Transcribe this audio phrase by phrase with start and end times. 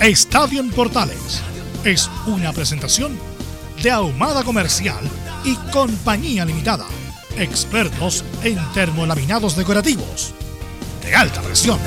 [0.00, 1.42] Estadio en Portales
[1.84, 3.18] es una presentación
[3.82, 5.04] de Ahumada Comercial
[5.44, 6.86] y Compañía Limitada.
[7.36, 10.32] Expertos en termolaminados decorativos
[11.02, 11.78] de alta presión.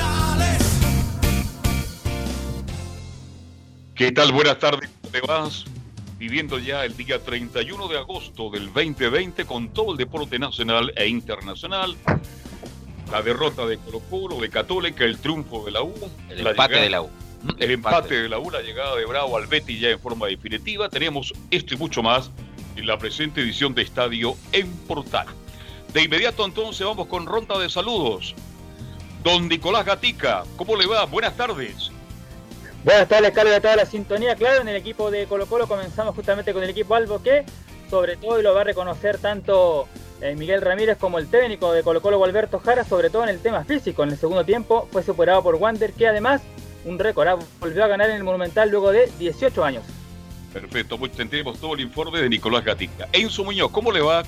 [3.96, 4.32] ¿Qué tal?
[4.32, 5.66] Buenas tardes, ¿cómo te vas?
[6.20, 11.08] Viviendo ya el día 31 de agosto del 2020 con todo el deporte nacional e
[11.08, 11.98] internacional.
[13.12, 15.96] La derrota de Colo Colo, de Católica, el triunfo de la U.
[16.30, 17.10] El empate de la U.
[17.60, 20.90] El, empate de la U, la llegada de Bravo al Betty ya en forma definitiva.
[20.90, 22.32] Tenemos esto y mucho más
[22.76, 25.28] en la presente edición de Estadio en Portal.
[25.94, 28.34] De inmediato entonces vamos con ronda de saludos.
[29.24, 31.06] Don Nicolás Gatica, ¿cómo le va?
[31.06, 31.92] Buenas tardes.
[32.84, 34.36] Buenas tardes, Carlos, de toda la sintonía.
[34.36, 37.46] Claro, en el equipo de Colo Colo comenzamos justamente con el equipo Albo que,
[37.90, 39.88] sobre todo, y lo va a reconocer tanto
[40.20, 43.40] eh, Miguel Ramírez como el técnico de Colo Colo, Alberto Jara, sobre todo en el
[43.40, 44.04] tema físico.
[44.04, 46.42] En el segundo tiempo fue superado por Wander, que además
[46.86, 47.28] un récord.
[47.28, 47.38] ¿ah?
[47.60, 49.84] Volvió a ganar en el Monumental luego de 18 años.
[50.54, 53.08] Perfecto, pues tendremos todo el informe de Nicolás Gatica.
[53.12, 54.24] Enzo Muñoz, ¿cómo le va?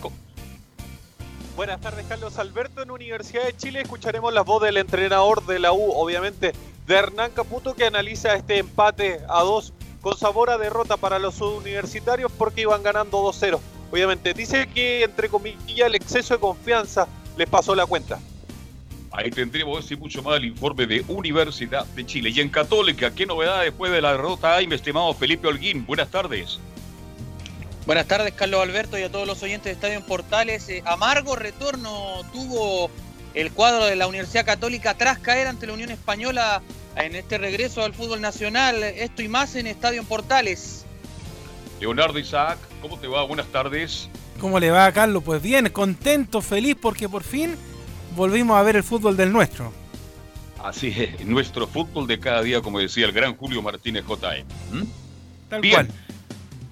[1.56, 2.82] Buenas tardes, Carlos Alberto.
[2.82, 6.54] En Universidad de Chile escucharemos la voz del entrenador de la U, obviamente,
[6.88, 9.72] de Hernán Caputo, que analiza este empate a dos
[10.02, 13.60] con sabor a derrota para los universitarios porque iban ganando 2-0.
[13.92, 17.08] Obviamente, dice que, entre comillas, el exceso de confianza
[17.38, 18.20] les pasó la cuenta.
[19.18, 22.32] Ahí tendremos y mucho más el informe de Universidad de Chile.
[22.36, 25.86] Y en Católica, ¿qué novedad después de la derrota hay, mi estimado Felipe Holguín?
[25.86, 26.60] Buenas tardes.
[27.86, 30.68] Buenas tardes, Carlos Alberto, y a todos los oyentes de Estadio en Portales.
[30.68, 32.92] Eh, amargo retorno tuvo
[33.34, 36.62] el cuadro de la Universidad Católica tras caer ante la Unión Española
[36.98, 38.84] en este regreso al fútbol nacional.
[38.84, 40.86] Esto y más en Estadio en Portales.
[41.80, 43.24] Leonardo Isaac, ¿cómo te va?
[43.24, 44.10] Buenas tardes.
[44.42, 45.24] ¿Cómo le va, Carlos?
[45.24, 47.56] Pues bien, contento, feliz, porque por fin
[48.16, 49.72] volvimos a ver el fútbol del nuestro.
[50.64, 54.44] Así es, nuestro fútbol de cada día, como decía el gran Julio Martínez J.E.
[54.72, 54.84] ¿Mm?
[55.50, 55.88] Tal Bien.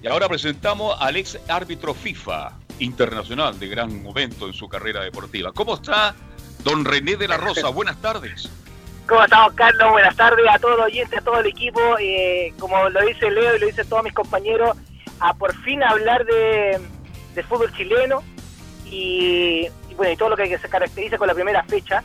[0.02, 5.52] Y ahora presentamos al ex árbitro FIFA internacional de gran momento en su carrera deportiva.
[5.52, 6.14] ¿Cómo está
[6.62, 7.68] don René de la Rosa?
[7.70, 8.50] Buenas tardes.
[9.06, 9.92] ¿Cómo estamos, Carlos?
[9.92, 11.80] Buenas tardes a todos los oyentes, a todo el equipo.
[12.00, 14.76] Eh, como lo dice Leo y lo dicen todos mis compañeros,
[15.20, 16.80] a por fin hablar de,
[17.34, 18.22] de fútbol chileno
[18.86, 22.02] y, y bueno, y todo lo que se caracteriza con la primera fecha.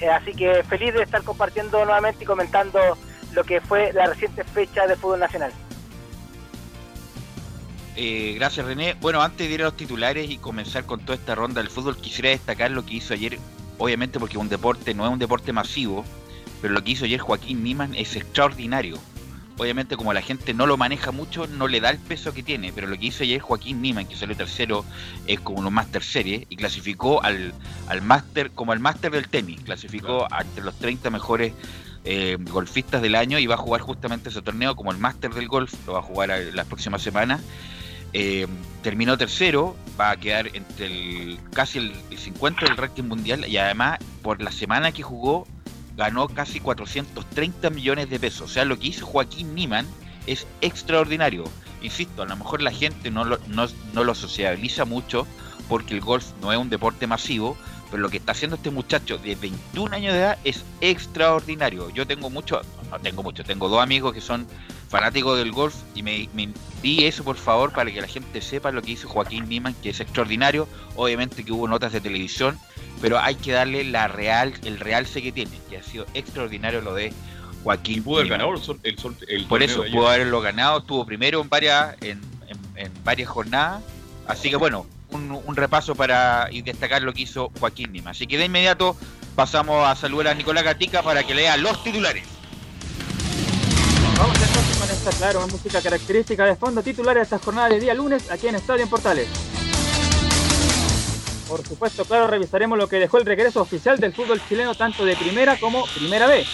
[0.00, 2.78] Eh, así que feliz de estar compartiendo nuevamente y comentando
[3.32, 5.52] lo que fue la reciente fecha del fútbol nacional.
[7.96, 8.94] Eh, gracias René.
[9.00, 11.96] Bueno, antes de ir a los titulares y comenzar con toda esta ronda del fútbol,
[11.96, 13.38] quisiera destacar lo que hizo ayer,
[13.78, 16.04] obviamente porque un deporte no es un deporte masivo,
[16.60, 18.98] pero lo que hizo ayer Joaquín Niman es extraordinario
[19.58, 22.72] obviamente como la gente no lo maneja mucho, no le da el peso que tiene,
[22.72, 24.84] pero lo que hizo ayer Joaquín Niman, que salió tercero,
[25.26, 27.54] es como un Master Series, y clasificó al,
[27.88, 31.52] al Master, como el Master del tenis, clasificó entre los 30 mejores
[32.04, 35.48] eh, golfistas del año y va a jugar justamente ese torneo como el Master del
[35.48, 37.40] Golf, lo va a jugar las próximas semanas.
[38.12, 38.46] Eh,
[38.82, 43.56] terminó tercero, va a quedar entre el casi el, el 50 del ranking mundial y
[43.56, 45.48] además por la semana que jugó
[45.96, 48.50] ganó casi 430 millones de pesos.
[48.50, 49.86] O sea, lo que hizo Joaquín Niman
[50.26, 51.44] es extraordinario.
[51.82, 55.26] Insisto, a lo mejor la gente no lo, no, lo sociabiliza mucho
[55.68, 57.56] porque el golf no es un deporte masivo,
[57.94, 61.90] pero lo que está haciendo este muchacho de 21 años de edad es extraordinario.
[61.90, 62.60] Yo tengo mucho,
[62.90, 64.48] no tengo mucho, tengo dos amigos que son
[64.88, 66.48] fanáticos del golf y me, me
[66.82, 69.90] di eso por favor para que la gente sepa lo que hizo Joaquín Niman, que
[69.90, 70.66] es extraordinario.
[70.96, 72.58] Obviamente que hubo notas de televisión
[73.00, 76.94] pero hay que darle la real, el realce que tiene, que ha sido extraordinario lo
[76.94, 77.12] de
[77.62, 78.02] Joaquín.
[78.02, 82.20] pudo haber ganado el, Por eso, pudo haberlo ganado, estuvo primero en varias, en,
[83.04, 83.82] varias jornadas.
[84.26, 88.10] Así que bueno, un, repaso para destacar lo que hizo Joaquín Nima.
[88.10, 88.96] Así que de inmediato
[89.34, 92.24] pasamos a saludar a Nicolás Gatica para que lea los titulares.
[94.18, 97.94] Vamos entonces con esta, claro, música característica de fondo titular de esta jornada de día
[97.94, 99.28] lunes aquí en Estadio en Portales.
[101.48, 105.16] Por supuesto, claro, revisaremos lo que dejó el regreso oficial del fútbol chileno tanto de
[105.16, 106.44] primera como primera B.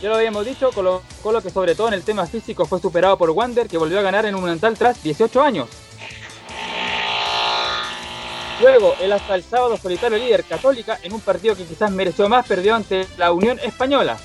[0.00, 3.18] Ya lo habíamos dicho, Colo Colo que sobre todo en el tema físico fue superado
[3.18, 5.68] por Wander, que volvió a ganar en un Monumental tras 18 años.
[8.60, 12.46] Luego, el hasta el sábado solitario líder Católica, en un partido que quizás mereció más,
[12.46, 14.18] perdió ante la Unión Española.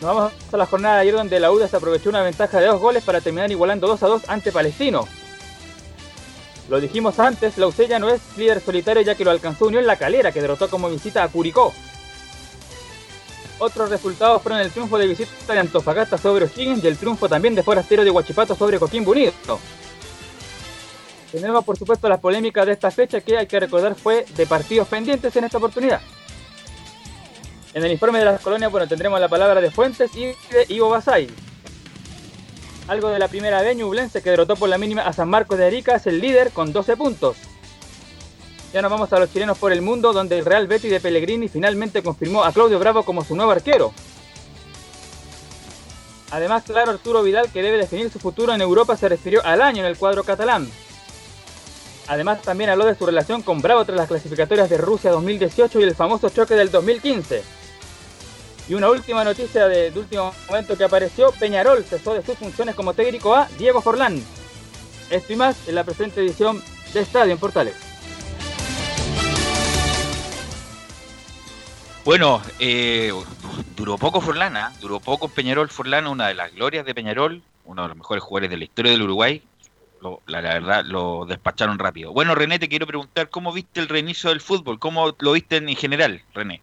[0.00, 2.66] Nos vamos a la jornada de ayer donde la UDA se aprovechó una ventaja de
[2.66, 5.06] dos goles para terminar igualando 2 a 2 ante Palestino.
[6.70, 9.96] Lo dijimos antes, la UCElla no es líder solitario ya que lo alcanzó Unión La
[9.96, 11.74] Calera, que derrotó como visita a Curicó.
[13.58, 17.54] Otros resultados fueron el triunfo de visita de Antofagasta sobre O'Higgins y el triunfo también
[17.54, 19.32] de Forastero de Huachipato sobre Coquimbo Unido.
[21.30, 24.88] Tenemos por supuesto las polémicas de esta fecha que hay que recordar fue de partidos
[24.88, 26.00] pendientes en esta oportunidad.
[27.74, 30.88] En el informe de las colonias, bueno, tendremos la palabra de Fuentes y de Ivo
[30.88, 31.28] Basay.
[32.88, 35.66] Algo de la primera vez, Ñublense que derrotó por la mínima a San Marcos de
[35.66, 37.36] Arica es el líder con 12 puntos.
[38.72, 41.48] Ya nos vamos a los chilenos por el mundo, donde el Real Betis de Pellegrini
[41.48, 43.92] finalmente confirmó a Claudio Bravo como su nuevo arquero.
[46.30, 49.80] Además, claro, Arturo Vidal, que debe definir su futuro en Europa, se refirió al año
[49.80, 50.68] en el cuadro catalán.
[52.08, 55.82] Además, también habló de su relación con Bravo tras las clasificatorias de Rusia 2018 y
[55.82, 57.42] el famoso choque del 2015.
[58.68, 62.74] Y una última noticia de, de último momento que apareció, Peñarol cesó de sus funciones
[62.74, 64.22] como técnico a Diego Forlán.
[65.10, 66.62] Esto y más en la presente edición
[66.92, 67.74] de Estadio en Portales.
[72.04, 73.12] Bueno, eh,
[73.76, 74.72] duró poco Forlán, ¿ah?
[74.80, 78.50] duró poco Peñarol Forlán, una de las glorias de Peñarol, uno de los mejores jugadores
[78.50, 79.42] de la historia del Uruguay.
[80.00, 82.12] Lo- la, verdad, lo despacharon rápido.
[82.12, 84.78] Bueno, René, te quiero preguntar, ¿cómo viste el reinicio del fútbol?
[84.78, 86.60] ¿Cómo lo viste en general, René?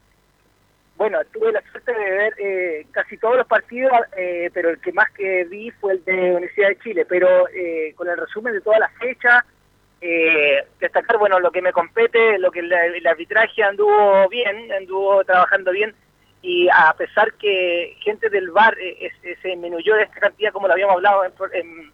[0.97, 4.93] Bueno, tuve la suerte de ver eh, casi todos los partidos, eh, pero el que
[4.93, 7.05] más que vi fue el de Universidad de Chile.
[7.05, 9.43] Pero eh, con el resumen de todas las fechas,
[9.99, 15.21] eh, destacar, bueno, lo que me compete, lo que la- el arbitraje anduvo bien, anduvo
[15.25, 15.93] trabajando bien.
[16.41, 19.11] Y a pesar que gente del VAR eh,
[19.41, 21.91] se disminuyó de esta cantidad, como lo habíamos hablado en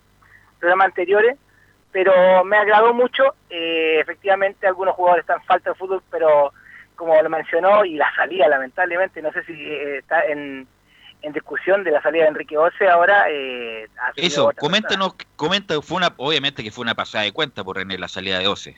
[0.62, 1.38] programas anteriores,
[1.92, 3.36] pero me agradó mucho.
[3.50, 6.54] eh, efectivamente, algunos jugadores están falta de fútbol, pero
[6.96, 10.68] como lo mencionó, y la salida, lamentablemente, no sé si eh, está en,
[11.24, 13.26] en discusión de la salida de Enrique Ose ahora.
[13.30, 17.98] Eh, Eso, coméntanos, comenta, fue una, obviamente que fue una pasada de cuenta por René
[17.98, 18.78] la salida de 12.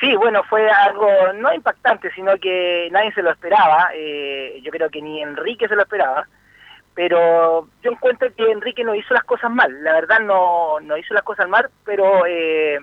[0.00, 3.90] Sí, bueno, fue algo no impactante, sino que nadie se lo esperaba.
[3.94, 6.26] eh, yo creo que ni Enrique se lo esperaba.
[6.96, 9.84] Pero yo encuentro que Enrique no hizo las cosas mal.
[9.84, 12.78] La verdad no, no hizo las cosas mal, pero eh,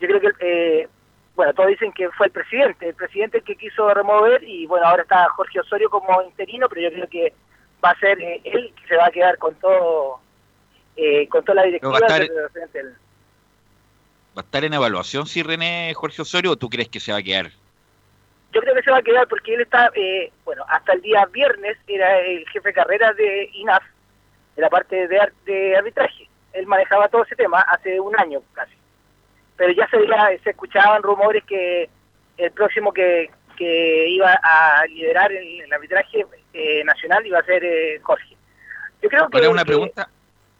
[0.00, 0.88] yo creo que, eh,
[1.34, 4.86] bueno, todos dicen que fue el presidente, el presidente el que quiso remover y bueno,
[4.86, 7.34] ahora está Jorge Osorio como interino, pero yo creo que
[7.84, 10.20] va a ser eh, él que se va a quedar con todo,
[10.96, 12.78] eh, con toda la directiva va a estar- del presidente.
[12.78, 12.94] del-
[14.38, 17.18] ¿Va a estar en evaluación si René Jorge Osorio o tú crees que se va
[17.18, 17.50] a quedar?
[18.52, 21.24] Yo creo que se va a quedar porque él está, eh, bueno, hasta el día
[21.26, 23.82] viernes era el jefe de carrera de INAF,
[24.56, 26.28] de la parte de, ar- de arbitraje.
[26.52, 28.74] Él manejaba todo ese tema hace un año casi.
[29.56, 31.88] Pero ya se, veía- se escuchaban rumores que
[32.38, 37.62] el próximo que, que iba a liderar el, el arbitraje eh, nacional iba a ser
[37.64, 38.36] eh, Jorge.
[39.02, 39.36] Yo creo que...
[39.38, 40.08] Ahora una que- pregunta,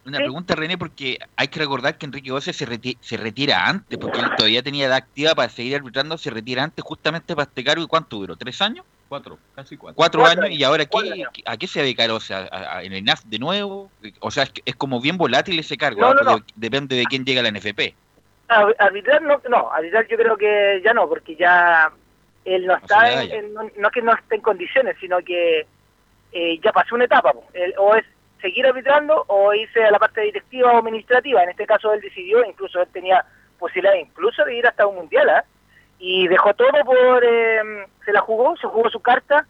[0.04, 0.24] una ¿Sí?
[0.24, 4.20] pregunta René, porque hay que recordar que Enrique Ose se, reti- se retira antes, porque
[4.20, 7.82] él todavía tenía edad activa para seguir arbitrando, se retira antes justamente para este cargo.
[7.82, 8.36] ¿Y cuánto duró?
[8.36, 8.84] ¿Tres años?
[9.08, 9.96] Cuatro, casi cuatro.
[9.96, 10.56] ¿Cuatro, Cuatro años?
[10.58, 11.30] ¿Y ahora qué, años.
[11.44, 12.32] a qué se va a dedicar Ose?
[12.32, 13.90] ¿A- a- ¿En el INAF de nuevo?
[14.20, 16.14] O sea, es, que- es como bien volátil ese cargo, No, ¿ah?
[16.14, 16.38] no, no.
[16.54, 17.94] Depende de quién llega a la NFP.
[18.48, 21.92] Ar- Arbitrar no, no, arbitrar yo creo que ya no, porque ya
[22.44, 25.66] él no está, en, no, no que no esté en condiciones, sino que
[26.32, 27.32] eh, ya pasó una etapa.
[27.52, 28.04] Él o es
[28.40, 32.44] seguir arbitrando o irse a la parte directiva o administrativa, en este caso él decidió,
[32.44, 33.24] incluso él tenía
[33.58, 35.44] posibilidad incluso de ir hasta un mundial, ¿ah?
[35.98, 37.60] y dejó todo por, eh,
[38.04, 39.46] se la jugó, se jugó su carta,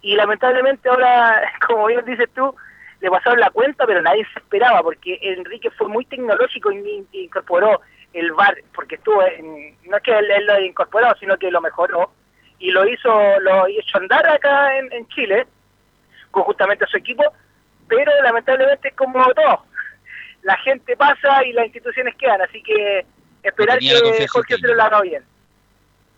[0.00, 2.54] y lamentablemente ahora, como bien dices tú,
[3.00, 7.80] le pasaron la cuenta, pero nadie se esperaba, porque Enrique fue muy tecnológico y incorporó
[8.12, 11.50] el VAR, porque estuvo, en- no es que él, él lo haya incorporado, sino que
[11.50, 12.10] lo mejoró,
[12.58, 15.46] y lo hizo, lo hizo andar acá en, en Chile,
[16.30, 17.24] con justamente a su equipo,
[17.96, 19.64] pero lamentablemente es como todo,
[20.42, 23.04] la gente pasa y las instituciones quedan, así que
[23.42, 25.22] esperar tenía la que Jorge se lo haga bien.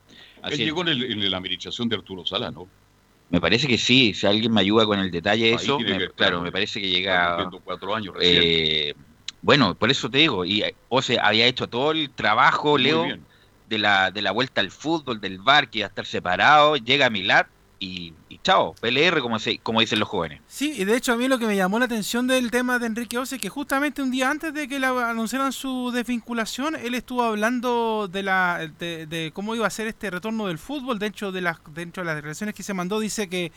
[0.08, 0.60] Él Así es.
[0.60, 2.68] llegó en, el- en la administración de Arturo Sala, ¿no?
[3.30, 6.40] Me parece que sí, si alguien me ayuda con el detalle de eso, me- claro,
[6.42, 7.50] me parece que llega...
[7.64, 8.14] cuatro años.
[8.20, 8.94] Eh,
[9.40, 13.24] bueno, por eso te digo, y Ose había hecho todo el trabajo, Muy Leo, bien.
[13.66, 17.06] de la, de la vuelta al fútbol, del bar, que iba a estar separado, llega
[17.06, 17.46] a Milad
[17.78, 18.12] y
[18.44, 20.40] chao, PLR como, se, como dicen los jóvenes.
[20.46, 22.86] Sí, y de hecho a mí lo que me llamó la atención del tema de
[22.86, 26.94] Enrique Ose es que justamente un día antes de que le anunciaran su desvinculación, él
[26.94, 31.32] estuvo hablando de la de, cómo iba a ser este retorno del fútbol, de hecho
[31.32, 33.50] de las dentro de las declaraciones que se mandó dice que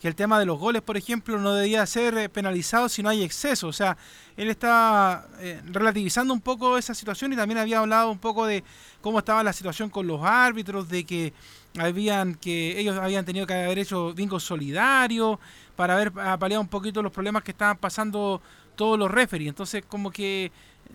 [0.00, 3.08] que el tema de los goles, por ejemplo, no debía ser eh, penalizado si no
[3.08, 3.68] hay exceso.
[3.68, 3.96] O sea,
[4.36, 8.64] él está eh, relativizando un poco esa situación y también había hablado un poco de
[9.00, 11.32] cómo estaba la situación con los árbitros, de que
[11.78, 15.38] habían que ellos habían tenido que haber hecho vínculos solidarios
[15.76, 18.40] para haber paliado un poquito los problemas que estaban pasando
[18.76, 19.48] todos los referees.
[19.48, 20.52] Entonces, como que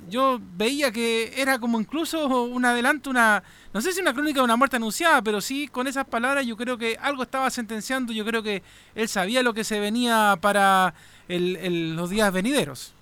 [0.09, 3.43] yo veía que era como incluso un adelanto, una,
[3.73, 6.55] no sé si una crónica de una muerte anunciada, pero sí con esas palabras yo
[6.55, 8.63] creo que algo estaba sentenciando, yo creo que
[8.95, 10.93] él sabía lo que se venía para
[11.27, 12.93] el, los días venideros.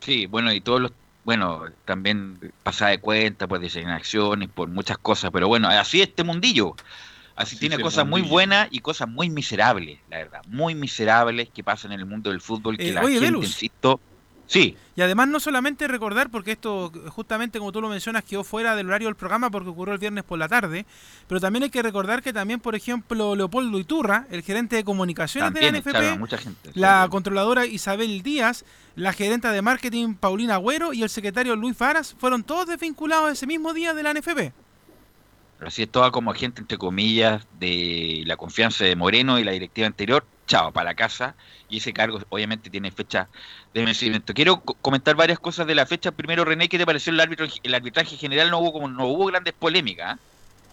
[0.00, 0.92] Sí, bueno, y todos los,
[1.24, 6.08] bueno, también pasada de cuenta, pues de acciones, por muchas cosas, pero bueno, así es
[6.08, 6.74] este mundillo.
[7.34, 11.92] Así tiene cosas muy buenas y cosas muy miserables, la verdad, muy miserables que pasan
[11.92, 14.00] en el mundo del fútbol, que eh, la gente, insisto,
[14.52, 14.76] Sí.
[14.94, 18.86] Y además no solamente recordar, porque esto justamente como tú lo mencionas quedó fuera del
[18.86, 20.84] horario del programa porque ocurrió el viernes por la tarde,
[21.26, 25.54] pero también hay que recordar que también, por ejemplo, Leopoldo Iturra, el gerente de comunicaciones
[25.54, 31.08] de la NFP, la controladora Isabel Díaz, la gerenta de marketing Paulina Agüero y el
[31.08, 34.52] secretario Luis Faras fueron todos desvinculados ese mismo día de la NFP.
[35.60, 39.86] Así es, toda como agente, entre comillas, de la confianza de Moreno y la directiva
[39.86, 41.34] anterior, chao, para la casa.
[41.68, 43.28] Y ese cargo obviamente tiene fecha
[43.72, 44.34] de vencimiento.
[44.34, 46.12] Quiero comentar varias cosas de la fecha.
[46.12, 48.50] Primero, René, ¿qué te pareció el, árbitro, el arbitraje general?
[48.50, 50.14] No hubo como no hubo grandes polémicas.
[50.14, 50.18] ¿ah?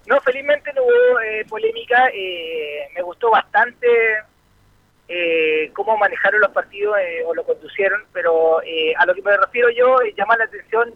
[0.08, 2.10] No, felizmente no hubo eh, polémica.
[2.14, 3.88] Eh, me gustó bastante
[5.08, 6.96] eh, cómo manejaron los partidos
[7.26, 10.94] o lo conducieron, pero a lo que me refiero yo, llama la atención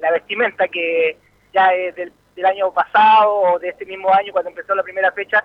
[0.00, 1.16] la vestimenta que
[1.52, 5.12] ya es del del año pasado o de este mismo año cuando empezó la primera
[5.12, 5.44] fecha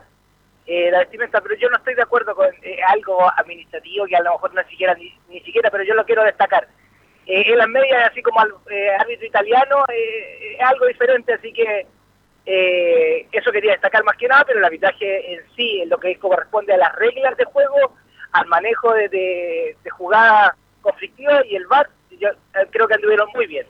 [0.71, 4.21] eh, la vestimenta, pero yo no estoy de acuerdo con eh, algo administrativo que a
[4.21, 6.67] lo mejor no siquiera ni, siquiera, pero yo lo quiero destacar.
[7.25, 11.87] Eh, en las medias, así como al eh, árbitro italiano, es algo diferente, así que
[13.31, 16.73] eso quería destacar más que nada, pero el arbitraje en sí, en lo que corresponde
[16.73, 17.95] a las reglas de juego,
[18.31, 22.29] al manejo de, de, de jugada conflictiva y el VAR, yo
[22.69, 23.65] creo que anduvieron muy bien.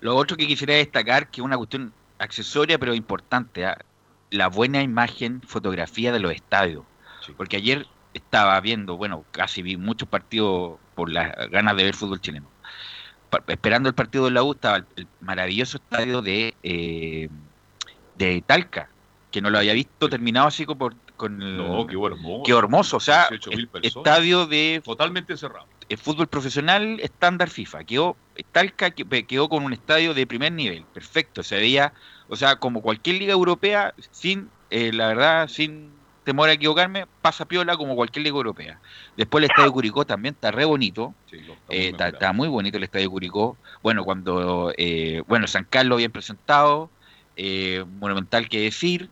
[0.00, 3.78] Lo otro que quisiera destacar, que es una cuestión accesoria pero importante, ¿ah?
[4.30, 6.84] La buena imagen, fotografía de los estadios.
[7.36, 12.20] Porque ayer estaba viendo, bueno, casi vi muchos partidos por las ganas de ver fútbol
[12.20, 12.48] chileno.
[13.46, 17.28] esperando el partido de la U estaba el, maravilloso estadio de, eh,
[18.16, 18.88] de Talca,
[19.30, 20.78] que no lo había visto terminado así con,
[21.16, 22.42] con el, no, qué hermoso.
[22.44, 23.28] Qué hermoso, o sea,
[23.82, 27.84] estadio de totalmente cerrado el fútbol profesional estándar FIFA.
[27.84, 28.16] Quedó,
[28.52, 31.42] Talca quedó con un estadio de primer nivel, perfecto.
[31.42, 31.92] Se veía,
[32.30, 35.90] o sea, como cualquier liga europea, sin, eh, la verdad, sin
[36.24, 38.80] temor a equivocarme, pasa piola como cualquier liga europea.
[39.16, 41.14] Después el estadio Curicó también está re bonito.
[41.68, 43.56] Eh, está, muy bonito el estadio Curicó.
[43.82, 46.90] Bueno, cuando, eh, bueno, San Carlos bien presentado,
[47.98, 49.10] monumental que decir.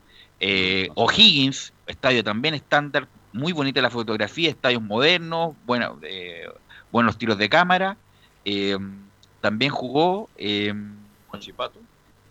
[0.95, 5.99] O'Higgins, estadio también estándar, muy bonita la fotografía, estadios modernos, bueno,
[6.93, 7.97] buenos tiros de cámara.
[8.45, 8.79] Eh,
[9.41, 10.73] también jugó eh,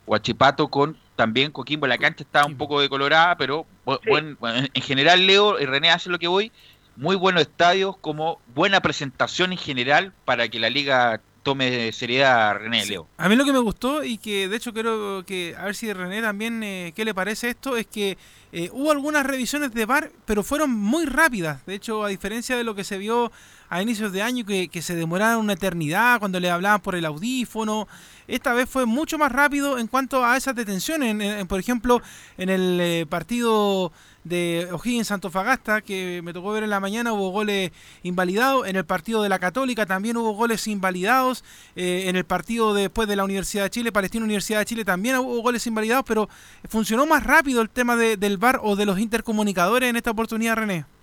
[0.07, 0.69] Huachipato.
[0.69, 1.85] con también Coquimbo.
[1.87, 3.65] La cancha estaba un poco decolorada, pero
[4.07, 6.51] bueno, en general, Leo y René hace lo que voy.
[6.95, 12.85] Muy buenos estadios, como buena presentación en general para que la liga tome seriedad René,
[12.85, 13.07] Leo.
[13.17, 15.91] A mí lo que me gustó y que de hecho quiero que, a ver si
[15.93, 17.77] René también, eh, ¿qué le parece esto?
[17.77, 18.17] Es que
[18.51, 21.65] eh, hubo algunas revisiones de VAR, pero fueron muy rápidas.
[21.65, 23.31] De hecho, a diferencia de lo que se vio
[23.69, 27.87] a inicios de año que, se demoraron una eternidad cuando le hablaban por el audífono.
[28.27, 31.45] Esta vez fue mucho más rápido en cuanto a esas detenciones.
[31.45, 32.01] por ejemplo,
[32.37, 33.91] en el eh, partido
[34.23, 37.71] de O'Higgins Santofagasta, que me tocó ver en la mañana, hubo goles
[38.03, 38.67] invalidados.
[38.67, 41.43] En el partido de la Católica también hubo goles invalidados.
[41.75, 45.17] Eh, en el partido después de la Universidad de Chile, Palestina Universidad de Chile, también
[45.17, 46.29] hubo goles invalidados, pero
[46.69, 50.96] funcionó más rápido el tema del VAR o de los intercomunicadores en esta oportunidad, René.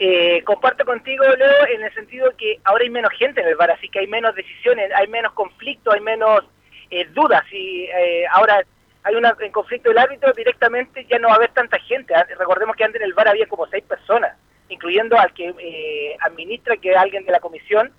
[0.00, 3.70] Eh, comparto contigo, Leo, en el sentido que ahora hay menos gente en el bar,
[3.72, 6.44] así que hay menos decisiones, hay menos conflicto, hay menos
[6.90, 7.44] eh, dudas.
[7.52, 8.62] Y eh, ahora
[9.02, 12.14] hay un conflicto del árbitro, directamente ya no va a haber tanta gente.
[12.38, 14.36] Recordemos que antes en el bar había como seis personas,
[14.68, 17.92] incluyendo al que eh, administra, que es alguien de la comisión,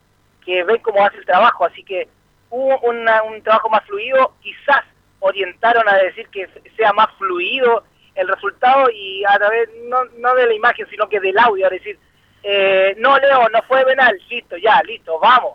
[0.45, 1.65] que ve cómo hace el trabajo.
[1.65, 2.07] Así que
[2.49, 4.85] hubo un trabajo más fluido, quizás
[5.19, 7.83] orientaron a decir que sea más fluido
[8.19, 11.71] el resultado y a través no, no de la imagen, sino que del audio, es
[11.71, 11.99] decir,
[12.43, 15.53] eh, no Leo, no fue penal, listo, ya, listo, vamos.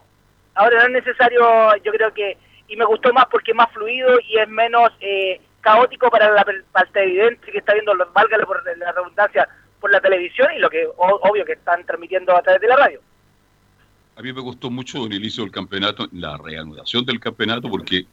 [0.54, 2.36] Ahora no es necesario, yo creo que,
[2.68, 6.44] y me gustó más porque es más fluido y es menos eh, caótico para la,
[6.72, 9.48] para el televidente que está viendo, valga por la redundancia,
[9.80, 13.00] por la televisión y lo que obvio que están transmitiendo a través de la radio.
[14.16, 18.06] A mí me gustó mucho el inicio del campeonato, la reanudación del campeonato, porque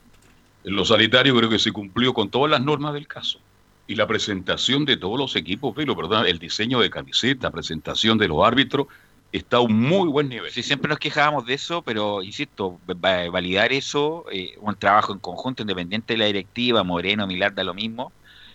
[0.64, 3.40] en lo sanitario creo que se cumplió con todas las normas del caso.
[3.88, 6.28] Y la presentación de todos los equipos, pero ¿verdad?
[6.28, 8.88] El diseño de camiseta, presentación de los árbitros,
[9.32, 10.52] está a un muy buen nivel.
[10.52, 15.64] Sí, siempre nos quejábamos de eso, pero insisto, validar eso, eh, un trabajo en conjunto,
[15.64, 18.12] independiente de la directiva, Moreno, Milar, da lo mismo,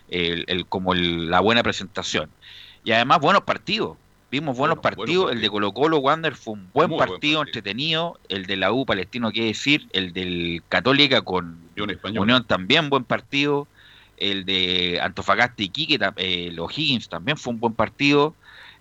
[0.09, 2.31] el, como la buena presentación.
[2.85, 3.97] Y además, buenos partidos.
[4.31, 5.33] Vimos buenos partidos.
[5.33, 8.19] El de Colo Colo Wander fue un buen partido, entretenido.
[8.29, 9.87] El de la U Palestino, qué decir.
[9.93, 11.59] El del Católica con
[12.03, 13.69] Unión, también buen partido.
[14.17, 18.35] El de Antofagasta y Quique, eh, los Higgins también fue un buen partido.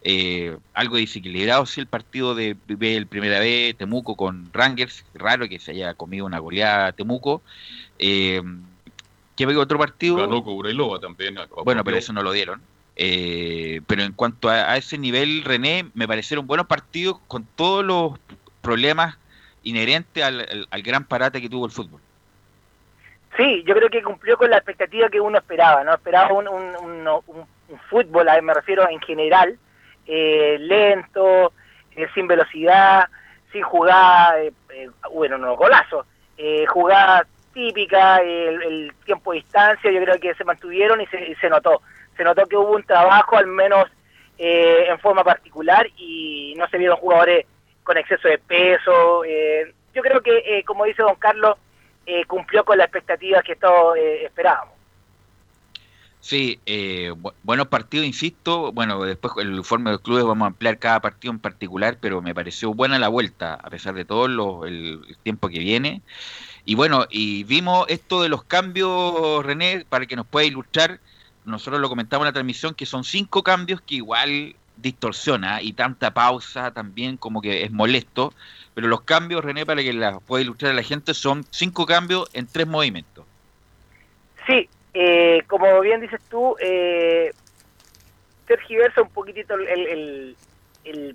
[0.08, 5.58] Eh, algo desequilibrado sí el partido de, el primera vez Temuco con Rangers, raro que
[5.58, 7.42] se haya comido una goleada Temuco.
[7.98, 8.42] Eh,
[9.36, 10.18] ¿Qué veo otro partido?
[10.18, 11.36] Ganó Cobreloa también.
[11.63, 12.62] Bueno, pero eso no lo dieron.
[12.96, 18.13] Eh, pero en cuanto a, ese nivel, René, me parecieron buenos partidos con todos los
[18.62, 19.18] problemas
[19.63, 22.00] inherentes al, gran parate que tuvo el fútbol.
[23.38, 25.94] Sí, yo creo que cumplió con la expectativa que uno esperaba, ¿no?
[25.94, 27.46] Esperaba un, un, un,
[27.89, 29.58] fútbol, me refiero en general,
[30.08, 31.51] eh, lento,
[31.96, 33.10] eh, sin velocidad,
[33.51, 34.54] sin jugada, eh,
[35.12, 36.06] bueno, no golazo,
[36.70, 41.50] jugada típica, el, tiempo de distancia, yo creo que se mantuvieron y se, y se
[41.50, 41.82] notó.
[42.15, 43.89] Se notó que hubo un trabajo, al menos
[44.38, 47.46] en forma particular, y no se vieron jugadores
[47.84, 49.24] con exceso de peso.
[49.94, 51.58] yo creo que, como dice don Carlos,
[52.27, 54.75] cumplió con las expectativas que todos esperábamos.
[56.25, 58.71] Sí, eh, buenos partidos, insisto.
[58.71, 62.19] Bueno, después el informe de los clubes vamos a ampliar cada partido en particular, pero
[62.19, 66.01] me pareció buena la vuelta, a pesar de todo el, tiempo que viene.
[66.65, 71.00] Y bueno, y vimos esto de los cambios, René, para que nos pueda ilustrar.
[71.45, 76.13] Nosotros lo comentamos en la transmisión, que son cinco cambios que igual distorsiona y tanta
[76.13, 78.34] pausa también como que es molesto.
[78.74, 82.29] Pero los cambios, René, para que la pueda ilustrar a la gente, son cinco cambios
[82.33, 83.25] en tres movimientos.
[84.46, 87.31] Sí, eh, como bien dices tú, eh,
[88.48, 90.35] tergiversa un poquitito el,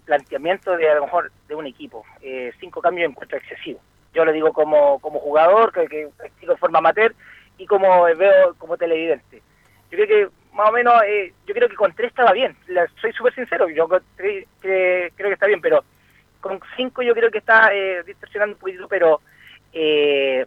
[0.05, 2.05] planteamiento de a lo mejor de un equipo.
[2.23, 3.81] Eh, cinco cambios encuentro excesivo.
[4.13, 7.15] Yo lo digo como, como jugador, que, que practico de forma amateur
[7.59, 9.43] y como veo como televidente.
[9.91, 12.57] Yo creo que más o menos, eh, yo creo que con tres estaba bien.
[13.01, 15.85] soy súper sincero, yo creo que está bien, pero
[16.41, 19.21] con cinco yo creo que está eh, distorsionando un poquito, pero
[19.73, 20.47] eh,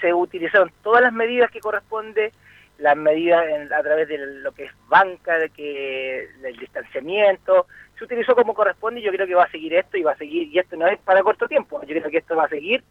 [0.00, 2.32] se utilizaron todas las medidas que corresponde
[2.78, 7.66] las medidas a través de lo que es banca, de que del distanciamiento,
[7.98, 10.16] se utilizó como corresponde y yo creo que va a seguir esto y va a
[10.16, 12.82] seguir, y esto no es para corto tiempo, yo creo que esto va a seguir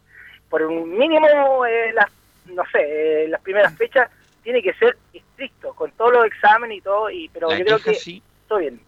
[0.48, 2.10] por un mínimo, eh, las,
[2.46, 4.10] no sé, eh, las primeras fechas
[4.46, 7.94] tiene que ser estricto, con todos los exámenes y todo, y pero yo creo que
[7.94, 8.22] sí.
[8.46, 8.80] todo bien.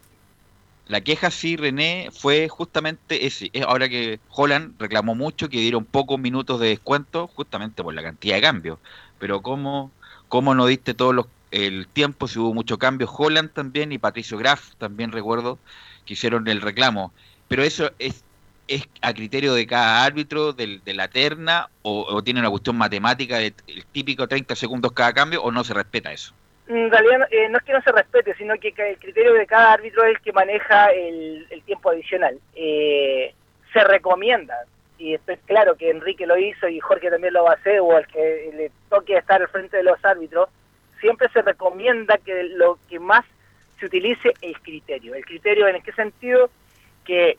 [0.87, 3.51] La queja sí, René, fue justamente ese.
[3.67, 8.37] Ahora que Holland reclamó mucho que dieron pocos minutos de descuento justamente por la cantidad
[8.37, 8.79] de cambios.
[9.19, 9.91] Pero ¿cómo
[10.29, 14.39] cómo no diste todo los, el tiempo, si hubo mucho cambio, Holland también y Patricio
[14.39, 15.59] Graf también recuerdo
[16.05, 17.13] que hicieron el reclamo.
[17.49, 18.23] Pero eso es,
[18.69, 23.55] es a criterio de cada árbitro, de, la terna, o, tiene una cuestión matemática del
[23.93, 26.35] típico 30 segundos cada cambio, o no se respeta eso.
[26.69, 29.73] En realidad eh, no es que no se respete, sino que el criterio de cada
[29.73, 32.39] árbitro es el que maneja el, tiempo adicional.
[32.55, 33.35] Eh,
[33.73, 34.55] se recomienda,
[34.99, 37.97] y estoy claro que Enrique lo hizo y Jorge también lo va a hacer, o
[37.97, 40.51] el que le toque estar al frente de los árbitros,
[41.01, 43.25] siempre se recomienda que lo que más
[43.81, 45.15] se utilice es el criterio.
[45.15, 46.51] El criterio en qué sentido
[47.05, 47.39] que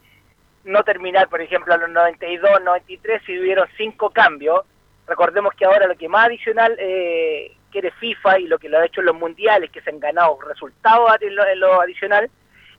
[0.69, 4.61] no terminar, por ejemplo, a los 92, 93, si hubieron cinco cambios.
[5.07, 8.85] Recordemos que ahora lo que más adicional eh, quiere FIFA y lo que lo ha
[8.85, 12.29] hecho en los mundiales, que se han ganado resultados en lo, adicional,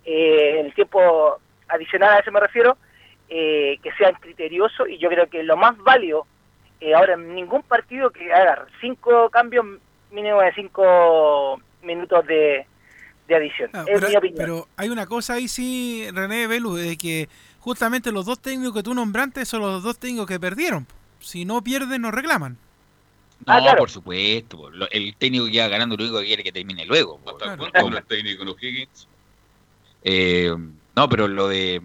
[0.04, 2.76] eh, en el tiempo adicional a eso me refiero,
[3.28, 6.26] eh, que sean criteriosos y yo creo que lo más válido
[6.80, 9.64] eh, ahora en ningún partido que haga cinco cambios
[10.10, 12.66] mínimo de cinco minutos de,
[13.32, 13.70] adición.
[13.72, 13.84] Ah,
[14.36, 17.28] pero, hay una cosa ahí sí, René Velu, de que
[17.60, 20.86] justamente los dos técnicos que tú nombraste son los dos técnicos que perdieron.
[21.20, 22.56] Si no pierden, no reclaman.
[23.46, 24.70] No, ah, por supuesto.
[24.90, 27.20] El técnico que va ganando lo único que quiere que termine luego.
[27.74, 29.08] el técnico Higgins?
[30.02, 30.54] Eh,
[30.96, 31.80] no, pero lo de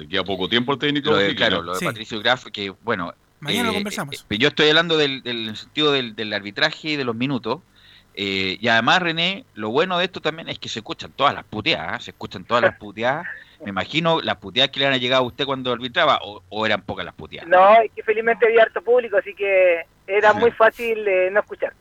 [0.00, 1.12] le queda poco tiempo al técnico.
[1.36, 3.12] claro, lo de Patricio Graf, que bueno.
[3.40, 4.26] Mañana lo eh, conversamos.
[4.28, 5.22] Eh, yo estoy hablando del,
[5.56, 7.60] sentido del, arbitraje y de los minutos.
[8.14, 11.44] Eh, y además, René, lo bueno de esto también es que se escuchan todas las
[11.44, 13.26] puteadas, se escuchan todas las puteadas.
[13.62, 17.04] Me imagino las puteadas que le han llegado a usted cuando arbitraba, o, eran pocas
[17.04, 17.48] las puteadas.
[17.48, 21.72] No, es que felizmente había harto público, así que era muy fácil no escuchar.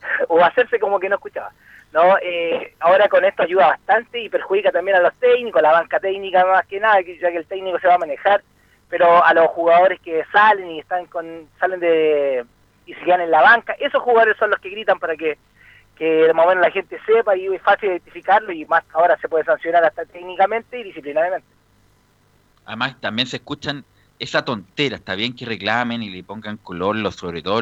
[0.28, 1.52] o hacerse como que no escuchaba.
[1.92, 5.72] No, eh, ahora con esto ayuda bastante y perjudica también a los técnicos, a la
[5.72, 8.42] banca técnica más que nada, ya que el técnico se va a manejar,
[8.88, 12.44] pero a los jugadores que salen y están con salen de
[12.86, 15.36] y se quedan en la banca, esos jugadores son los que gritan para que
[16.00, 19.44] que de momento la gente sepa y es fácil identificarlo y más ahora se puede
[19.44, 21.46] sancionar hasta técnicamente y disciplinariamente.
[22.64, 23.84] Además también se escuchan
[24.18, 27.60] esa tontera, está bien que reclamen y le pongan color, los, sobre todo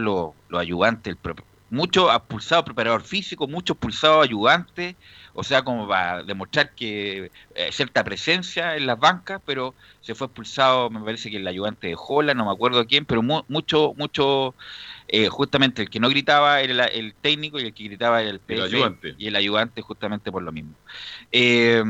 [0.48, 1.34] los, ayudantes, el,
[1.70, 4.94] mucho expulsado preparador físico, mucho expulsado ayudante,
[5.34, 10.28] o sea, como para demostrar que eh, cierta presencia en las bancas, pero se fue
[10.28, 14.54] expulsado, me parece que el ayudante de Jola, no me acuerdo quién, pero mucho, mucho
[15.10, 18.40] eh, justamente el que no gritaba era el, técnico y el que gritaba era el,
[18.40, 19.14] PF, ayudante.
[19.16, 20.74] y el ayudante justamente por lo mismo.
[21.32, 21.82] Eh,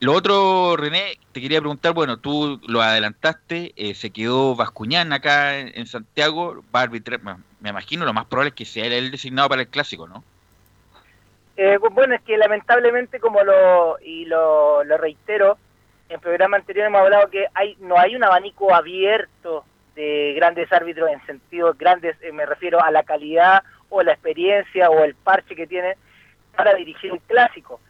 [0.00, 5.60] lo otro, René, te quería preguntar, bueno, tú lo adelantaste, eh, se quedó Vascuñán acá
[5.60, 7.20] en, Santiago, va a arbitrar,
[7.60, 10.24] me imagino lo más probable es que sea él designado para el clásico, ¿no?
[11.92, 15.56] bueno, es que lamentablemente, como lo, y lo, lo reitero,
[16.08, 20.72] en el programa anterior hemos hablado que hay no hay un abanico abierto de grandes
[20.72, 25.14] árbitros en sentido grandes, eh, me refiero a la calidad o la experiencia o el
[25.14, 25.96] parche que tiene
[26.56, 27.80] para dirigir un clásico.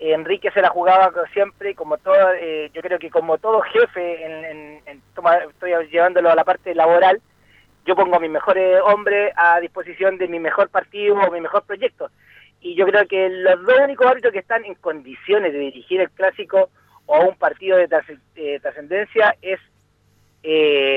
[0.00, 4.80] Enrique se la jugaba siempre, como todo, eh, yo creo que como todo jefe, en,
[5.50, 7.20] estoy llevándolo a la parte laboral,
[7.84, 11.64] yo pongo a mis mejores hombres a disposición de mi mejor partido o mi mejor
[11.64, 12.10] proyecto.
[12.60, 16.10] Y yo creo que los dos únicos árbitros que están en condiciones de dirigir el
[16.10, 16.70] clásico
[17.06, 17.88] o un partido de
[18.36, 19.58] eh, trascendencia es
[20.42, 20.87] eh,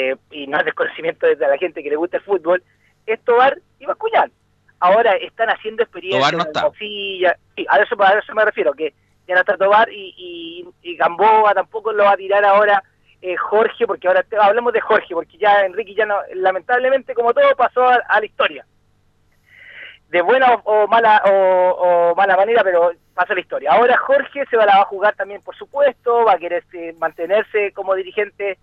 [0.42, 2.64] y no es desconocimiento de la gente que le gusta el fútbol,
[3.06, 4.32] es Tobar y Bascuñán.
[4.80, 7.96] Ahora están haciendo experiencias no sí, a eso,
[8.34, 8.94] me refiero, que
[9.28, 12.84] ya no está Tobar y, y, Gamboa tampoco lo va a tirar ahora
[13.22, 17.56] eh, Jorge, porque ahora hablemos de Jorge, porque ya Enrique ya no, lamentablemente como todo
[17.56, 18.66] pasó a, la historia.
[20.10, 23.72] De buena o, mala o, mala manera, pero pasa la historia.
[23.72, 27.94] Ahora Jorge se va, a jugar también, por supuesto, va a querer este, mantenerse como
[27.94, 28.58] dirigente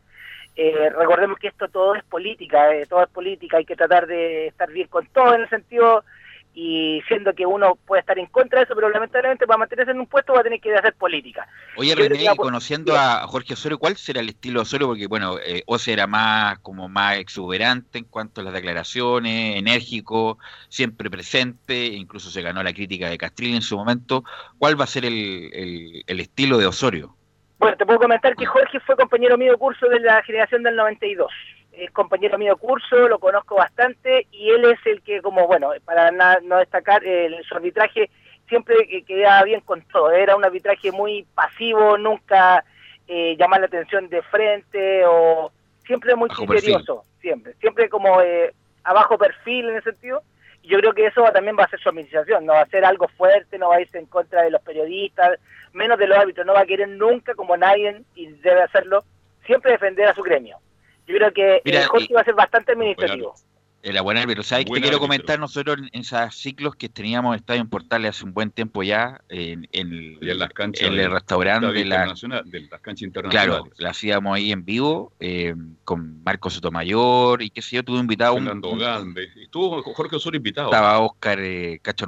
[0.61, 4.49] eh, recordemos que esto todo es política, eh, todo es política, hay que tratar de
[4.49, 6.03] estar bien con todo en el sentido
[6.53, 10.01] y siendo que uno puede estar en contra de eso, pero lamentablemente para mantenerse en
[10.01, 11.47] un puesto va a tener que hacer política.
[11.77, 14.89] Oye, René, conociendo a Jorge Osorio, ¿cuál será el estilo de Osorio?
[14.89, 21.09] Porque, bueno, eh, era más como más exuberante en cuanto a las declaraciones, enérgico, siempre
[21.09, 24.25] presente, incluso se ganó la crítica de Castril en su momento.
[24.59, 27.15] ¿Cuál va a ser el estilo de Osorio?
[27.59, 30.77] Bueno, te puedo comentar que Jorge fue compañero mío de curso de la generación del
[30.77, 31.31] 92.
[31.73, 35.71] Es compañero mío de curso, lo conozco bastante y él es el que, como bueno,
[35.85, 38.11] para no destacar, el, su arbitraje
[38.49, 40.11] siempre quedaba bien con todo.
[40.13, 42.65] Era un arbitraje muy pasivo, nunca
[43.07, 45.53] eh, llamar la atención de frente o
[45.85, 47.55] siempre muy criterioso, siempre.
[47.61, 50.23] Siempre como eh, a bajo perfil en ese sentido.
[50.69, 53.09] Yo creo que eso también va a ser su administración, no va a ser algo
[53.09, 55.39] fuerte, no va a irse en contra de los periodistas,
[55.73, 59.03] menos de los árbitros, no va a querer nunca, como nadie, y debe hacerlo,
[59.47, 60.59] siempre defender a su gremio.
[61.07, 63.35] Yo creo que el Jorge va a ser bastante administrativo.
[63.81, 64.43] Era buen árbitro.
[64.43, 68.25] ¿Sabes qué quiero comentar nosotros en, esos ciclos que teníamos en Estadio en Portales hace
[68.25, 72.13] un buen tiempo ya, en, en, las canchas en el restaurante de, la,
[72.45, 73.31] de las canchas internacionales?
[73.31, 78.01] Claro, la hacíamos ahí en vivo eh, con Marco Sotomayor y qué sé yo, tuve
[78.01, 78.35] invitado.
[78.35, 80.69] Fernando un, Estuvo Jorge Osorio invitado.
[80.69, 82.07] Estaba Oscar eh, Cacho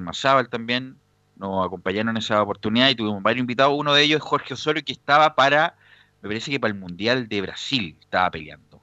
[0.51, 0.97] también
[1.41, 3.75] nos acompañaron en esa oportunidad y tuvimos varios invitados.
[3.77, 5.75] Uno de ellos es Jorge Osorio, que estaba para,
[6.21, 8.83] me parece que para el Mundial de Brasil estaba peleando.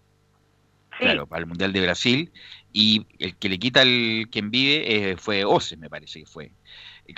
[0.98, 2.32] Claro, para el Mundial de Brasil.
[2.74, 6.52] Y el que le quita el quien vive eh, fue Ose, me parece que fue.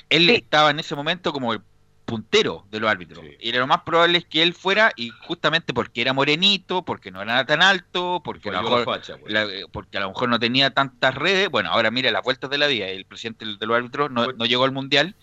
[0.09, 1.61] Él estaba en ese momento como el
[2.09, 3.23] puntero de los árbitros.
[3.39, 7.21] Y lo más probable es que él fuera, y justamente porque era morenito, porque no
[7.21, 9.09] era tan alto, porque, a lo, mejor, pues.
[9.09, 11.49] eh, porque a lo mejor no tenía tantas redes.
[11.49, 12.87] Bueno, ahora mira las vueltas de la vida.
[12.87, 15.15] El presidente de los árbitros no, llegó al mundial,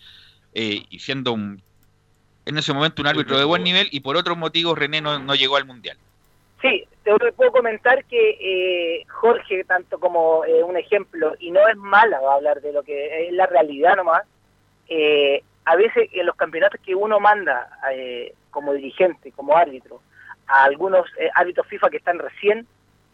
[0.55, 1.61] eh, y siendo un,
[2.47, 5.57] en ese momento un árbitro de buen nivel, y por otros motivos René no, llegó
[5.57, 5.99] al mundial.
[6.61, 12.19] Sí, te puedo comentar que eh, Jorge, tanto como un ejemplo, y no es mala
[12.19, 14.23] hablar de lo que es la realidad nomás,
[14.88, 20.01] eh, a veces en los campeonatos que uno manda eh, como dirigente, como árbitro,
[20.47, 22.66] a algunos eh, árbitros FIFA que están recién,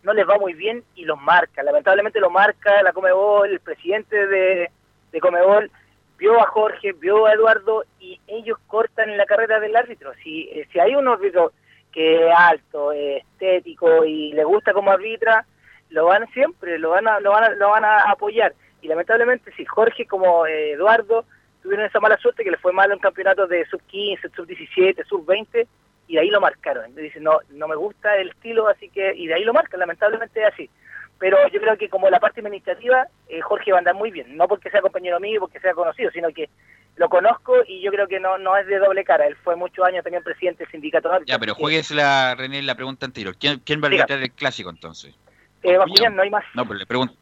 [0.03, 1.63] no les va muy bien y los marca.
[1.63, 4.71] Lamentablemente lo marca la Comebol, el presidente de,
[5.13, 5.71] de Comebol
[6.19, 10.13] vio a Jorge, vio a Eduardo y ellos cortan la carrera del árbitro.
[10.23, 11.53] Si, eh, si hay un árbitro
[11.93, 15.47] que es alto, estético y le gusta como arbitra,
[15.91, 18.55] lo van siempre, lo van a, lo van a, lo van apoyar.
[18.81, 21.25] Y lamentablemente si Jorge como Eduardo
[21.63, 25.05] tuvieron esa mala suerte que le fue malo en campeonatos de sub 15, sub 17,
[25.05, 25.67] sub 20
[26.09, 26.95] y de ahí lo marcaron.
[26.95, 30.43] Dicen, no, no me gusta el estilo, así que, y de ahí lo marcan, lamentablemente
[30.43, 30.71] es así.
[31.19, 34.37] pero yo creo que como la parte administrativa, eh, Jorge va a andar muy bien,
[34.37, 36.49] no porque sea compañero mío, porque sea conocido, sino que
[36.97, 39.27] lo conozco y yo creo que no, no es de doble cara.
[39.27, 41.11] Él fue muchos años también presidente del sindicato.
[41.27, 43.35] Ya, pero juegues la, René, la pregunta anterior.
[43.39, 45.15] ¿Quién, quién va a arbitrar el clásico entonces?
[45.63, 46.45] Eh, Bascuñán, no hay más.
[46.55, 47.15] No, pero le pregunto.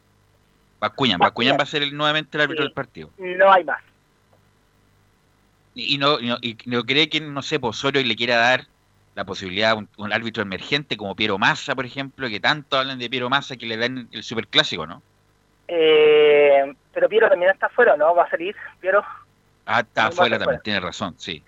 [0.79, 3.11] Bascuñán, Bascuñán va a ser el, nuevamente el árbitro del partido.
[3.17, 3.81] No hay más.
[5.73, 8.65] Y, no, y no, cree que, no sé, Posorio le quiera dar
[9.15, 13.09] la posibilidad a un, árbitro emergente como Piero Massa, por ejemplo, que tanto hablan de
[13.09, 15.01] Piero Massa que le dan el superclásico, ¿no?
[15.67, 18.13] Eh, pero Piero también está afuera, ¿no?
[18.15, 19.03] Va a salir, Piero.
[19.65, 21.43] Ah, está afuera también, tiene razón, sí.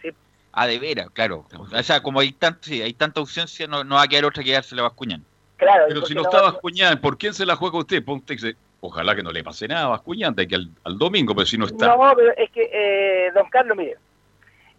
[0.51, 1.45] Ah, de veras, claro.
[1.57, 4.43] O sea, como hay, tanto, sí, hay tanta ausencia, no, no va a quedar otra
[4.43, 5.23] que dársela a Bascuñán.
[5.57, 8.03] Claro, pero si no, está Bascuñán, ¿por quién se la juega usted?
[8.03, 8.35] Ponte,
[8.81, 11.65] ojalá que no le pase nada a Bascuñán de que al, domingo, pero si no
[11.65, 11.87] está.
[11.87, 13.97] No, pero es que, eh, don Carlos, mire,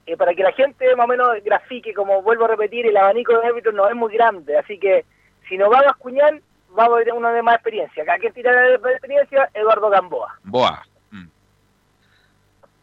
[0.07, 3.37] eh, para que la gente más o menos grafique, como vuelvo a repetir, el abanico
[3.37, 5.05] de árbitros no es muy grande, así que
[5.49, 6.41] si no va a Bascuñán,
[6.79, 8.03] va a haber uno de más experiencia.
[8.03, 10.39] Acá quien tira de experiencia, Eduardo Gamboa.
[10.45, 10.85] Boa.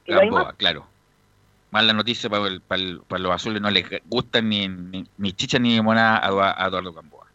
[0.08, 0.86] Gamboa, claro.
[1.72, 6.68] Mala noticia para, para, los azules, no les gustan ni, ni, chicha ni monada a,
[6.68, 7.28] Eduardo Gamboa.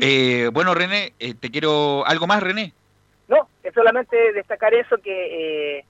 [0.00, 2.06] eh, bueno, René, eh, te quiero...
[2.06, 2.72] ¿Algo más, René?
[3.28, 5.78] No, es solamente destacar eso que...
[5.78, 5.84] Eh,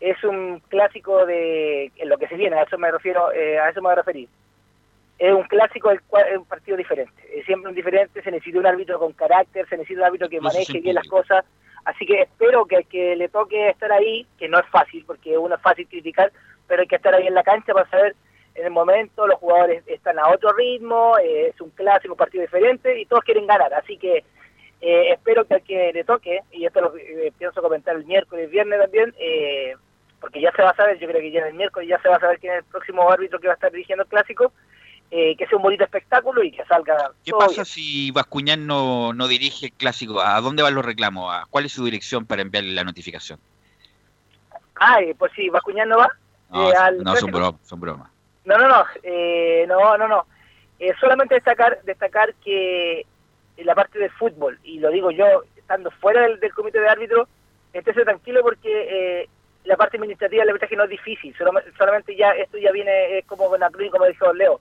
[0.00, 3.70] es un clásico de en lo que se viene, a eso me refiero, eh, a
[3.70, 4.28] eso me voy a referir.
[5.18, 8.58] Es un clásico del cual es un partido diferente, es siempre un diferente, se necesita
[8.58, 11.44] un árbitro con carácter, se necesita un árbitro que maneje bien las cosas,
[11.86, 15.54] así que espero que que le toque estar ahí, que no es fácil, porque uno
[15.54, 16.30] es fácil criticar,
[16.66, 18.14] pero hay que estar ahí en la cancha para saber
[18.56, 22.42] en el momento los jugadores están a otro ritmo, eh, es un clásico, un partido
[22.42, 24.24] diferente y todos quieren ganar, así que
[24.80, 26.92] eh, espero que al que le toque, y esto lo
[27.38, 29.74] pienso comentar el miércoles, viernes también, eh,
[30.20, 32.16] porque ya se va a saber, yo creo que ya el miércoles ya se va
[32.16, 34.52] a saber quién es el próximo árbitro que va a estar dirigiendo el clásico,
[35.10, 37.12] eh, que sea un bonito espectáculo y que salga.
[37.24, 40.20] ¿Qué pasa si Bascuñán no, no dirige el clásico?
[40.20, 41.32] ¿A dónde van los reclamos?
[41.50, 43.38] ¿Cuál es su dirección para enviarle la notificación?
[44.80, 46.10] Ah, pues si Bascuñán no va.
[46.50, 48.10] No, eh, no son, bromas, son bromas.
[48.44, 50.26] No, no, no, eh, no, no, no.
[51.00, 53.06] solamente destacar, destacar que
[53.58, 57.28] la parte del fútbol, y lo digo yo, estando fuera del, del comité de árbitros,
[57.72, 59.28] estése tranquilo porque
[59.64, 61.34] la parte administrativa la verdad es que no es difícil,
[61.76, 64.60] solamente ya esto ya viene, es como cruz como dijo Leo,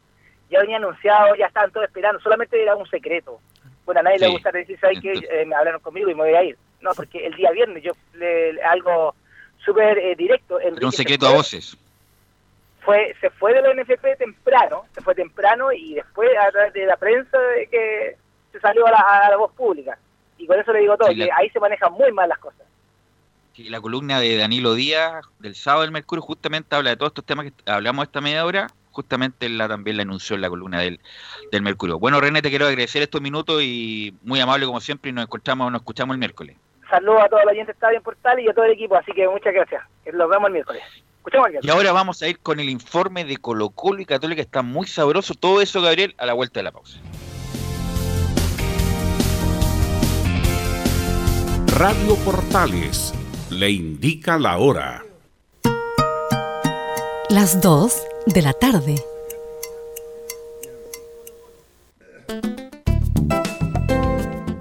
[0.49, 3.39] ya venía anunciado, ya estaban todos esperando, solamente era un secreto.
[3.85, 6.33] Bueno, a nadie le gusta decir, ¿sabes que eh, me hablaron conmigo y me voy
[6.33, 6.57] a ir.
[6.81, 9.15] No, porque el día viernes yo, le, algo
[9.63, 10.59] súper eh, directo.
[10.81, 11.77] un secreto a voces.
[12.81, 16.85] Fue, se fue de la NFP temprano, se fue temprano y después a través de
[16.85, 17.37] la prensa
[17.71, 18.15] que
[18.51, 19.97] se salió a la, voz pública.
[20.37, 22.65] Y con eso le digo todo, que ahí se manejan muy mal las cosas
[23.63, 27.45] la columna de Danilo Díaz del sábado del Mercurio justamente habla de todos estos temas
[27.45, 30.99] que hablamos esta media hora, justamente la también la anunció en la columna del,
[31.51, 31.99] del Mercurio.
[31.99, 35.71] Bueno, René, te quiero agradecer estos minutos y muy amable como siempre y nos encontramos,
[35.71, 36.55] nos escuchamos el miércoles.
[36.89, 39.27] Saludos a todos los oyentes de Estadio Portal y a todo el equipo, así que
[39.27, 39.83] muchas gracias.
[40.05, 40.83] Los vemos el miércoles.
[41.61, 44.85] Y ahora vamos a ir con el informe de Colo Colo y Católica, está muy
[44.85, 45.33] sabroso.
[45.33, 46.99] Todo eso, Gabriel, a la vuelta de la pausa.
[51.77, 53.13] Radio Portales
[53.49, 55.03] le indica la hora.
[57.29, 59.14] Las 2 de la tarde.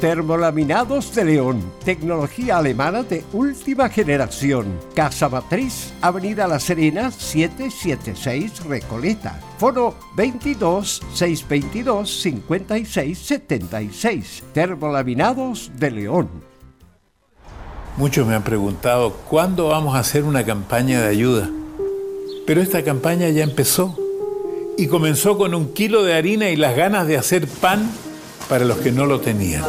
[0.00, 4.80] Termolaminados de León, tecnología alemana de última generación.
[4.94, 9.38] Casa Matriz, Avenida La Serena, 776 Recoleta.
[9.58, 14.44] Foro 22 622 56 76.
[14.54, 16.30] Termolaminados de León.
[17.98, 21.50] Muchos me han preguntado cuándo vamos a hacer una campaña de ayuda.
[22.46, 23.98] Pero esta campaña ya empezó.
[24.78, 27.90] Y comenzó con un kilo de harina y las ganas de hacer pan
[28.50, 29.62] para los que no lo tenían.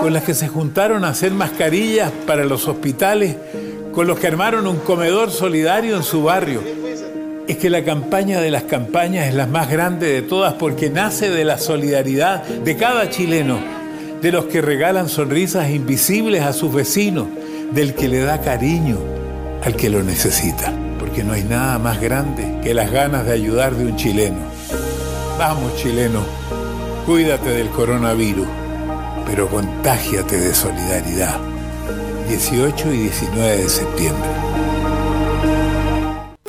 [0.00, 3.36] Con las que se juntaron a hacer mascarillas para los hospitales,
[3.92, 6.62] con los que armaron un comedor solidario en su barrio.
[7.48, 11.30] Es que la campaña de las campañas es la más grande de todas porque nace
[11.30, 13.58] de la solidaridad de cada chileno,
[14.20, 17.26] de los que regalan sonrisas invisibles a sus vecinos,
[17.72, 18.98] del que le da cariño
[19.64, 20.74] al que lo necesita.
[20.98, 24.51] Porque no hay nada más grande que las ganas de ayudar de un chileno.
[25.38, 26.24] Vamos, chileno,
[27.06, 28.46] cuídate del coronavirus,
[29.26, 31.40] pero contágiate de solidaridad.
[32.28, 34.30] 18 y 19 de septiembre.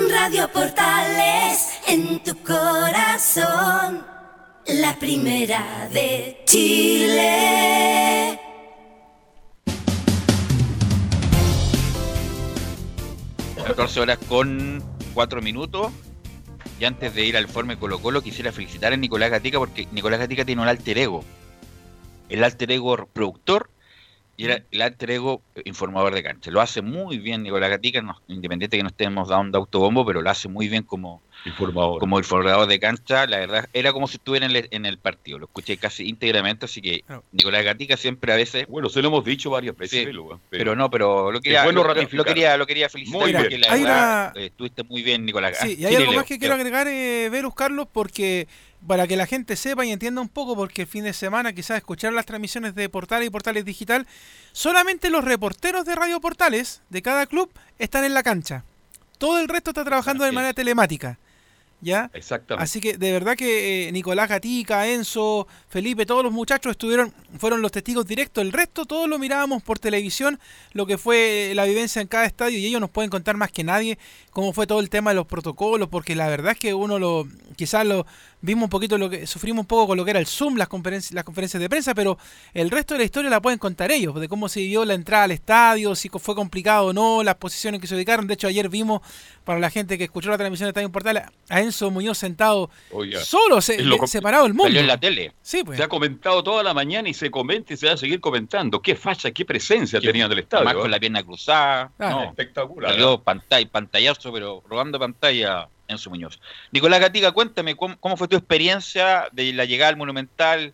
[0.09, 4.05] Radio Portales en tu corazón,
[4.67, 8.39] la primera de Chile.
[13.65, 15.91] ...14 horas con 4 minutos
[16.85, 20.45] antes de ir al Forme Colo Colo, quisiera felicitar a Nicolás Gatica porque Nicolás Gatica
[20.45, 21.23] tiene un alter ego.
[22.29, 23.69] El alter ego productor
[24.43, 26.51] y el alter ego informador de cancha.
[26.51, 30.49] Lo hace muy bien Nicolás Gatica, independiente que no estemos dando autobombo, pero lo hace
[30.49, 31.99] muy bien como informador.
[31.99, 33.25] como informador de cancha.
[33.27, 35.39] La verdad, era como si estuviera en el, partido.
[35.39, 38.67] Lo escuché casi íntegramente, así que Nicolás Gatica siempre a veces...
[38.67, 40.07] Bueno, se lo hemos dicho varias veces.
[40.49, 44.83] pero, no, pero lo quería, lo, quería, lo quería felicitar porque la verdad eh, estuviste
[44.83, 45.57] muy bien, Nicolás.
[45.61, 48.47] Sí, y hay algo más que quiero agregar, eh, Verus Carlos, porque
[48.87, 51.77] para que la gente sepa y entienda un poco, porque el fin de semana quizás
[51.77, 54.07] escuchar las transmisiones de Portales y Portales Digital,
[54.51, 58.65] solamente los reporteros de Radio Portales de cada club están en la cancha.
[59.17, 61.17] Todo el resto está trabajando de manera telemática.
[61.83, 62.09] ¿Ya?
[62.13, 62.63] Exactamente.
[62.63, 67.61] Así que de verdad que eh, Nicolás Gatica, Enzo, Felipe, todos los muchachos estuvieron, fueron
[67.61, 68.41] los testigos directos.
[68.41, 70.39] El resto todos lo mirábamos por televisión,
[70.71, 73.65] lo que fue la vivencia en cada estadio, y ellos nos pueden contar más que
[73.65, 73.99] nadie
[74.31, 77.27] cómo fue todo el tema de los protocolos, porque la verdad es que uno lo,
[77.57, 78.05] quizás lo,
[78.43, 80.67] vimos un poquito lo que sufrimos un poco con lo que era el Zoom, las
[80.67, 82.17] conferencias, las conferencias de prensa, pero
[82.53, 85.23] el resto de la historia la pueden contar ellos, de cómo se dio la entrada
[85.23, 88.27] al estadio, si fue complicado o no, las posiciones que se ubicaron.
[88.27, 89.01] De hecho, ayer vimos,
[89.45, 92.69] para la gente que escuchó la transmisión de Estadio Portal, a Enzo Muñoz sentado
[93.23, 93.77] solo, se,
[94.07, 94.65] separado del mundo.
[94.65, 95.33] Salió en la tele.
[95.41, 95.77] Sí, pues.
[95.77, 98.81] Se ha comentado toda la mañana y se comenta y se va a seguir comentando.
[98.81, 100.65] Qué facha, qué presencia tenían del estadio.
[100.65, 100.89] Más con ¿eh?
[100.89, 101.91] la pierna cruzada.
[101.97, 102.91] no, espectacular.
[102.91, 106.39] Salió pantalla, pantallazo, pero robando pantalla su Muñoz.
[106.71, 110.73] Nicolás Gatica, cuéntame cómo, fue tu experiencia de la llegada al Monumental,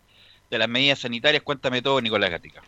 [0.50, 2.62] de las medidas sanitarias, cuéntame todo, Nicolás Gatica.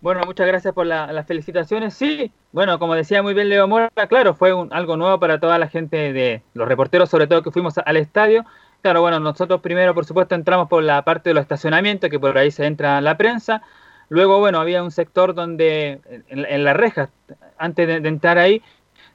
[0.00, 1.92] Bueno, muchas gracias por las felicitaciones.
[1.92, 5.68] Sí, bueno, como decía muy bien Leo Mora, claro, fue algo nuevo para toda la
[5.68, 8.46] gente de los reporteros, sobre todo que fuimos al estadio.
[8.82, 12.36] Claro, bueno, nosotros primero, por supuesto, entramos por la parte de los estacionamientos, que por
[12.38, 13.62] ahí se entra la prensa.
[14.08, 17.10] Luego, bueno, había un sector donde, en, las rejas,
[17.58, 18.62] antes de, entrar ahí,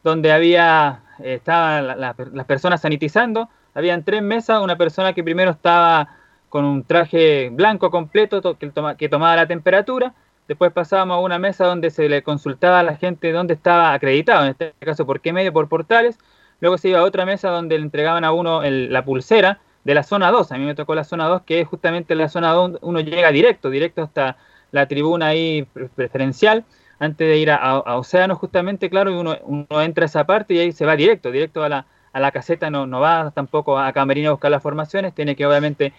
[0.03, 6.09] donde había estaban las personas sanitizando, habían tres mesas, una persona que primero estaba
[6.49, 10.13] con un traje blanco completo que, que tomaba la temperatura,
[10.47, 14.45] después pasábamos a una mesa donde se le consultaba a la gente dónde estaba acreditado,
[14.45, 16.17] en este caso por qué medio, por portales,
[16.61, 20.03] luego se iba a otra mesa donde le entregaban a uno la pulsera de la
[20.03, 22.79] zona 2, a mí me tocó la zona 2, que es justamente la zona 2,
[22.81, 24.37] uno llega directo, directo hasta
[24.71, 26.65] la tribuna ahí preferencial,
[26.99, 30.59] antes de ir a, Océano justamente, claro, y uno, uno, entra a esa parte y
[30.59, 33.91] ahí se va directo, directo a la, a la caseta, no, no va tampoco a
[33.91, 35.91] Camerino a buscar las formaciones, tiene que obviamente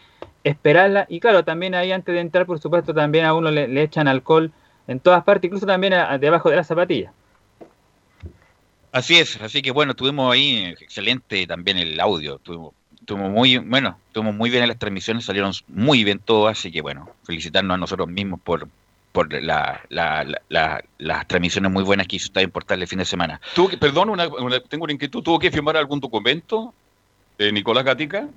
[0.45, 1.07] esperarla.
[1.11, 4.51] Y claro, también ahí antes de entrar, por supuesto, también a uno le, echan alcohol
[4.87, 7.13] en todas partes, incluso también debajo de la zapatilla.
[8.93, 12.73] Así es, así que bueno, tuvimos ahí excelente también el audio, tuvimos,
[13.05, 16.81] tuvimos muy, bueno, tuvimos muy bien en las transmisiones, salieron muy bien todas, así que
[16.81, 18.69] bueno, felicitarnos a nosotros mismos por,
[19.17, 23.07] por la, la, la, las transmisiones muy buenas que hizo Estadio Portal el fin de
[23.07, 23.41] semana.
[23.55, 26.75] ¿Tuvo que, perdón, una, una- tengo una inquietud, ¿tuvo que firmar algún documento
[27.39, 28.29] de Nicolás Gatica?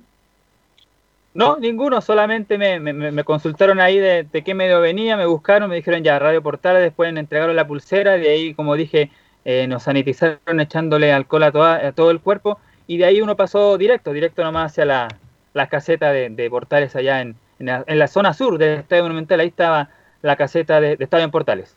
[1.34, 5.68] No, ninguno, solamente me, me- me consultaron ahí de, de qué medio venía, me buscaron,
[5.68, 9.10] me dijeron ya, Radio Portales, después me entregaron la pulsera, de ahí, como dije,
[9.44, 13.36] eh, nos sanitizaron echándole alcohol a, toda- a todo el cuerpo, y de ahí uno
[13.36, 15.08] pasó directo, directo nomás hacia la,
[15.52, 19.02] la caseta de, de Portales allá en, en la, en la zona sur del Estadio
[19.02, 19.90] Monumental, ahí estaba
[20.22, 21.76] la caseta de, de Estadio en Portales.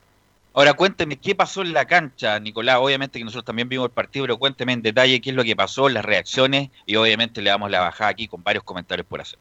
[0.55, 2.77] Ahora cuénteme qué pasó en la cancha, Nicolás.
[2.79, 5.55] Obviamente que nosotros también vimos el partido, pero cuénteme en detalle qué es lo que
[5.55, 9.39] pasó, las reacciones y obviamente le damos la bajada aquí con varios comentarios por hacer.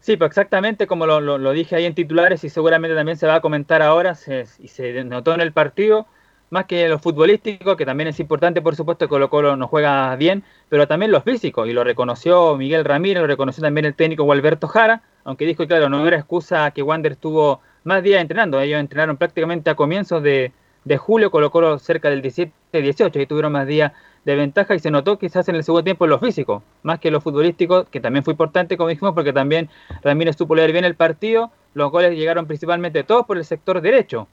[0.00, 3.26] Sí, pues exactamente como lo, lo- lo dije ahí en titulares y seguramente también se
[3.26, 6.06] va a comentar ahora se- y se notó en el partido,
[6.50, 10.14] más que lo futbolístico, que también es importante, por supuesto, que Colo Colo no juega
[10.16, 14.24] bien, pero también lo físico, y lo reconoció Miguel Ramírez, lo reconoció también el técnico
[14.24, 18.80] Gualberto Jara, aunque dijo, claro, no era excusa que Wander estuvo más días entrenando, ellos
[18.80, 20.52] entrenaron prácticamente a comienzos de,
[20.84, 23.92] de julio, Colo Colo cerca del 17-18, y tuvieron más días
[24.24, 27.12] de ventaja y se notó quizás en el segundo tiempo en lo físico, más que
[27.12, 29.68] lo futbolístico, que también fue importante, como dijimos, porque también
[30.02, 34.26] Ramírez supo leer bien el partido, los goles llegaron principalmente todos por el sector derecho,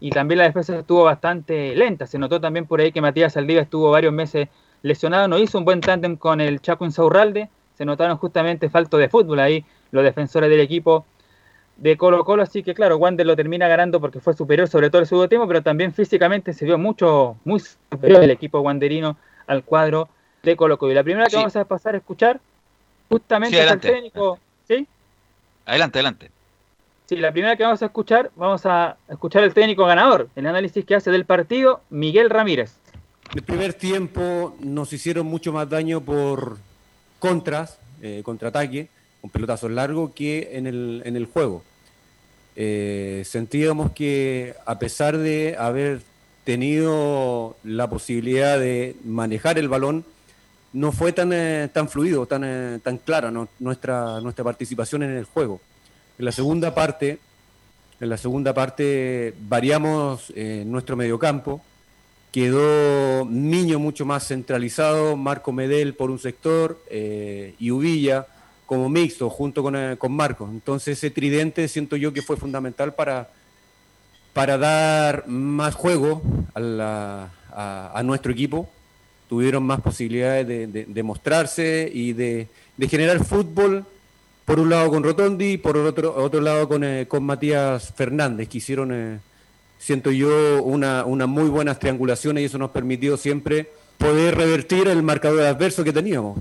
[0.00, 3.62] y también la defensa estuvo bastante lenta, se notó también por ahí que Matías Saldivia
[3.62, 4.48] estuvo varios meses
[4.82, 9.08] lesionado, no hizo un buen tándem con el Chaco Insaurralde, se notaron justamente falto de
[9.08, 11.06] fútbol ahí los defensores del equipo
[11.76, 15.00] de Colo Colo, así que claro, Wander lo termina ganando porque fue superior sobre todo
[15.00, 19.62] el segundo tiempo, pero también físicamente se vio mucho, muy superior el equipo wanderino al
[19.62, 20.08] cuadro
[20.42, 20.92] de Colo Colo.
[20.92, 21.36] Y la primera que Sí.
[21.36, 22.40] vamos a pasar a escuchar,
[23.10, 24.86] justamente Sí, es técnico, ¿sí?
[25.66, 26.35] Adelante, adelante.
[27.06, 30.84] Sí, la primera que vamos a escuchar, vamos a escuchar el técnico ganador, el análisis
[30.84, 32.72] que hace del partido, Miguel Ramírez.
[33.34, 36.58] El primer tiempo nos hicieron mucho más daño por
[37.20, 38.88] contras, eh, contraataque,
[39.20, 41.62] con pelotazos largos que en el, en el juego.
[42.56, 46.00] Eh, sentíamos que a pesar de haber
[46.44, 50.04] tenido la posibilidad de manejar el balón,
[50.72, 55.24] no fue tan, eh, tan fluido, tan, eh, tan clara nuestra, nuestra participación en el
[55.24, 55.60] juego.
[56.18, 57.18] En la segunda parte,
[58.00, 61.60] en la segunda parte variamos eh, nuestro mediocampo,
[62.32, 68.26] quedó Niño mucho más centralizado, Marco Medel por un sector eh, y Uvilla
[68.66, 70.50] como mixto junto con, eh, con Marcos.
[70.50, 73.30] Entonces ese tridente siento yo que fue fundamental para,
[74.32, 76.22] para dar más juego
[76.54, 78.68] a, a- nuestro equipo.
[79.28, 83.84] Tuvieron más posibilidades de, de- de mostrarse y de, de generar fútbol,
[84.46, 88.58] por un lado con Rotondi, por otro, otro lado con, eh, con Matías Fernández, que
[88.58, 89.18] hicieron, eh,
[89.76, 93.68] siento yo, una, unas muy buenas triangulaciones y eso nos permitió siempre
[93.98, 96.38] poder revertir el marcador adverso que teníamos.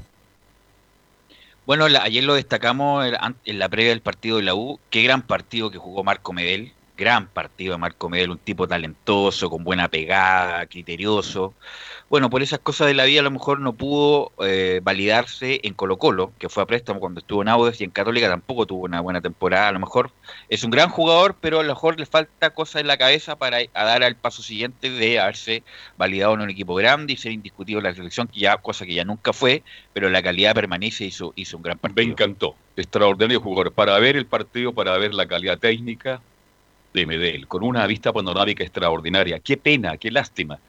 [1.65, 4.79] Bueno, ayer lo destacamos en- an- en la previa del partido de la U.
[4.91, 6.71] Qué gran partido que jugó Marco Medel.
[6.97, 11.53] Gran partido de Marco Medel, un tipo talentoso, con buena pegada, criterioso.
[12.07, 15.73] Bueno, por esas cosas de la vida a lo mejor no pudo eh, validarse en
[15.73, 18.83] Colo Colo, que fue a préstamo cuando estuvo en Audes y en Católica tampoco tuvo
[18.83, 19.69] una buena temporada.
[19.69, 20.11] A lo mejor
[20.47, 23.57] es un gran jugador, pero a lo mejor le falta cosas en la cabeza para
[23.73, 25.63] a dar al paso siguiente de haberse
[25.97, 28.93] validado en un equipo grande y ser indiscutido en la selección, que ya, cosa que
[28.93, 32.05] ya nunca fue, pero la calidad permanece y hizo, hizo un gran partido.
[32.05, 32.55] Me encantó.
[32.77, 33.71] Extraordinario jugador.
[33.71, 36.21] Para ver el partido, para ver la calidad técnica
[36.93, 39.39] de Medel, con una vista panorámica extraordinaria.
[39.39, 40.59] Qué pena, qué lástima.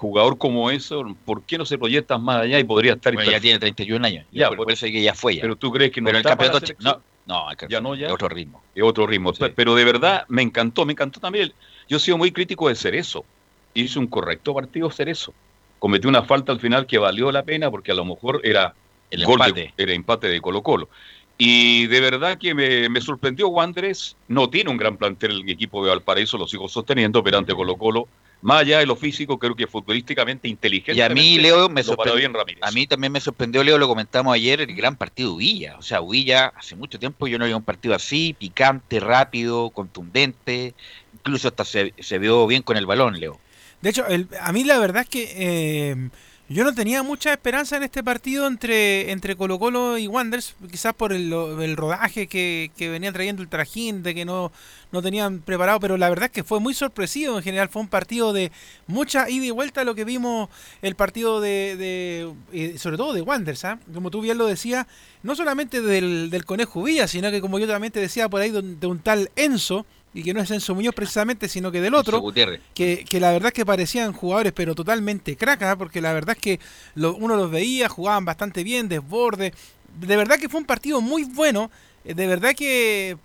[0.00, 3.12] Jugador como eso, ¿por qué no se proyecta más allá y podría estar...
[3.12, 4.24] Bueno, ya tiene 31 años.
[4.32, 5.42] Ya, por, por eso es que ya fue ya.
[5.42, 8.06] Pero tú crees que no Pero el está campeonato no, no, el ya no, ya.
[8.06, 8.62] es otro ritmo.
[8.74, 9.34] Es otro ritmo.
[9.54, 11.52] Pero de verdad me encantó, me encantó también.
[11.86, 13.26] Yo he sido muy crítico de Cerezo.
[13.74, 15.34] Hizo un correcto partido Cerezo.
[15.78, 18.74] Cometió una falta al final que valió la pena porque a lo mejor era
[19.10, 20.88] El gol de- era empate de Colo Colo.
[21.36, 24.16] Y de verdad que me, me sorprendió Wanderers.
[24.28, 27.76] No tiene un gran plantel el equipo de Valparaíso, lo sigo sosteniendo, pero ante Colo
[27.76, 28.08] Colo,
[28.42, 30.94] más allá de lo físico, creo que futbolísticamente inteligente.
[30.94, 32.18] Y a mí, Leo, me sorprendió.
[32.18, 32.62] bien Ramírez.
[32.62, 35.76] A mí también me sorprendió, Leo, lo comentamos ayer, el gran partido de Villa.
[35.78, 40.74] O sea, Villa, hace mucho tiempo yo no había un partido así, picante, rápido, contundente.
[41.14, 43.38] Incluso hasta se, se vio bien con el balón, Leo.
[43.82, 46.10] De hecho, el- a mí la verdad es que eh,
[46.52, 50.92] yo no tenía mucha esperanza en este partido entre, entre Colo Colo y Wanderers, quizás
[50.94, 51.30] por el,
[51.76, 54.50] rodaje que, que venía trayendo el trajín, de que no,
[54.90, 57.36] no tenían preparado, pero la verdad es que fue muy sorpresivo.
[57.36, 58.50] En general fue un partido de
[58.88, 60.48] mucha ida y vuelta lo que vimos
[60.82, 63.78] el partido de, de eh, sobre todo de Wanderers, ¿ah?
[63.94, 64.88] como tú bien lo decías,
[65.22, 68.50] no solamente del, del Conejo Villa, sino que como yo también te decía por ahí,
[68.50, 72.26] de un tal Enzo, y que no es Enzo Muñoz precisamente, sino que del otro,
[72.74, 76.42] que, que la verdad es que parecían jugadores pero totalmente cracas, porque la verdad es
[76.42, 76.60] que
[76.94, 79.52] lo- uno los veía, jugaban bastante bien, desborde,
[80.00, 81.70] de verdad que fue un partido muy bueno,
[82.04, 83.16] eh, de verdad que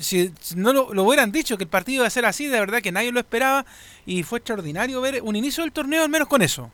[0.00, 2.58] si, si no lo, lo hubieran dicho que el partido iba a ser así, de
[2.60, 3.66] verdad que nadie lo esperaba.
[4.06, 6.72] Y fue extraordinario ver un inicio del torneo al menos con eso.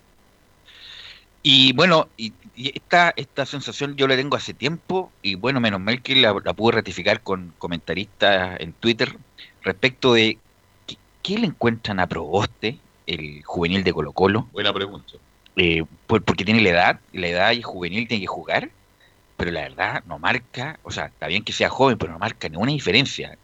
[1.43, 5.81] Y bueno, y, y esta, esta sensación yo la tengo hace tiempo y bueno, menos
[5.81, 9.19] mal que la, la pude ratificar con comentaristas en Twitter
[9.63, 10.39] respecto de
[10.87, 15.15] qué, qué le encuentran a Proboste, el juvenil de Colo Colo, Buena pregunta.
[15.57, 18.71] eh, por- porque tiene la edad, y la edad y juvenil tiene que jugar,
[19.37, 22.49] pero la verdad no marca, o sea, está bien que sea joven, pero no marca
[22.49, 23.37] ninguna diferencia.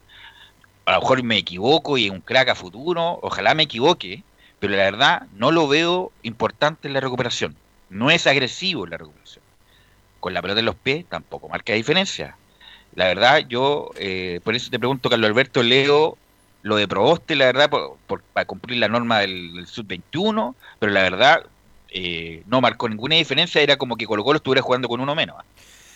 [0.85, 4.23] A lo mejor me equivoco y es un crack a futuro, ojalá me equivoque,
[4.59, 7.55] pero la verdad no lo veo importante en la recuperación.
[7.89, 9.43] No es agresivo en la recuperación.
[10.19, 12.35] Con la pelota en los pies tampoco marca diferencia.
[12.95, 16.17] La verdad, yo, eh, por eso te pregunto, Carlos Alberto, leo
[16.61, 21.03] lo de Proboste, la verdad, por, para cumplir la norma del, del Sub-21, pero la
[21.03, 21.43] verdad
[21.89, 25.35] eh, no marcó ninguna diferencia, era como que Colo Colo estuviera jugando con uno menos.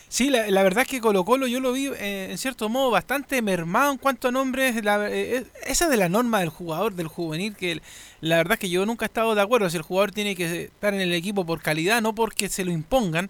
[0.10, 3.44] Sí, la, verdad es que Colo Colo yo lo vi eh, en cierto modo bastante
[3.44, 4.84] mermado en cuanto a nombres.
[4.84, 7.80] La- eh, esa de la norma del jugador, del juvenil, que
[8.20, 9.70] la verdad es que yo nunca he estado de acuerdo.
[9.70, 12.72] Si el jugador tiene que estar en el equipo por calidad, no porque se lo
[12.72, 13.30] impongan.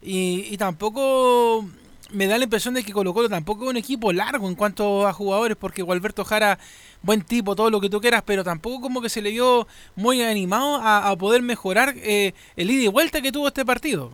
[0.00, 1.66] Y, y tampoco
[2.12, 5.06] me da la impresión de que Colo Colo tampoco es un equipo largo en cuanto
[5.06, 6.58] a jugadores, porque Gualberto Jara,
[7.02, 10.22] buen tipo, todo lo que tú quieras, pero tampoco como que se le vio muy
[10.22, 14.10] animado a, a poder mejorar eh, el ida y vuelta que tuvo este partido.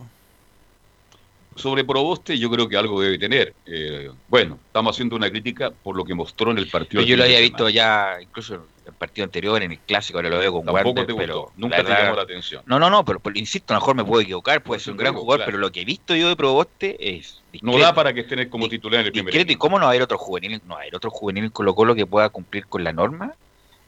[1.55, 3.53] Sobre Proboste, yo creo que algo debe tener.
[3.65, 7.03] Eh, bueno, estamos haciendo una crítica por lo que mostró en el partido.
[7.03, 8.65] Yo lo había visto ya, incluso
[8.99, 11.83] partido anterior, en el clásico, ahora lo veo con Tampoco te gustó, pero nunca la
[11.83, 12.63] te llamó la atención.
[12.67, 14.97] No, no, no, pero, pero insisto, a lo mejor me puedo equivocar, puede ser un
[14.97, 15.45] gran jugador, claro.
[15.47, 17.79] pero lo que he visto yo de Proboste es No discreto.
[17.79, 19.91] da para que estén como titular en el primer discreto, y cómo no va a
[19.93, 22.67] haber otro juvenil, no va a haber otro juvenil en Colo Colo que pueda cumplir
[22.67, 23.33] con la norma.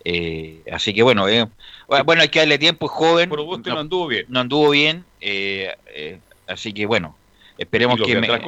[0.03, 1.45] Eh, así que bueno, eh,
[2.05, 3.29] bueno, hay que darle tiempo, es joven.
[3.29, 4.25] Proboste no, no anduvo bien.
[4.29, 7.15] no anduvo bien, eh, eh, así que bueno,
[7.57, 8.41] esperemos Y los que de me- atrás,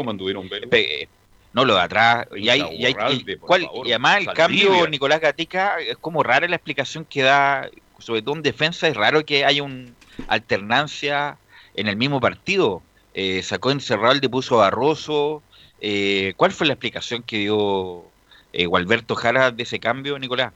[0.71, 1.07] eh,
[1.53, 2.95] no lo de atrás y hay, y hay-
[3.27, 4.45] y- ¿cuál- favor, y además el Saldivia.
[4.45, 8.95] cambio Nicolás Gatica es como rara la explicación que da sobre todo en defensa es
[8.97, 9.93] raro que haya una
[10.27, 11.39] alternancia
[11.73, 12.83] en el mismo partido
[13.15, 15.43] Eh, sacó Encerralde puso a Barroso
[15.79, 18.11] eh, ¿cuál fue la explicación que dio
[18.51, 20.53] eh, Gualberto Jara de ese cambio Nicolás?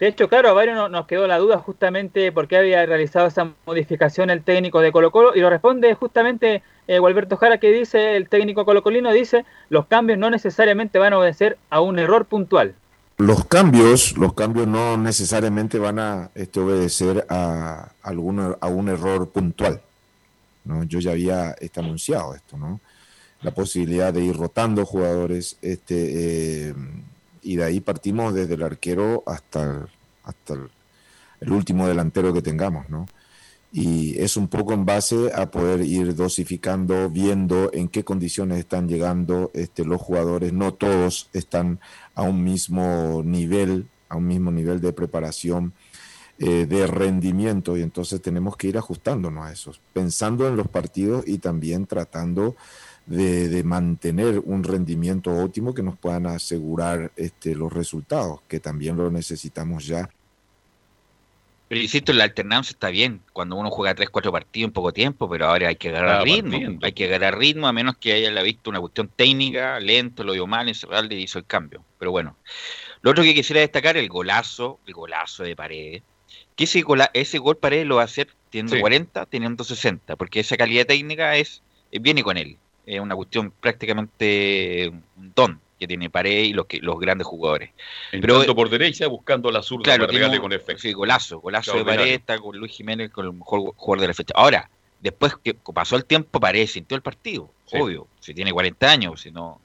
[0.00, 3.26] De hecho, claro, a varios no- nos quedó la duda justamente por qué había realizado
[3.26, 7.70] esa modificación el técnico de Colo Colo y lo responde justamente eh, Gualberto Jara que
[7.70, 12.24] dice, el técnico colocolino dice, los cambios no necesariamente van a obedecer a un error
[12.24, 12.74] puntual.
[13.18, 19.28] Los cambios, los cambios no necesariamente van a este, obedecer a, alguna- a un error
[19.28, 19.82] puntual.
[20.64, 20.84] ¿no?
[20.84, 22.80] Yo ya había este, anunciado esto, ¿no?
[23.42, 26.74] La posibilidad de ir rotando jugadores, este, eh,
[27.42, 29.86] y de ahí partimos desde el arquero hasta, el-
[30.24, 33.06] hasta el, último delantero que tengamos, ¿no?
[33.72, 38.88] Y es un poco en base a poder ir dosificando, viendo en qué condiciones están
[38.88, 40.52] llegando este, los jugadores.
[40.52, 41.78] No todos están
[42.14, 45.72] a un mismo nivel, a un mismo nivel de preparación,
[46.38, 51.22] eh, de rendimiento, y entonces tenemos que ir ajustándonos a eso, pensando en los partidos
[51.26, 52.56] y también tratando
[53.10, 58.96] de, de mantener un rendimiento óptimo que nos puedan asegurar este, los resultados, que también
[58.96, 60.08] lo necesitamos ya.
[61.68, 65.28] Pero insisto, la alternancia está bien cuando uno juega 3, 4 partidos en poco tiempo,
[65.28, 66.50] pero ahora hay que agarrar Ah, ritmo.
[66.50, 66.86] partiendo.
[66.86, 70.46] Hay que agarrar ritmo, a menos que haya visto una cuestión técnica, lento, lo dio
[70.48, 71.84] mal, Encerralde hizo el cambio.
[71.98, 72.36] Pero bueno.
[73.02, 76.02] Lo otro que quisiera destacar, el golazo, el golazo de Paredes.
[76.56, 78.80] Que ese, gola- ese gol Paredes lo va a hacer teniendo Sí.
[78.80, 82.56] 40, teniendo 60, porque esa calidad técnica es viene con él.
[82.90, 87.70] Es una cuestión prácticamente un don que tiene Paredes y los, que, los grandes jugadores.
[88.12, 90.82] Entrando por derecha, buscando la zurda Claro, para tiene pegarle un- con efecto.
[90.82, 91.84] Sí, golazo, golazo de.
[91.84, 94.34] Paredes, está con Luis Jiménez, con el mejor jugador de la fecha.
[94.36, 94.68] Ahora,
[95.00, 97.78] después que pasó el tiempo, Paredes sintió el partido, Sí.
[97.78, 98.08] obvio.
[98.18, 99.60] Si tiene 40 años, si no.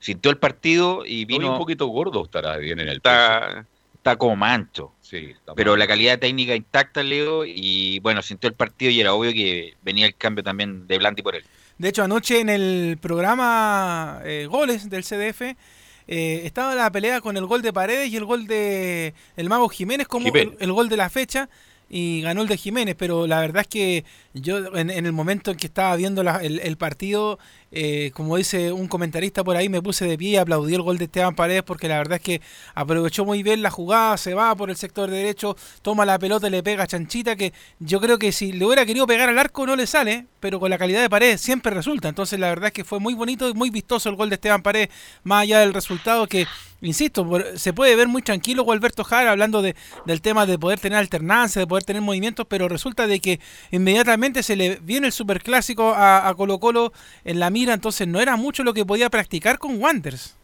[0.00, 4.34] Sintió el partido y Vino un poquito gordo estará bien en el está, está como
[4.34, 4.92] mancho.
[5.02, 9.12] Sí, está Pero la calidad técnica intacta, Leo, y bueno, sintió el partido y era
[9.12, 11.44] obvio que venía el cambio también de Blandi por él.
[11.80, 17.38] De hecho, anoche en el programa eh, Goles del CDF eh, estaba la pelea con
[17.38, 20.26] el gol de Paredes y el gol de el Mago Jiménez como
[20.60, 21.48] el, gol de la fecha
[21.88, 24.04] y ganó el de Jiménez, pero la verdad es que
[24.34, 27.38] yo en, en el momento en que estaba viendo la- el, el partido
[27.72, 30.98] eh, como dice un comentarista por ahí, me puse de pie y aplaudí el gol
[30.98, 32.40] de Esteban Paredes porque la verdad es que
[32.74, 36.50] aprovechó muy bien la jugada, se va por el sector derecho, toma la pelota y
[36.50, 39.66] le pega a Chanchita, que yo creo que si le hubiera querido pegar al arco
[39.66, 42.08] no le sale, pero con la calidad de Paredes siempre resulta.
[42.08, 44.62] Entonces la verdad es que fue muy bonito y muy vistoso el gol de Esteban
[44.62, 44.88] Paredes,
[45.22, 46.46] más allá del resultado que
[46.82, 50.80] insisto, se puede ver muy tranquilo con Alberto Jara hablando de, del tema de poder
[50.80, 53.40] tener alternancia, de poder tener movimientos, pero resulta de que
[53.70, 56.92] inmediatamente se le viene el superclásico a, a Colo Colo
[57.24, 60.34] en la mira, entonces no era mucho lo que podía practicar con Wanders.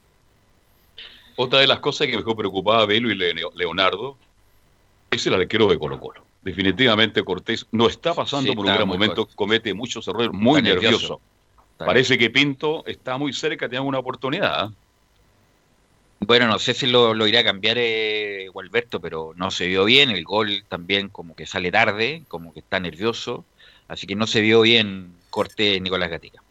[1.36, 4.18] Otra de las cosas que me preocupaba a Belo y Leonardo
[5.10, 6.22] es el arquero de Colo Colo.
[6.42, 11.20] Definitivamente Cortés no está pasando por un gran momento, comete muchos errores, muy nervioso.
[11.78, 14.66] Parece que Pinto está muy cerca, tiene una oportunidad.
[14.66, 14.72] ¿eh?
[16.20, 20.10] Bueno, no sé si lo, irá a cambiar eh, Gualberto, pero no se vio bien.
[20.10, 23.44] El gol también como que sale tarde, como que está nervioso.
[23.88, 26.42] Así que no se vio bien corte Nicolás Gatica.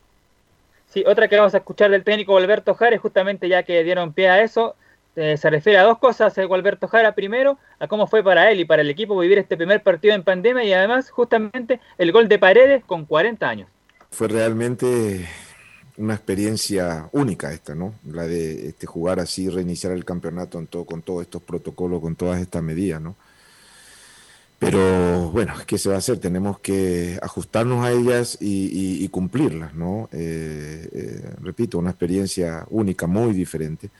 [1.05, 4.41] Otra que vamos a escuchar del técnico Alberto Jara, justamente ya que dieron pie a
[4.41, 4.75] eso,
[5.15, 7.15] eh, se refiere a dos cosas, eh, Alberto Jara.
[7.15, 10.23] Primero, a cómo fue para él y para el equipo vivir este primer partido en
[10.23, 13.69] pandemia y además justamente el gol de Paredes con 40 años.
[14.11, 15.27] Fue realmente
[15.97, 17.93] una experiencia única esta, ¿no?
[18.11, 22.15] La de este, jugar así, reiniciar el campeonato en todo, con todos estos protocolos, con
[22.15, 23.15] todas estas medidas, ¿no?
[24.65, 26.17] Pero bueno, ¿qué se va a hacer?
[26.17, 30.09] Tenemos que ajustarnos a ellas y, cumplirlas, ¿no?
[30.11, 33.91] Eh, eh, repito, una experiencia única, muy diferente,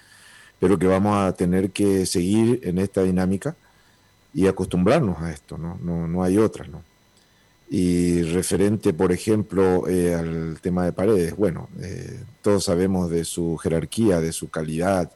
[0.60, 3.56] pero que vamos a tener que seguir en esta dinámica
[4.34, 5.78] y acostumbrarnos a esto, ¿no?
[5.84, 6.82] No, no hay otra, ¿no?
[7.70, 11.70] Y referente, por ejemplo, eh, al tema de paredes, bueno,
[12.42, 15.12] todos sabemos de su jerarquía, de su calidad,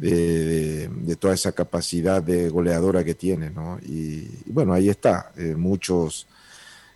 [0.00, 3.78] de, toda esa capacidad de goleadora que tiene, ¿no?
[3.82, 5.32] Y, bueno, ahí está.
[5.36, 6.26] Eh, muchos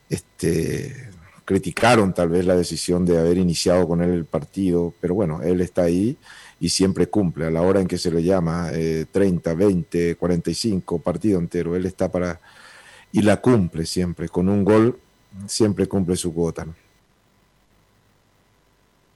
[0.08, 1.10] este,
[1.44, 5.60] criticaron tal vez la decisión de haber iniciado con él el partido, pero bueno, él
[5.60, 6.16] está ahí
[6.60, 8.70] y siempre cumple a la hora en que se le llama
[9.10, 11.74] 30, 20, 45, partido entero.
[11.74, 12.40] Él está para
[13.12, 14.98] y la cumple siempre, con un gol
[15.46, 16.66] siempre cumple su cuota.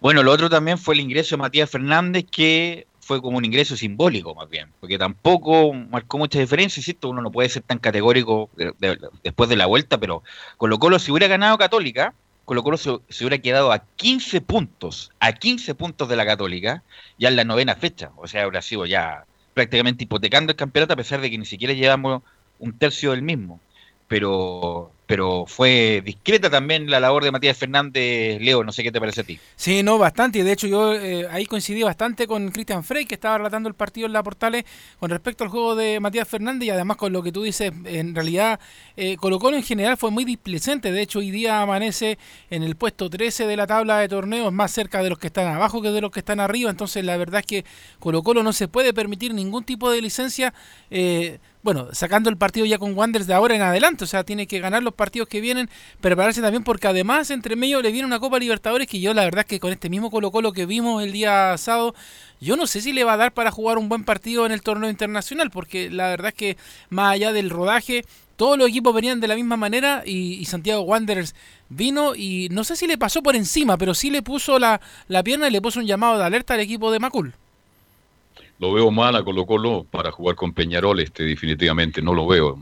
[0.01, 3.77] Bueno, lo otro también fue el ingreso de Matías Fernández, que fue como un ingreso
[3.77, 7.09] simbólico más bien, porque tampoco marcó mucha diferencia, ¿cierto?
[7.09, 8.51] Uno no puede ser tan categórico
[9.23, 10.25] después de la vuelta, pero
[10.57, 15.33] Colo Colo si hubiera ganado Católica, Colo Colo se, hubiera quedado a 15 puntos, a
[15.33, 16.83] 15 puntos de la Católica,
[17.17, 20.97] ya en la novena fecha, o sea, habría sido ya prácticamente hipotecando el campeonato a
[20.97, 22.23] pesar de que ni siquiera llevamos
[22.59, 23.61] un tercio del mismo
[24.09, 28.99] pero pero fue discreta también la labor de Matías Fernández, Leo, no sé qué te
[28.99, 29.39] parece a ti.
[29.55, 33.39] Sí, no, bastante, de hecho yo eh, ahí coincidí bastante con Cristian Frey, que estaba
[33.39, 34.65] relatando el partido en la Portales
[34.99, 38.15] con respecto al juego de Matías Fernández y además con lo que tú dices, en
[38.15, 38.59] realidad
[38.97, 42.19] eh, Colo Colo en general fue muy displicente, de hecho hoy día amanece
[42.51, 45.47] en el puesto 13 de la tabla de torneos, más cerca de los que están
[45.47, 47.65] abajo que de los que están arriba, entonces la verdad es que
[48.01, 50.53] Colo Colo no se puede permitir ningún tipo de licencia.
[50.91, 54.47] Eh, bueno, sacando el partido ya con Wanderers de ahora en adelante, o sea, tiene
[54.47, 55.69] que ganar los partidos que vienen,
[56.01, 59.41] prepararse también porque además entre medio le viene una Copa Libertadores que yo la verdad
[59.41, 61.93] es que con este mismo Colo Colo que vimos el día sábado,
[62.41, 64.63] yo no sé si le va a dar para jugar un buen partido en el
[64.63, 66.57] torneo internacional, porque la verdad es que
[66.89, 68.05] más allá del rodaje,
[68.37, 71.35] todos los equipos venían de la misma manera y, Santiago Wanderers
[71.69, 75.25] vino y no sé si le pasó por encima, pero sí le puso la, la
[75.25, 77.35] pierna y le puso un llamado de alerta al equipo de Macul
[78.59, 82.59] lo veo mal a Colo Colo para jugar con Peñarol, este definitivamente no lo veo.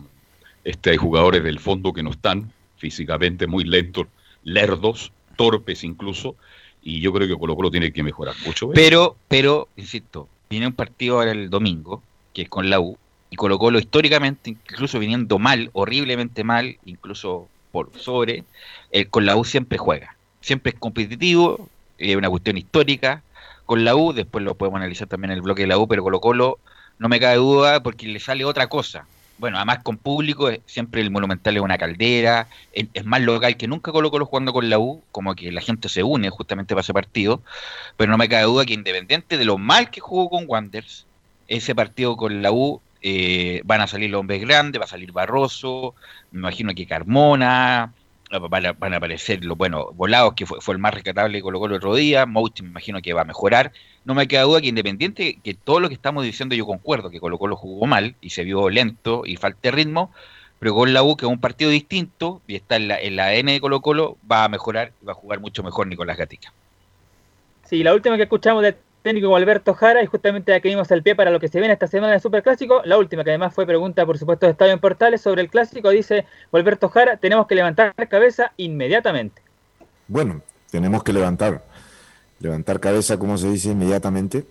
[0.64, 4.06] Este hay jugadores del fondo que no están físicamente muy lentos,
[4.42, 6.36] lerdos, torpes incluso,
[6.82, 8.70] y yo creo que Colo Colo tiene que mejorar mucho.
[8.70, 12.98] Pero, pero, insisto, viene un partido ahora el domingo, que es con la U,
[13.30, 18.44] y Colo Colo históricamente, incluso viniendo mal, horriblemente mal, incluso por sobre,
[18.90, 20.16] el, con la U siempre juega.
[20.40, 21.68] Siempre es competitivo,
[21.98, 23.22] es una cuestión histórica,
[23.66, 26.02] con la U, después lo podemos analizar también en el bloque de la U, pero
[26.02, 26.58] Colo Colo
[26.98, 29.06] no me cabe duda porque le sale otra cosa.
[29.38, 33.66] Bueno, además con público, eh, siempre el Monumental es una caldera, es más local que
[33.66, 36.82] nunca Colo Colo jugando con la U, como que la gente se une justamente para
[36.82, 37.42] ese partido,
[37.96, 41.06] pero no me cabe duda que independiente de lo mal que jugó con Wanders,
[41.48, 45.12] ese partido con la U eh, van a salir los hombres grandes, va a salir
[45.12, 45.94] Barroso,
[46.30, 47.92] me imagino que Carmona,
[48.38, 51.94] van a, aparecer los bueno, volados, que fue, el más rescatable que colocó el otro
[51.94, 52.26] día.
[52.26, 53.72] Mouti me imagino que va a mejorar.
[54.04, 57.20] No me queda duda que Independiente, que todo lo que estamos diciendo yo concuerdo, que
[57.20, 60.10] Colo Colo jugó mal y se vio lento y falta ritmo,
[60.58, 63.26] pero con la U, que es un partido distinto y está en la, en la
[63.26, 66.52] ADN de Colo Colo, va a mejorar y va a jugar mucho mejor Nicolás Gatica.
[67.64, 71.14] Sí, la última que escuchamos de técnico Alberto Jara y justamente aquí vimos el pie
[71.14, 72.80] para lo que se viene esta semana de Clásico.
[72.86, 75.90] La última, que además fue pregunta, por supuesto, de Estadio en Portales sobre el Clásico,
[75.90, 79.42] dice Alberto Jara, tenemos que levantar cabeza inmediatamente.
[80.08, 80.40] Bueno,
[80.70, 81.62] tenemos que levantar.
[82.40, 84.46] levantar cabeza, como se dice, inmediatamente.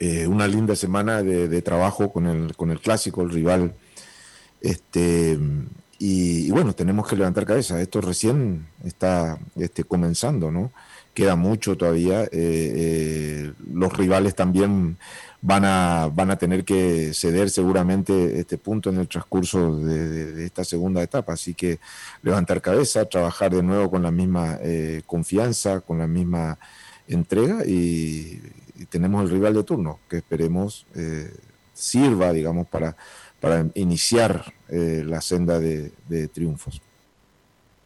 [0.00, 3.74] Eh, una linda semana de, trabajo con el, con el clásico, el rival.
[4.60, 5.38] Este,
[6.00, 7.80] y, bueno, tenemos que levantar cabeza.
[7.80, 10.72] Esto recién está este, comenzando, ¿no?
[11.14, 12.24] Queda mucho todavía.
[12.24, 14.96] Eh, eh, los rivales también
[15.40, 20.64] van a, van a tener que ceder seguramente este punto en el transcurso de, esta
[20.64, 21.34] segunda etapa.
[21.34, 21.78] Así que
[22.22, 24.58] levantar cabeza, trabajar de nuevo con la misma
[25.06, 26.58] confianza, con la misma
[27.08, 28.40] entrega y,
[28.90, 31.32] tenemos el rival de turno, que esperemos eh,
[31.72, 32.96] sirva, digamos, para,
[33.40, 35.92] para iniciar eh, la senda de,
[36.32, 36.82] triunfos.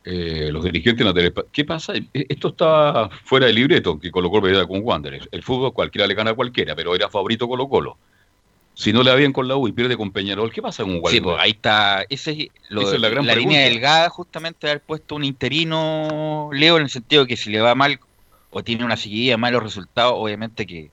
[0.08, 1.32] Eh, los dirigentes en la tele...
[1.50, 1.92] ¿Qué pasa?
[2.12, 5.28] Esto está fuera de libreto que Colo Colo con Wanderers.
[5.32, 7.98] El fútbol cualquiera le gana a cualquiera, pero era favorito Colo Colo.
[8.74, 10.92] Si no le va bien con la U y pierde con Peñarol, ¿qué pasa con
[10.92, 11.12] Wanderers?
[11.12, 12.06] Sí, pues ahí está.
[12.08, 16.84] Ese, Esa es la, gran la línea delgada, justamente, haber puesto un interino, Leo, en
[16.84, 17.98] el sentido de que si le va mal
[18.50, 20.90] o tiene una seguidilla de malos resultados, obviamente que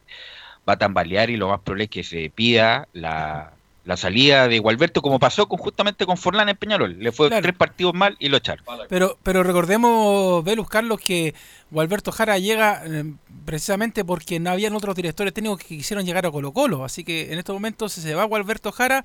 [0.68, 3.53] va a tambalear y lo más probable es que se pida la,
[3.98, 6.98] salida de Gualberto, como pasó con, justamente con Forlán en Peñarol.
[7.00, 8.66] Le fue tres partidos mal y lo echaron.
[8.88, 11.36] Pero, pero recordemos, Velus Carlos, que
[11.70, 13.14] Gualberto Jara llega eh,
[13.46, 16.86] precisamente porque no habían otros directores técnicos que quisieron llegar a Colo Colo.
[16.86, 19.04] Así que en estos momentos, si se va Gualberto Jara,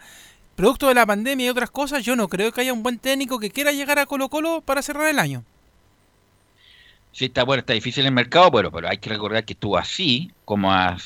[0.54, 3.40] producto de la pandemia y otras cosas, yo no creo que haya un buen técnico
[3.40, 5.44] que quiera llegar a Colo Colo para cerrar el año.
[7.10, 10.30] Sí, está bueno, está difícil el mercado, pero, pero hay que recordar que estuvo así
[10.44, 10.96] como a,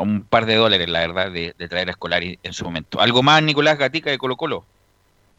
[0.00, 3.00] un par de dólares, la verdad, de, traer a Escolari en su momento.
[3.00, 4.64] ¿Algo más, Nicolás Gatica, de Colo Colo?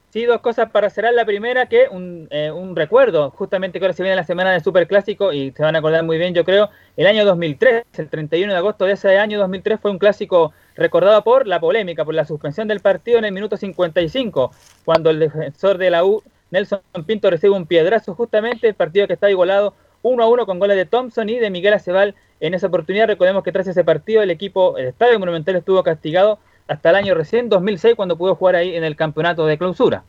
[0.10, 1.14] Sí, dos cosas para cerrar.
[1.14, 4.64] La primera, que un, eh, un recuerdo, justamente que ahora se viene la semana del
[4.64, 8.54] Superclásico y se van a acordar muy bien, yo creo, el año 2003, el 31
[8.54, 12.26] de agosto de ese año 2003 fue un clásico recordado por la polémica, por la
[12.26, 14.52] suspensión del partido en el minuto 55,
[14.86, 19.14] cuando el defensor de la U Nelson Pinto recibe un piedrazo justamente, el partido que
[19.14, 22.16] está igualado 1 a 1 con goles de Thompson y de Miguel Acebal.
[22.40, 26.40] En esa oportunidad, recordemos que tras ese partido, el equipo, el Estadio Monumental estuvo castigado
[26.68, 30.04] hasta el año recién 2006, cuando pudo jugar ahí en el campeonato de clausura.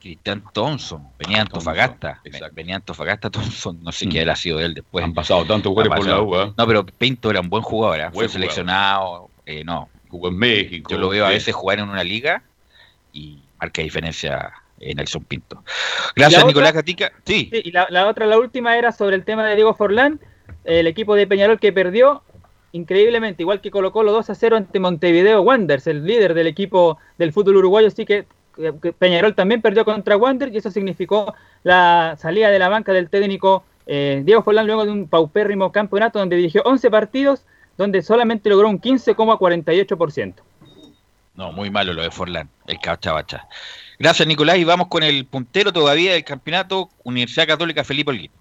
[0.00, 2.20] Cristian Thompson, venía Antofagasta,
[2.52, 4.10] venía Antofagasta Thompson, no sé mm.
[4.10, 5.04] qué era sido él después.
[5.04, 6.36] Han pasado tantos goles por la U.
[6.36, 6.52] ¿eh?
[6.56, 8.10] No, pero Pinto era un buen jugador, ¿eh?
[8.12, 9.88] fue seleccionado, eh, no.
[10.08, 10.90] Jugó en México.
[10.90, 12.42] Yo lo veo a veces jugar en una liga
[13.12, 15.62] y marca diferencia en Nelson Pinto.
[16.16, 17.12] Gracias, Nicolás Gatica.
[17.24, 17.50] Sí.
[17.52, 20.18] y la, otra, la última era sobre el tema de Diego Forlán,
[20.68, 22.22] el equipo de Peñarol que perdió
[22.72, 26.98] increíblemente, igual que colocó los 2 a 0 ante Montevideo Wanderers, el líder del equipo
[27.16, 28.26] del fútbol uruguayo, así que,
[28.98, 33.62] Peñarol también perdió contra Wanderers y eso significó la salida de la banca del técnico
[33.86, 37.46] eh, Diego Forlán luego de un paupérrimo campeonato donde dirigió 11 partidos,
[37.78, 40.34] donde solamente logró un 15,48%.
[41.36, 43.46] No, muy malo lo de Forlán, el cachabacha.
[43.98, 44.58] Gracias, Nicolás.
[44.58, 48.32] Y vamos con el puntero todavía del campeonato Universidad Católica Felipe Olguín.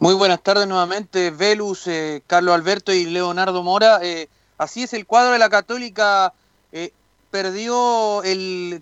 [0.00, 3.98] Muy buenas tardes nuevamente, Velus, eh, Carlos Alberto y Leonardo Mora.
[4.00, 6.32] Eh, así es, el cuadro de la Católica
[6.70, 6.92] eh,
[7.32, 8.80] perdió el,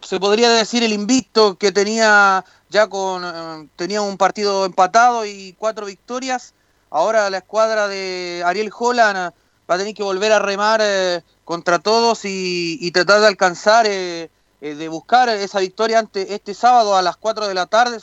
[0.00, 5.86] se podría decir, el invicto que tenía ya con, tenía un partido empatado y cuatro
[5.86, 6.54] victorias.
[6.90, 9.32] Ahora la escuadra de Ariel Holland
[9.70, 10.82] va a tener que volver a remar
[11.44, 17.16] contra todos y, tratar de alcanzar, de buscar esa victoria ante este sábado a las
[17.16, 17.98] 4 de la tarde,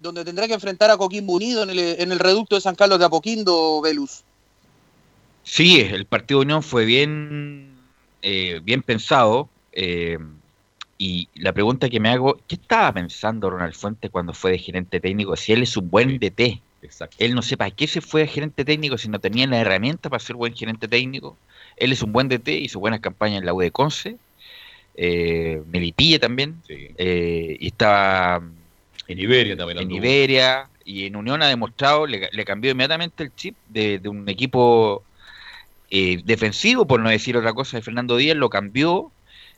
[0.00, 1.70] donde tendrá que enfrentar a Coquimbo Unido en
[2.12, 4.22] el, reducto de San Carlos de Apoquindo, Velus.
[5.42, 7.70] Sí, el partido de Unión fue bien,
[8.22, 9.48] eh, bien pensado.
[10.98, 15.00] y la pregunta que me hago, ¿qué estaba pensando Ronald Fuentes cuando fue de gerente
[15.00, 15.36] técnico?
[15.36, 16.60] Si él es un buen DT.
[17.18, 20.20] Él no sepa qué se fue de gerente técnico si no tenía la herramienta para
[20.20, 21.36] ser buen gerente técnico.
[21.76, 24.16] Él es un buen DT, hizo buenas campañas en la U de Conce,
[24.94, 28.42] eh, Melipilla también, eh, y estaba
[29.08, 29.78] en Iberia también.
[29.78, 35.02] En Iberia, y en Unión ha demostrado, le, cambió inmediatamente el chip de, un equipo
[35.90, 39.10] eh, defensivo, por no decir otra cosa, de Fernando Díaz, lo cambió,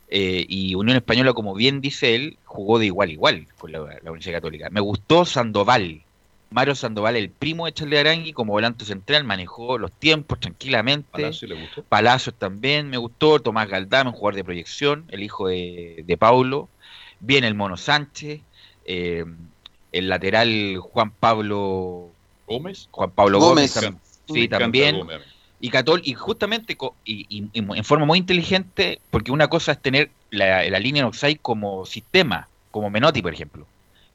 [0.09, 3.79] eh, y Unión Española, como bien dice él, jugó de igual a igual con la,
[3.79, 4.69] la Universidad Católica.
[4.71, 6.01] Me gustó Sandoval,
[6.51, 11.07] Mario Sandoval, el primo de Charlie Arangui, como volante central, manejó los tiempos tranquilamente.
[11.11, 11.83] Palacio le gustó.
[11.83, 13.39] Palacios también me gustó.
[13.39, 16.69] Tomás Galdame, un jugador de proyección, el hijo de, de Paulo.
[17.19, 18.41] Bien el Mono Sánchez.
[18.91, 19.23] Eh,
[19.91, 22.09] el lateral Juan Pablo
[22.47, 22.87] Gómez.
[22.89, 23.79] Juan Pablo Gómez,
[24.27, 24.99] sí, también.
[25.59, 26.75] Y Catol, y justamente
[27.05, 31.85] y, en forma muy inteligente, porque una cosa es tener la, la línea Oxide como
[31.85, 33.67] sistema, como Menotti, por ejemplo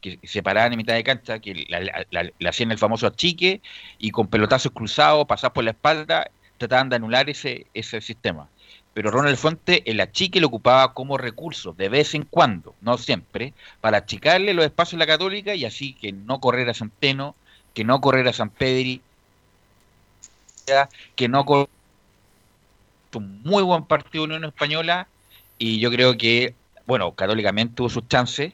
[0.05, 3.62] que se paraban en mitad de cancha, que le hacían el famoso achique
[3.99, 8.51] y con pelotazos cruzados, pasar por la espalda, trataban de anular ese, ese sistema.
[8.95, 13.53] Pero Ronald Fuente el achique lo ocupaba como recurso, de vez en cuando, no siempre,
[13.80, 17.34] para achicarle los espacios a la católica y así que no correr a Centeno,
[17.74, 19.03] que no correr a San Pedri,
[21.16, 21.68] que no correr
[23.14, 25.07] un muy buen partido Unión Española
[25.59, 26.55] y yo creo que,
[26.86, 28.53] bueno, católicamente tuvo sus chances,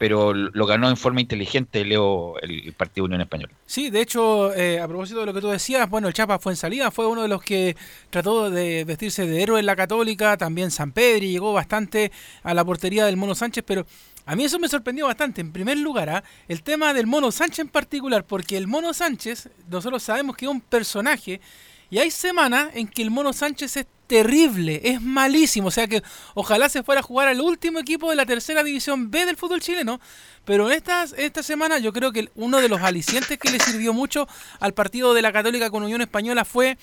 [0.00, 3.52] pero lo ganó en forma inteligente, Leo, el, partido Unión Española.
[3.66, 6.54] Sí, de hecho, eh, a propósito de lo que tú decías, bueno, el Chapa fue
[6.54, 7.76] en salida, fue uno de los que
[8.08, 12.64] trató de vestirse de héroe en la Católica, también San Pedri llegó bastante a la
[12.64, 13.84] portería del Mono Sánchez, pero
[14.24, 15.42] a mí eso me sorprendió bastante.
[15.42, 16.24] En primer lugar, ¿ah?
[16.48, 20.50] el tema del Mono Sánchez en particular, porque el Mono Sánchez, nosotros sabemos que es
[20.50, 21.42] un personaje,
[21.90, 25.68] y hay semanas en que el Mono Sánchez es terrible, es malísimo.
[25.68, 26.02] O sea que
[26.34, 29.60] ojalá se fuera a jugar al último equipo de la tercera división B del fútbol
[29.60, 30.00] chileno.
[30.44, 33.92] Pero en estas, esta semana yo creo que uno de los alicientes que le sirvió
[33.92, 34.26] mucho
[34.58, 36.76] al partido de la Católica con Unión Española fue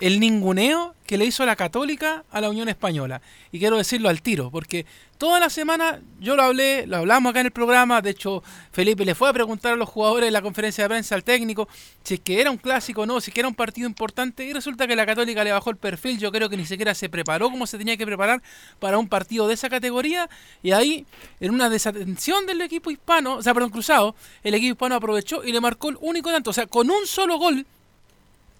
[0.00, 3.20] el ninguneo que le hizo la Católica a la Unión Española.
[3.50, 4.86] Y quiero decirlo al tiro, porque
[5.18, 9.04] toda la semana yo lo hablé, lo hablamos acá en el programa, de hecho Felipe
[9.04, 11.68] le fue a preguntar a los jugadores en la conferencia de prensa al técnico
[12.04, 14.44] si es que era un clásico o no, si es que era un partido importante,
[14.44, 17.08] y resulta que la Católica le bajó el perfil, yo creo que ni siquiera se
[17.08, 18.40] preparó como se tenía que preparar
[18.78, 20.30] para un partido de esa categoría,
[20.62, 21.06] y ahí,
[21.40, 25.52] en una desatención del equipo hispano, o sea, perdón, cruzado, el equipo hispano aprovechó y
[25.52, 27.66] le marcó el único tanto, o sea, con un solo gol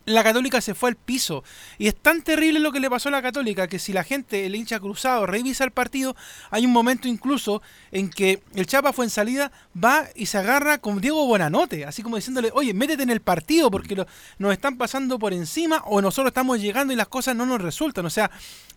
[0.07, 1.45] la Católica se fue al piso.
[1.79, 4.47] Y es tan terrible lo que le pasó a la Católica que si la gente,
[4.47, 6.17] el hincha cruzado, revisa el partido,
[6.51, 10.79] hay un momento incluso en que el Chapa fue en salida, va y se agarra
[10.79, 14.05] con Diego Buenanote, así como diciéndole, oye, métete en el partido porque
[14.39, 18.07] nos están pasando por encima o nosotros estamos llegando y las cosas no nos resultan.
[18.07, 18.31] O sea,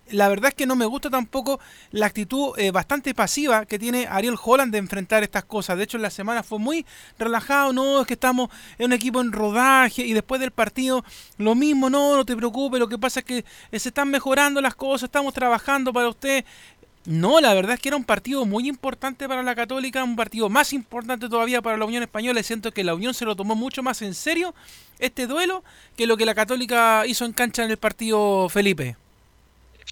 [0.09, 1.59] la verdad es que no me gusta tampoco
[1.91, 5.77] la actitud eh, bastante pasiva que tiene Ariel Holland de enfrentar estas cosas.
[5.77, 6.85] De hecho, en la semana fue muy
[7.17, 11.05] relajado, no, es que estamos en un equipo en rodaje y después del partido
[11.37, 14.61] lo mismo, no, no te preocupes, lo que pasa es que eh, se están mejorando
[14.61, 16.45] las cosas, estamos trabajando para usted.
[17.05, 20.47] No, la verdad es que era un partido muy importante para la Católica, un partido
[20.47, 22.39] más importante todavía para la Unión Española.
[22.39, 24.55] Y siento que la Unión se lo tomó mucho más en serio
[24.99, 25.63] este duelo
[25.97, 28.95] que lo que la Católica hizo en cancha en el partido Felipe.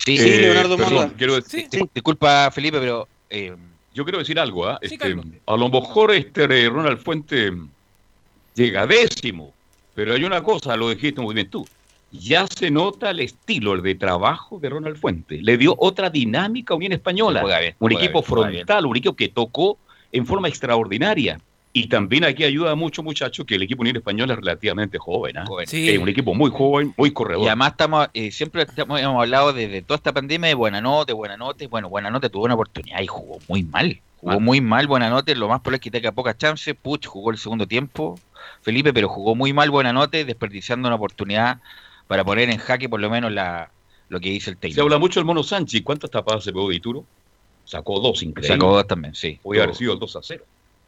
[0.06, 3.08] Sí, sí eh, Leonardo perdón, quiero decir, Disculpa, Felipe, pero.
[3.30, 3.56] Eh,
[3.94, 4.80] yo quiero decir algo, ¿ah?
[4.82, 5.16] este,
[5.46, 7.52] a lo mejor este Ronald Fuente
[8.56, 9.54] llega décimo,
[9.94, 11.68] pero hay una cosa, lo dijiste muy bien tú.
[12.12, 15.40] Ya se nota el estilo, el de trabajo de Ronald Fuente.
[15.42, 17.44] Le dio otra dinámica a Unión Española.
[17.80, 19.78] un equipo frontal, un equipo que tocó
[20.12, 21.40] en forma extraordinaria.
[21.74, 25.38] Y también aquí ayuda mucho, muchachos, que el equipo Unión Española es relativamente joven.
[25.38, 25.46] ¿ah?
[25.62, 27.46] Es un equipo muy joven, muy corredor.
[27.46, 31.38] Y además estamos, eh, siempre hemos hablado desde toda esta pandemia de buena nota, buena
[31.38, 31.66] nota.
[31.70, 34.02] Bueno, buena nota tuvo una oportunidad y jugó muy mal.
[34.22, 35.34] Jugó muy mal, buena nota.
[35.34, 36.76] Lo más probable es que tenga pocas chances.
[36.80, 38.20] Puch jugó el segundo tiempo,
[38.62, 41.60] Felipe, pero jugó muy mal, buena nota, desperdiciando una oportunidad
[42.08, 43.72] para poner en jaque por lo menos la,
[44.10, 44.76] lo que dice el técnico.
[44.76, 45.82] Se habla mucho del Mono Sánchez.
[45.84, 47.04] ¿Cuántas tapadas se pegó de Ituro?
[47.66, 48.56] Sacó dos, increíble.
[48.56, 49.40] Sacó dos también, sí.
[49.42, 50.46] Puede haber sido el 2 a 0.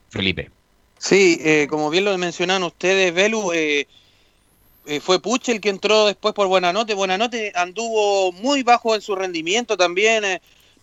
[0.10, 0.52] Felipe.
[1.00, 3.88] Sí, eh, como bien lo mencionaron ustedes, Velu, eh,
[4.86, 6.94] eh, fue Puche el que entró después por Buenanote.
[6.94, 10.24] Buenanote anduvo muy bajo en su rendimiento también.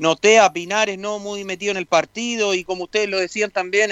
[0.00, 3.90] Noté a Pinares no muy metido en el partido y como ustedes lo decían también,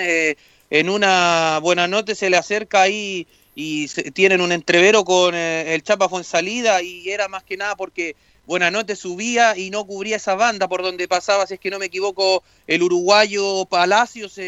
[0.70, 6.82] en una Buenanote se le acerca ahí y tienen un entrevero con el Chapa salida
[6.82, 11.06] y era más que nada porque Buenanote subía y no cubría esa banda por donde
[11.06, 14.38] pasaba, si es que no me equivoco, el uruguayo Palacios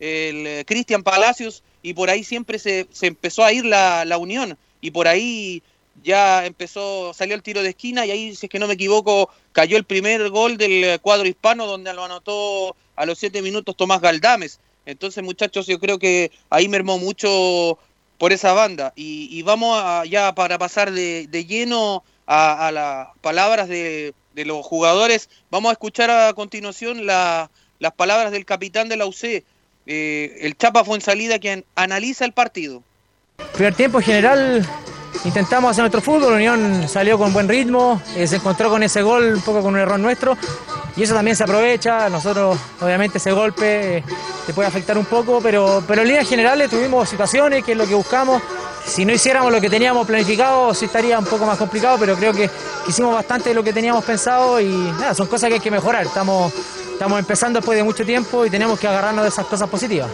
[0.00, 4.18] el eh, Cristian Palacios, y por ahí siempre se, se empezó a ir la, la,
[4.18, 5.62] unión, y por ahí
[6.02, 9.30] ya empezó, salió el tiro de esquina, y ahí, si es que no me equivoco,
[9.52, 14.00] cayó el primer gol del cuadro hispano, donde lo anotó a los siete minutos Tomás
[14.00, 14.60] Galdames.
[14.86, 17.78] Entonces, muchachos, yo creo que ahí mermó mucho
[18.18, 18.92] por esa banda.
[18.96, 25.28] Y, vamos ya para pasar de, de lleno a, las palabras de, de, los jugadores,
[25.50, 29.44] vamos a escuchar a continuación la, las palabras del capitán de la UC,
[29.86, 32.82] eh, el Chapa fue en salida quien analiza el partido.
[33.54, 34.68] Primer tiempo general
[35.24, 39.34] intentamos hacer nuestro fútbol, Unión salió con buen ritmo, eh, se encontró con ese gol
[39.34, 40.36] un poco con un error nuestro
[40.96, 44.02] y eso también se aprovecha, nosotros obviamente ese golpe
[44.46, 47.86] te puede afectar un poco, pero, pero en líneas generales tuvimos situaciones que es lo
[47.86, 48.42] que buscamos,
[48.86, 52.32] si no hiciéramos lo que teníamos planificado sí estaría un poco más complicado, pero creo
[52.32, 52.50] que
[52.86, 56.06] hicimos bastante de lo que teníamos pensado y nada, son cosas que hay que mejorar,
[56.06, 56.52] estamos
[56.98, 60.10] Estamos empezando después de mucho tiempo y tenemos que agarrarnos de esas cosas positivas.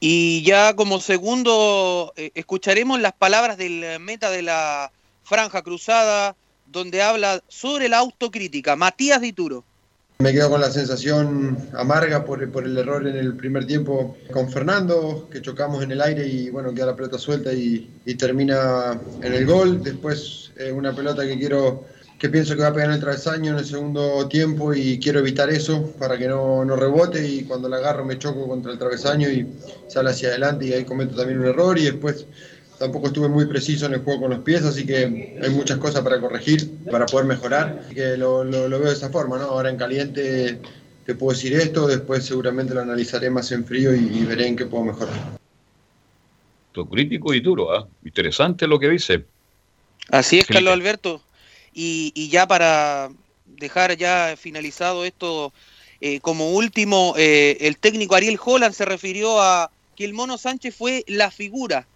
[0.00, 4.90] Y ya como segundo, eh, escucharemos las palabras del meta de la
[5.24, 6.34] franja cruzada,
[6.66, 9.62] donde habla sobre la autocrítica, Matías Dituro.
[10.20, 15.28] Me quedo con la sensación amarga por, el error en el primer tiempo con Fernando,
[15.32, 17.88] que chocamos en el aire y bueno, queda la pelota suelta y,
[18.18, 19.82] termina en el gol.
[19.82, 21.86] Después eh, una pelota que quiero
[22.20, 25.20] que pienso que va a pegar en el travesaño en el segundo tiempo y quiero
[25.20, 28.78] evitar eso para que no, no rebote y cuando la agarro me choco contra el
[28.78, 29.46] travesaño y
[29.88, 32.26] sale hacia adelante y ahí cometo también un error y después
[32.78, 36.02] tampoco estuve muy preciso en el juego con los pies, así que hay muchas cosas
[36.02, 39.44] para corregir, para poder mejorar, así que lo, lo, lo veo de esa forma, ¿no?
[39.44, 40.58] Ahora en caliente
[41.06, 44.56] te puedo decir esto, después seguramente lo analizaré más en frío y, y veré en
[44.56, 45.14] qué puedo mejorar.
[46.90, 47.88] Crítico y duro, ¿ah?
[48.04, 49.24] interesante lo que dice.
[50.10, 50.64] Así es, Felipe.
[50.64, 51.22] Carlos Alberto.
[51.72, 53.10] Y, y ya para
[53.46, 55.52] dejar ya finalizado esto,
[56.00, 60.74] eh, como último, eh, el técnico Ariel Holland se refirió a que el Mono Sánchez
[60.74, 61.86] fue la figura.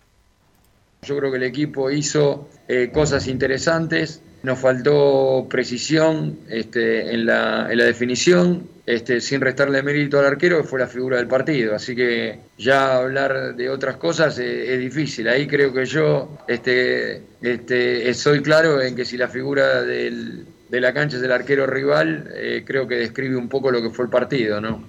[1.02, 7.66] Yo creo que el equipo hizo eh, cosas interesantes, nos faltó precisión este, en, la,
[7.70, 11.74] en la definición, este, sin restarle mérito al arquero, que fue la figura del partido.
[11.74, 15.28] Así que ya hablar de otras cosas eh, es difícil.
[15.28, 20.80] Ahí creo que yo este, este, soy claro en que si la figura del, de
[20.80, 24.04] la cancha es el arquero rival, eh, creo que describe un poco lo que fue
[24.04, 24.84] el partido, ¿no?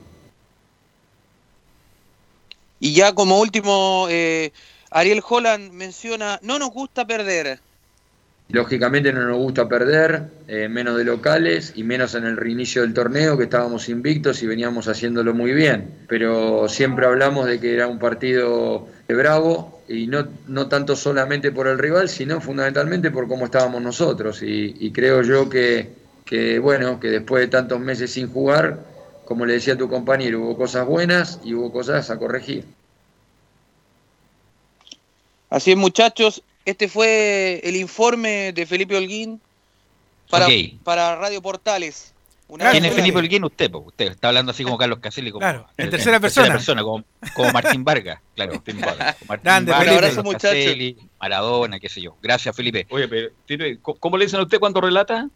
[2.81, 4.51] Y ya como último, eh,
[4.91, 7.61] Ariel Holland menciona, no nos gusta perder.
[8.49, 12.93] Lógicamente no nos gusta perder, eh, menos de locales y menos en el reinicio del
[12.93, 15.89] torneo, que estábamos invictos y veníamos haciéndolo muy bien.
[16.07, 21.67] Pero siempre hablamos de que era un partido bravo y no, no tanto solamente por
[21.67, 24.43] el rival, sino fundamentalmente por cómo estábamos nosotros.
[24.43, 25.89] Y, y creo yo que,
[26.23, 28.79] que, bueno, que después de tantos meses sin jugar,
[29.25, 32.63] como le decía a tu compañero, hubo cosas buenas y hubo cosas a corregir.
[35.49, 36.43] Así es, muchachos.
[36.65, 39.39] Este fue el informe de Felipe Holguín
[40.83, 42.11] para, Radio Portales.
[42.47, 42.93] Una ¿Quién es.
[42.93, 43.43] Felipe Holguín?
[43.43, 43.79] Usted, po.
[43.79, 45.31] usted está hablando así como Carlos Caselli.
[45.31, 46.83] Como, Claro, en tercera persona.
[46.83, 47.03] como,
[47.33, 48.19] como Martín Vargas.
[48.35, 49.15] Claro, Martín Vargas.
[49.27, 52.15] Martín Grande, Vargas, Un abrazo, Caselli, Maradona, qué sé yo.
[52.21, 52.85] Gracias, Felipe.
[52.89, 55.27] Oye, pero tiene- ¿cómo- ¿cómo le dicen a usted cuando relata?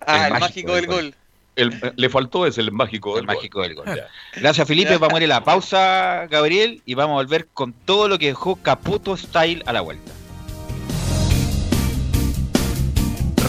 [0.00, 1.14] Ah, el, mágico del gol.
[1.56, 3.36] El- le faltó ese, el mágico del El gol.
[3.36, 3.86] mágico del gol.
[4.36, 4.96] Gracias, Felipe.
[4.96, 8.26] Vamos a ir a la pausa, Gabriel, y vamos a volver con todo lo que
[8.26, 10.10] dejó Caputo Style a la vuelta.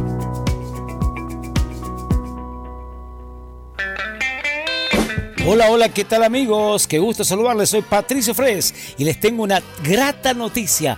[5.47, 6.88] Hola, hola, ¿qué tal amigos?
[6.88, 10.97] Qué gusto saludarles, soy Patricio Fres y les tengo una grata noticia.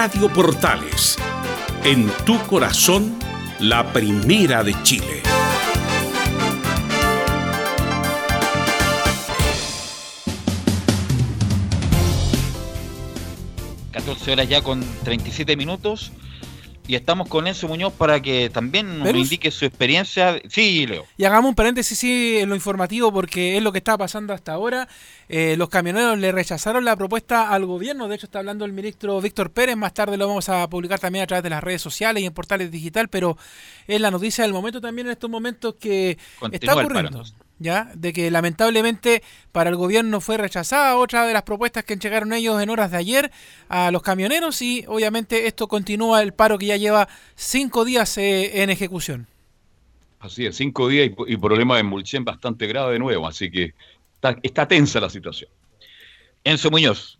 [0.00, 1.18] Radio Portales,
[1.82, 3.18] en tu corazón,
[3.58, 5.22] la primera de Chile.
[14.28, 16.12] horas ya con 37 minutos.
[16.88, 20.40] Y estamos con Enzo Muñoz para que también nos indique su experiencia.
[20.48, 21.04] Sí, Leo.
[21.18, 24.54] Y hagamos un paréntesis sí, en lo informativo porque es lo que está pasando hasta
[24.54, 24.88] ahora.
[25.28, 28.08] Eh, los camioneros le rechazaron la propuesta al gobierno.
[28.08, 29.76] De hecho, está hablando el ministro Víctor Pérez.
[29.76, 32.32] Más tarde lo vamos a publicar también a través de las redes sociales y en
[32.32, 33.08] portales digital.
[33.08, 33.36] Pero
[33.86, 36.16] es la noticia del momento también en estos momentos que
[36.50, 37.22] está ocurriendo.
[37.58, 37.90] ¿Ya?
[37.94, 42.60] De que lamentablemente para el gobierno fue rechazada otra de las propuestas que entregaron ellos
[42.62, 43.30] en horas de ayer
[43.68, 48.62] a los camioneros y obviamente esto continúa el paro que ya lleva cinco días eh,
[48.62, 49.26] en ejecución.
[50.20, 53.74] Así es, cinco días y, y problema de Mulchen bastante grave de nuevo, así que
[54.14, 55.50] está, está tensa la situación.
[56.44, 57.18] Enzo Muñoz.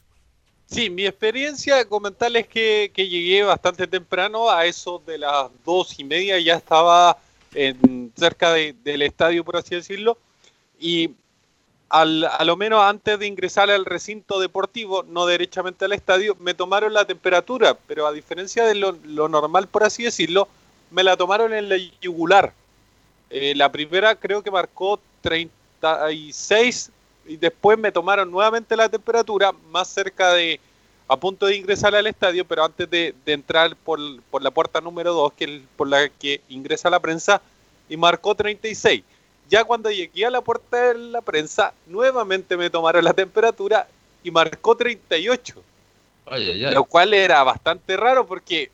[0.67, 6.05] Sí, mi experiencia, comentarles que, que llegué bastante temprano, a eso de las dos y
[6.05, 7.17] media ya estaba
[7.55, 10.19] en, cerca del estadio, por así decirlo,
[10.79, 11.11] y
[11.89, 16.55] al, a lo menos antes de ingresar al recinto deportivo, no derechamente al estadio, me
[16.55, 20.49] tomaron la temperatura, pero a diferencia de lo, normal, por así decirlo,
[20.91, 22.53] me la tomaron en la yugular.
[23.31, 26.91] Eh, la primera creo que marcó 36
[27.27, 30.61] y después me tomaron nuevamente la temperatura más cerca de
[31.11, 33.99] a punto de ingresar al estadio, pero antes de, entrar por,
[34.31, 37.41] por, la puerta número 2, que es por la que ingresa la prensa,
[37.89, 39.03] y marcó 36
[39.49, 43.89] ya cuando llegué a la puerta de la prensa, nuevamente me tomaron la temperatura
[44.23, 45.63] y marcó 38.
[46.73, 48.71] Lo cual era bastante raro porque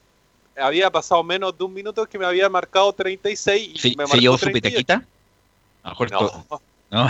[0.57, 4.20] había pasado menos de un minuto que me había marcado 36 y me marcó ¿Se
[4.20, 5.05] llevó su petaquita?
[5.83, 6.57] A no.
[6.91, 7.09] ¿No?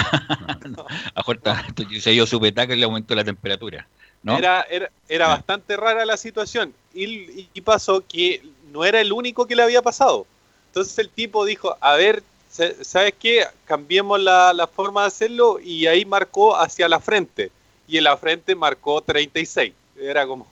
[2.01, 3.87] se llevó su petaca y le aumentó la temperatura.
[4.23, 4.39] ¿no?
[4.39, 4.67] Era,
[5.09, 8.43] era, bastante rara la situación y, y pasó que
[8.73, 10.27] no era el único que le había pasado.
[10.69, 12.23] Entonces el tipo dijo, a ver,
[12.55, 13.47] ¿sabes qué?
[13.65, 17.51] Cambiemos la, forma de hacerlo y ahí marcó hacia la frente.
[17.87, 19.73] Y en la frente marcó 36.
[20.01, 20.47] Era como...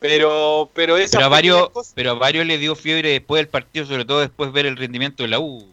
[0.00, 3.86] Pero, pero, esa pero, a varios, pero a varios le dio fiebre después del partido,
[3.86, 5.66] sobre todo después ver el rendimiento de la U,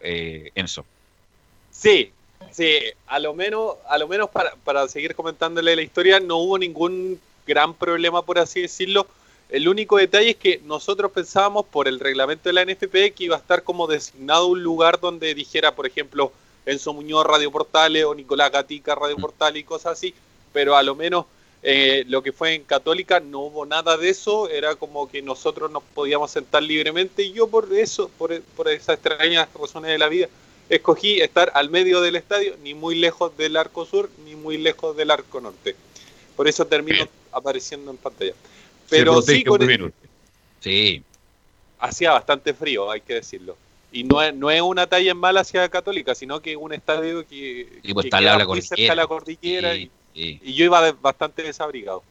[0.00, 0.86] eh, Enzo.
[1.70, 2.10] Sí,
[2.50, 6.56] sí, a lo menos, a lo menos para, para seguir comentándole la historia, no hubo
[6.56, 9.06] ningún gran problema, por así decirlo,
[9.48, 13.36] el único detalle es que nosotros pensábamos por el reglamento de la NFP que iba
[13.36, 16.32] a estar como designado un lugar donde dijera, por ejemplo,
[16.66, 20.14] Enzo Muñoz Radio Portales o Nicolás Gatica Radio Portales y cosas así,
[20.52, 21.26] pero a lo menos
[21.62, 25.70] eh, lo que fue en Católica no hubo nada de eso, era como que nosotros
[25.70, 30.08] nos podíamos sentar libremente y yo por eso, por, por esas extrañas razones de la
[30.08, 30.28] vida,
[30.68, 34.96] escogí estar al medio del estadio, ni muy lejos del arco sur, ni muy lejos
[34.96, 35.76] del arco norte.
[36.36, 38.34] Por eso termino apareciendo en pantalla.
[38.88, 39.44] Pero sí,
[40.60, 41.02] sí.
[41.78, 43.56] Hacía bastante frío, hay que decirlo.
[43.92, 46.72] Y no es, no es una talla en mala hacia Católica, sino que es un
[46.72, 52.02] estadio que, pues, está la muy cerca de la cordillera y, yo iba bastante desabrigado.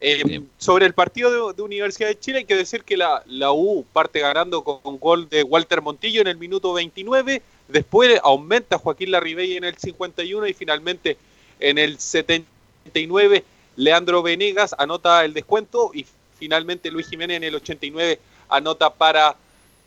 [0.00, 3.86] Eh, sobre el partido de, Universidad de Chile hay que decir que la, la U
[3.92, 9.56] parte ganando con, gol de Walter Montillo en el minuto 29, después aumenta Joaquín Larribey
[9.56, 11.16] en el 51 y finalmente
[11.58, 13.44] en el 79
[13.76, 16.06] Leandro Venegas anota el descuento y
[16.38, 19.36] finalmente Luis Jiménez en el 89 anota para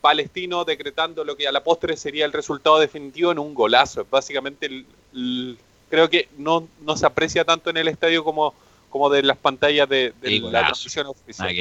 [0.01, 4.05] Palestino, decretando lo que a la postre sería el resultado definitivo en un golazo.
[4.09, 4.85] Básicamente,
[5.89, 8.53] creo que no, no se aprecia tanto en el estadio como,
[8.89, 11.53] como de las pantallas de, la transmisión oficial.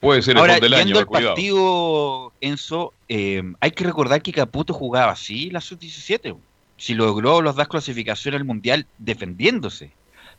[0.00, 4.72] Puede ser el Ahora, del año, el partido, Enzo, eh, hay que recordar que Caputo
[4.72, 6.36] jugaba así la sub-17.
[6.76, 9.90] si logró los dos clasificaciones al Mundial defendiéndose,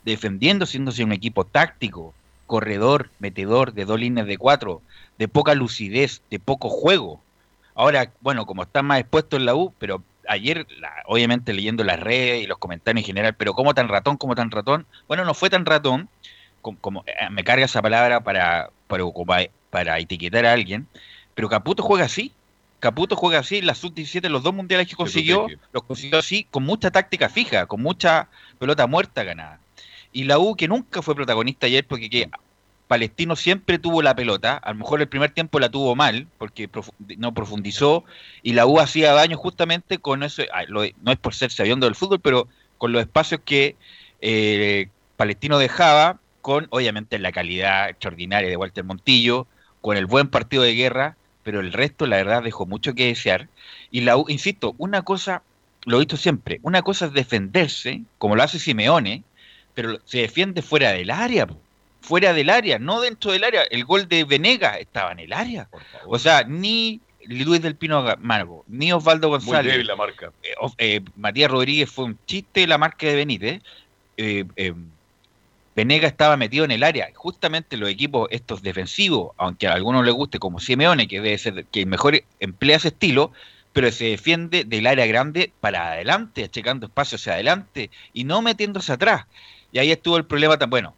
[0.04, 2.14] defendiendo, siéndose un equipo táctico,
[2.48, 4.82] corredor, metedor, de dos líneas de cuatro,
[5.18, 7.22] de poca lucidez, de poco juego.
[7.76, 10.68] Ahora, bueno, como está más expuesto en la U, pero ayer,
[11.06, 14.52] obviamente leyendo las redes y los comentarios en general, pero ¿cómo tan ratón, cómo tan
[14.52, 14.86] ratón?
[15.08, 16.10] Bueno, no fue tan ratón,
[16.62, 19.06] como, eh, me carga esa palabra para, para,
[19.70, 20.88] para etiquetar a alguien,
[21.36, 22.34] pero Caputo juega así.
[22.80, 26.92] Caputo juega así, la sub-17, los dos mundiales que consiguió, los consiguió así, con mucha
[26.92, 29.60] táctica fija, con mucha pelota muerta ganada.
[30.12, 32.30] Y la U, que nunca fue protagonista ayer, porque que
[32.88, 36.68] Palestino siempre tuvo la pelota, a lo mejor el primer tiempo la tuvo mal, porque
[37.18, 38.04] no profundizó,
[38.42, 42.20] y la U hacía daño justamente con eso, no es por ser sabiendo del fútbol,
[42.20, 42.48] pero
[42.80, 43.76] con los espacios que
[44.22, 49.46] eh, Palestino dejaba, con obviamente la calidad extraordinaria de Walter Montillo,
[49.82, 53.50] con el buen partido de guerra, pero el resto la verdad dejó mucho que desear.
[53.92, 55.44] Y la U, insisto, una cosa,
[55.86, 59.24] lo he visto siempre, una cosa es defenderse, como lo hace Simeone,
[59.80, 61.48] pero se defiende fuera del área
[62.02, 63.64] fuera del área, no dentro del área.
[63.64, 65.70] El gol de Venega estaba en el área.
[66.06, 69.76] O sea, ni Luis del Pino Margo, ni Osvaldo González.
[69.76, 70.34] Muy la marca.
[70.44, 73.62] Eh, eh, Matías Rodríguez fue un chiste la marca de Benítez.
[74.18, 74.74] Eh,
[75.76, 77.10] Venega estaba metido en el área.
[77.14, 81.66] Justamente los equipos estos defensivos, aunque a algunos les guste, como Simeone, que debe ser
[81.66, 83.32] que mejor emplea ese estilo,
[83.72, 88.92] pero se defiende del área grande para adelante, achecando espacio hacia adelante y no metiéndose
[88.92, 89.26] atrás.
[89.72, 90.94] Y ahí estuvo el problema tan bueno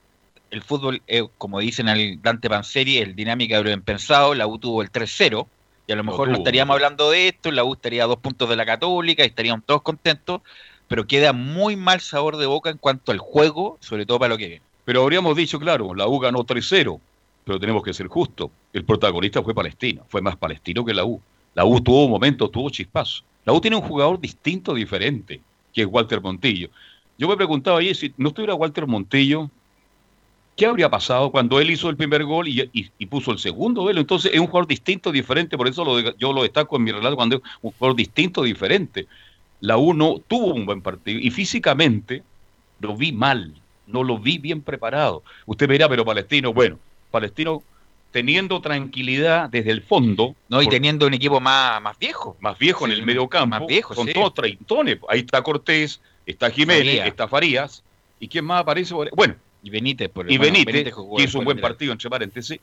[0.51, 1.01] el fútbol,
[1.37, 5.47] como dicen al Dante Panzeri, el dinámica de lo impensado, la U tuvo el 3-0,
[5.87, 8.49] y a lo mejor no estaríamos hablando de esto, la U estaría a dos puntos
[8.49, 10.41] de la Católica y estaríamos todos contentos,
[10.87, 14.37] pero queda muy mal sabor de boca en cuanto al juego, sobre todo para lo
[14.37, 14.61] que viene.
[14.83, 16.99] Pero habríamos dicho, claro, la U ganó 3-0,
[17.45, 18.51] pero tenemos que ser justos.
[18.73, 21.21] El protagonista fue Palestino, fue más palestino que la U.
[21.55, 23.23] La U tuvo momentos, tuvo chispazo.
[23.45, 25.39] La U tiene un jugador distinto, diferente,
[25.73, 26.69] que es Walter Montillo.
[27.17, 29.49] Yo me preguntaba ayer si no estuviera Walter Montillo,
[30.55, 33.89] ¿Qué habría pasado cuando él hizo el primer gol y, puso el segundo?
[33.89, 35.83] Entonces es un jugador distinto, diferente, por eso
[36.17, 39.07] yo lo destaco en mi relato cuando es un jugador distinto, diferente.
[39.61, 42.23] La U no tuvo un buen partido y físicamente
[42.79, 43.55] lo vi mal,
[43.87, 45.23] no lo vi bien preparado.
[45.45, 46.77] Usted me dirá, pero Palestino, bueno,
[47.09, 47.63] Palestino
[48.11, 50.35] teniendo tranquilidad desde el fondo.
[50.49, 52.35] No, y teniendo un equipo más, más viejo.
[52.39, 53.59] Más viejo en el medio campo.
[53.59, 54.99] Más viejo, Con todos treintones.
[55.07, 57.83] Ahí está Cortés, está Jiménez, está Farías.
[58.19, 58.93] ¿Y quién más aparece?
[58.93, 62.59] Bueno, y Benítez, por y Benítez, que hizo un buen partido, entre paréntesis.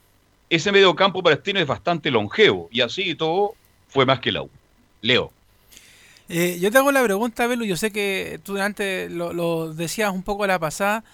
[0.51, 3.55] Ese medio campo palestino es bastante longevo y así todo
[3.89, 4.51] fue más que la U.
[5.03, 5.33] Leo.
[6.29, 7.65] Eh, yo te hago la pregunta, Belu.
[7.65, 11.05] Yo sé que tú antes lo, lo, decías un poco a la pasada,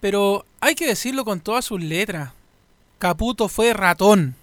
[0.00, 2.32] pero hay que decirlo con todas sus letras.
[2.98, 4.34] Caputo fue ratón.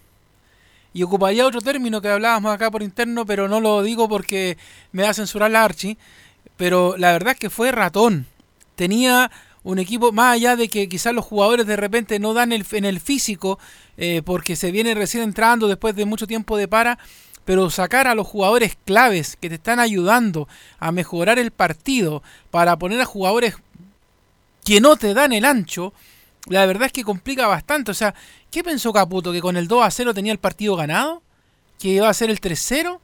[0.93, 4.57] Y ocuparía otro término que hablábamos acá por interno, pero no lo digo porque
[4.91, 5.97] me va a censurar la Archie.
[6.61, 8.27] Pero la verdad es que fue ratón.
[8.75, 9.31] Tenía
[9.63, 12.85] un equipo, más allá de que quizás los jugadores de repente no dan el, en
[12.85, 13.57] el físico,
[13.97, 16.99] eh, porque se viene recién entrando después de mucho tiempo de para,
[17.45, 20.47] pero sacar a los jugadores claves que te están ayudando
[20.77, 22.21] a mejorar el partido
[22.51, 23.55] para poner a jugadores
[24.63, 25.95] que no te dan el ancho,
[26.45, 27.89] la verdad es que complica bastante.
[27.89, 28.13] O sea,
[28.51, 29.31] ¿qué pensó Caputo?
[29.31, 31.23] ¿Que con el 2 a 0 tenía el partido ganado?
[31.79, 32.99] ¿Que iba a ser el 3-0?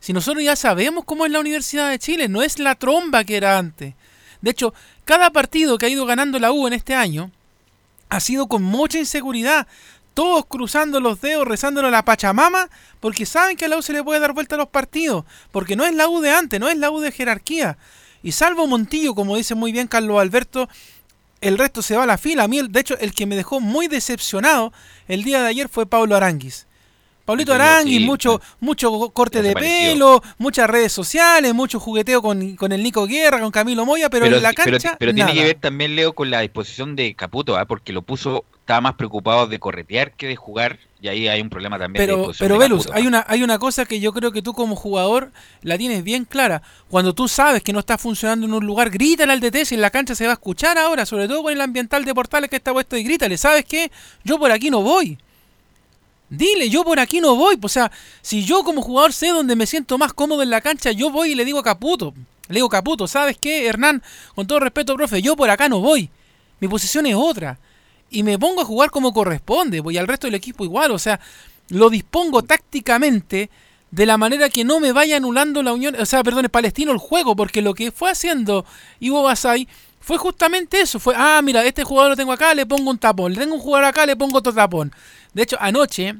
[0.00, 3.36] Si nosotros ya sabemos cómo es la Universidad de Chile, no es la tromba que
[3.36, 3.94] era antes.
[4.40, 4.72] De hecho,
[5.04, 7.30] cada partido que ha ido ganando la U en este año
[8.08, 9.66] ha sido con mucha inseguridad.
[10.14, 12.68] Todos cruzando los dedos, rezándole a la Pachamama,
[12.98, 15.24] porque saben que a la U se le puede dar vuelta a los partidos.
[15.52, 17.76] Porque no es la U de antes, no es la U de jerarquía.
[18.22, 20.68] Y salvo Montillo, como dice muy bien Carlos Alberto,
[21.40, 22.44] el resto se va a la fila.
[22.44, 24.72] A mí, de hecho, el que me dejó muy decepcionado
[25.08, 26.66] el día de ayer fue Pablo Aranguis.
[27.24, 32.82] Pablito Arangui, mucho, mucho corte de pelo, muchas redes sociales, mucho jugueteo con, con, el
[32.82, 34.96] Nico Guerra, con Camilo Moya, pero, en la cancha.
[34.98, 37.66] Pero, tiene que ver también, Leo, con la disposición de Caputo, ¿ah?
[37.66, 41.50] porque lo puso, estaba más preocupado de corretear que de jugar, y ahí hay un
[41.50, 42.04] problema también.
[42.04, 45.30] Pero, pero Velus, hay una, hay una cosa que yo creo que tú como jugador
[45.62, 46.62] la tienes bien clara.
[46.88, 49.80] Cuando tú sabes que no está funcionando en un lugar, grítale al DT si en
[49.80, 52.56] la cancha se va a escuchar ahora, sobre todo con el ambiental de Portales que
[52.56, 53.90] está puesto y grítale, ¿sabes qué?
[54.24, 55.18] Yo por aquí no voy.
[56.30, 57.58] Dile, yo por aquí no voy.
[57.60, 57.90] O sea,
[58.22, 61.32] si yo como jugador sé dónde me siento más cómodo en la cancha, yo voy
[61.32, 62.14] y le digo a Caputo.
[62.48, 64.02] Le digo, Caputo, ¿sabes qué, Hernán?
[64.34, 66.08] Con todo respeto, profe, yo por acá no voy.
[66.60, 67.58] Mi posición es otra.
[68.10, 69.80] Y me pongo a jugar como corresponde.
[69.80, 70.92] Voy al resto del equipo igual.
[70.92, 71.20] O sea,
[71.68, 73.50] lo dispongo tácticamente
[73.90, 75.96] de la manera que no me vaya anulando la unión.
[75.98, 77.34] O sea, perdón, es palestino el juego.
[77.34, 78.64] Porque lo que fue haciendo
[78.98, 79.68] Ivo Basay
[80.10, 80.98] fue justamente eso.
[80.98, 83.32] Fue, ah, mira, este jugador lo tengo acá, le pongo un tapón.
[83.32, 84.92] Le tengo un jugador acá, le pongo otro tapón.
[85.32, 86.16] De hecho, anoche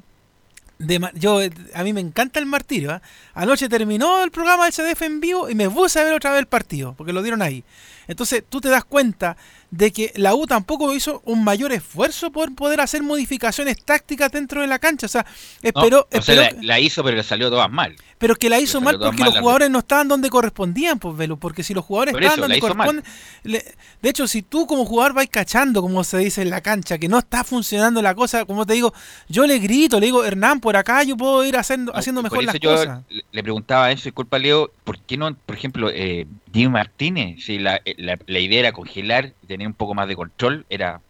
[0.79, 1.41] de yo
[1.75, 2.93] a mí me encanta el martirio.
[2.93, 3.03] ¿ah?
[3.35, 6.39] Anoche terminó el programa del CDF en vivo y me puse a ver otra vez
[6.39, 7.65] el partido, porque lo dieron ahí.
[8.07, 9.37] Entonces tú te das cuenta
[9.71, 14.61] de que la U tampoco hizo un mayor esfuerzo por poder hacer modificaciones tácticas dentro
[14.63, 15.07] de la cancha.
[15.07, 15.25] O sea,
[15.63, 17.95] No, esperó, o sea, esperó- la, la hizo, pero le salió todas mal.
[18.19, 21.17] pero que la hizo mal porque mal los la jugadores no estaban donde correspondían, pues
[21.17, 23.05] Velo, porque si los jugadores Por estaban eso, donde corresponden,
[23.45, 23.65] le-
[24.03, 27.09] de hecho, si tú como jugador vas cachando, como se dice en la cancha, que
[27.09, 28.93] no está funcionando la cosa, como te digo,
[29.29, 32.59] yo le grito, le digo, Hernán, por acá yo puedo ir haciendo, haciendo mejor las
[32.61, 33.03] yo cosas.
[33.09, 36.27] le- preguntaba a eso, disculpa Leo, ¿por qué no, por ejemplo, eh,
[36.69, 40.17] Martínez, si la, eh, la- la idea era congelar y tener un poco más de
[40.17, 41.03] control, era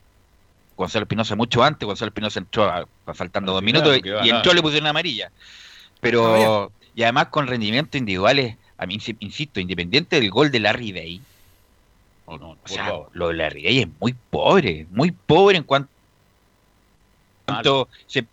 [0.76, 4.62] Gonzalo Espinosa mucho antes, Gonzalo Espinosa entró a- faltando dos final, minutos y entró le
[4.62, 5.32] pusieron amarilla.
[6.00, 10.92] Pero, y además con rendimientos individuales, a mí, insi- insisto, independiente del gol de Larry
[10.92, 11.22] Day,
[12.26, 15.90] Oh, no, o sea, lo de Larry Day es muy pobre, muy pobre en cuanto
[17.44, 18.26] cuanto se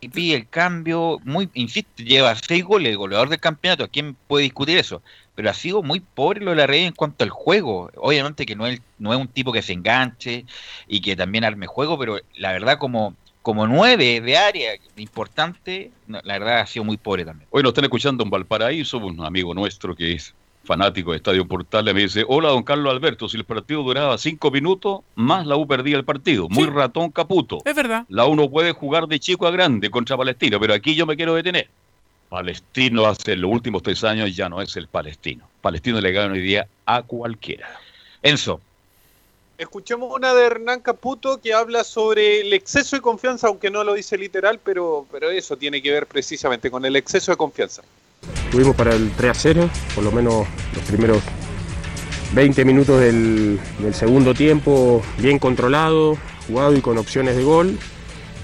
[0.00, 4.44] y pide el cambio, muy, insisto, lleva seis goles, el goleador del campeonato, ¿quién puede
[4.44, 5.02] discutir eso?
[5.34, 7.90] Pero ha sido muy pobre lo de la red en cuanto al juego.
[7.96, 10.44] Obviamente que no es, no es un tipo que se enganche
[10.86, 16.20] y que también arme juego, pero la verdad como, como nueve de área importante, no,
[16.22, 17.48] la verdad ha sido muy pobre también.
[17.50, 20.34] Hoy nos están escuchando en Valparaíso, un amigo nuestro que es
[20.64, 24.50] fanático de Estadio Portal, me dice, hola don Carlos Alberto, si el partido duraba cinco
[24.50, 26.48] minutos, más la U perdía el partido.
[26.48, 27.58] Muy ratón caputo.
[27.64, 28.04] Es verdad.
[28.08, 31.16] La U no puede jugar de chico a grande contra Palestino, pero aquí yo me
[31.16, 31.68] quiero detener.
[32.34, 35.48] Palestino hace los últimos tres años ya no es el palestino.
[35.60, 37.68] Palestino le gana hoy día a cualquiera.
[38.24, 38.60] Enzo.
[39.56, 43.94] Escuchemos una de Hernán Caputo que habla sobre el exceso de confianza, aunque no lo
[43.94, 47.82] dice literal, pero, pero eso tiene que ver precisamente con el exceso de confianza.
[48.50, 50.44] Tuvimos para el 3 a 0, por lo menos
[50.74, 51.22] los primeros
[52.32, 57.78] 20 minutos del, del segundo tiempo, bien controlado, jugado y con opciones de gol.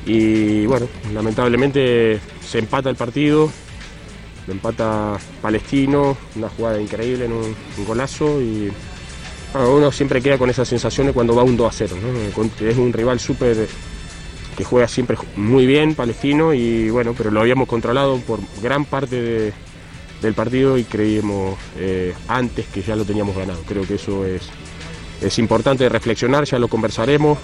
[0.07, 3.51] Y bueno, lamentablemente se empata el partido,
[4.53, 7.57] empata Palestino, una jugada increíble en un,
[7.87, 8.71] golazo y
[9.53, 11.97] bueno, uno siempre queda con esas sensaciones cuando va un 2 a 0.
[12.01, 12.31] ¿no?
[12.35, 13.69] Con- Es un rival súper
[14.57, 19.21] que juega siempre muy bien, Palestino, y bueno, pero lo habíamos controlado por gran parte
[19.21, 19.53] de-
[20.23, 23.63] del partido y creíamos eh, antes que ya lo teníamos ganado.
[23.67, 24.43] Creo que eso es,
[25.23, 27.39] es importante reflexionar, ya lo conversaremos.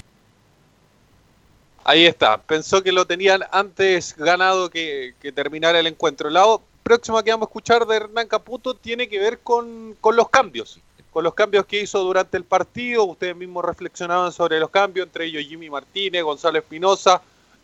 [1.85, 6.28] Ahí está, pensó que lo tenían antes ganado que, que terminara el encuentro.
[6.31, 6.45] La
[6.86, 10.78] próxima que vamos a escuchar de Hernán Caputo tiene que ver con, con los cambios,
[11.10, 13.02] con los cambios que hizo durante el partido.
[13.02, 17.20] Ustedes mismos reflexionaban sobre los cambios, entre ellos Jimmy Martínez, Gonzalo Espinosa.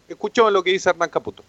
[0.09, 1.45] Escuchemos lo que dice Hernán Caputo.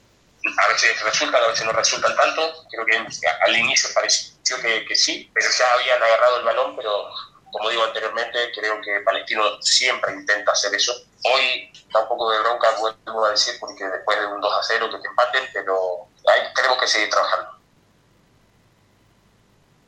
[0.45, 2.43] a veces resultan, a veces no resultan tanto.
[2.69, 7.09] Creo que al inicio pareció que, que sí, pero ya habían agarrado el balón, pero
[7.51, 10.93] como digo anteriormente, creo que Palestino siempre intenta hacer eso.
[11.23, 14.61] Hoy da un poco de bronca, vuelvo a decir, porque después de un 2 a
[14.61, 17.62] 0 que te empaten, pero ahí tenemos que seguir trabajando.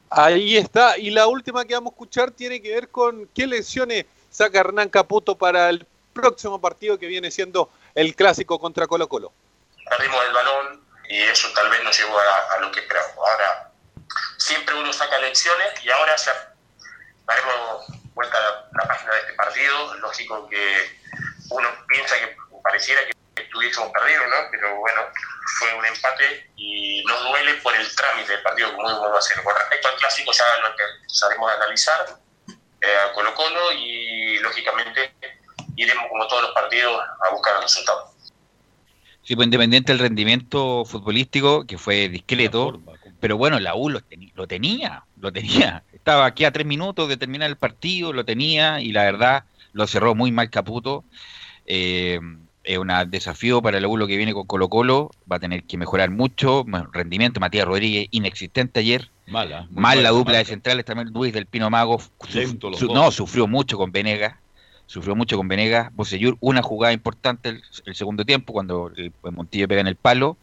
[0.09, 0.97] Ahí está.
[0.97, 4.89] Y la última que vamos a escuchar tiene que ver con qué lecciones saca Hernán
[4.89, 9.33] Caputo para el próximo partido que viene siendo el clásico contra Colo Colo.
[9.89, 13.15] Perdimos el balón y eso tal vez nos llevó a, a lo que esperamos.
[13.17, 13.71] Ahora,
[14.37, 16.55] siempre uno saca lecciones y ahora ya
[17.25, 19.95] daremos vuelta a la, la página de este partido.
[19.95, 20.99] Lógico que
[21.49, 24.35] uno piensa que pareciera que estuviésemos perdidos, ¿no?
[24.51, 25.01] Pero bueno,
[25.59, 29.43] fue un empate y nos duele por el trámite del partido, como vamos a hacer.
[29.43, 32.05] Con respecto al clásico, ya lo empezaremos a analizar
[32.81, 35.13] eh, a Colo Colo y lógicamente
[35.75, 38.15] iremos, como todos los partidos, a buscar el resultado.
[39.23, 42.79] Sí, pues independiente del rendimiento futbolístico, que fue discreto,
[43.19, 44.01] pero bueno, la U lo,
[44.35, 45.83] lo tenía, lo tenía.
[45.93, 49.87] Estaba aquí a tres minutos de terminar el partido, lo tenía y la verdad lo
[49.87, 51.03] cerró muy mal Caputo.
[51.65, 52.19] Eh,
[52.65, 55.63] es un desafío para la U lo que viene con Colo Colo, va a tener
[55.63, 59.67] que mejorar mucho, rendimiento, Matías Rodríguez inexistente ayer, Mala.
[59.69, 60.37] mal la dupla mala.
[60.39, 62.01] de centrales también, Luis del Pino Mago,
[62.33, 64.35] Lento su- no, sufrió mucho con Venegas,
[64.87, 69.31] sufrió mucho con Venegas, Bocellur, una jugada importante el, el segundo tiempo, cuando el, el
[69.31, 70.37] Montillo pega en el palo,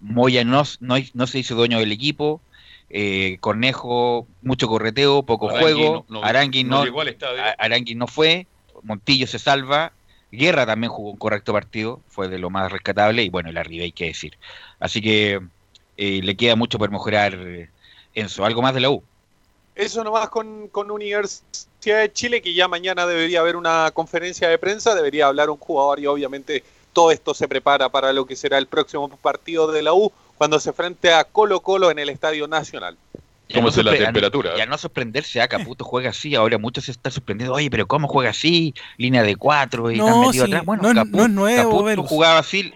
[0.00, 2.40] Moya no, no, no se hizo dueño del equipo,
[2.90, 7.42] eh, Cornejo, mucho correteo, poco Arangui juego, no- no- Arangui no no, llegó al estadio.
[7.42, 8.46] A- Arangui no fue,
[8.82, 9.92] Montillo se salva,
[10.36, 13.84] Guerra también jugó un correcto partido, fue de lo más rescatable, y bueno, el arriba
[13.84, 14.38] hay que decir.
[14.78, 15.40] Así que
[15.96, 17.70] eh, le queda mucho por mejorar eh,
[18.14, 18.44] Enzo.
[18.44, 19.02] ¿Algo más de la U?
[19.74, 24.58] Eso nomás con, con Universidad de Chile, que ya mañana debería haber una conferencia de
[24.58, 28.56] prensa, debería hablar un jugador y obviamente todo esto se prepara para lo que será
[28.56, 32.48] el próximo partido de la U cuando se enfrente a Colo Colo en el Estadio
[32.48, 32.96] Nacional.
[33.54, 34.56] ¿Cómo es la sorpre- temperatura?
[34.56, 38.08] Ya no sorprenderse, a Caputo juega así, ahora muchos se están sorprendiendo, oye, pero ¿cómo
[38.08, 38.74] juega así?
[38.96, 40.64] Línea de cuatro y No, tan metido sí, atrás.
[40.66, 42.08] Bueno, no es- Capu- no es nuevo, Caputo Velus.
[42.08, 42.74] jugaba así,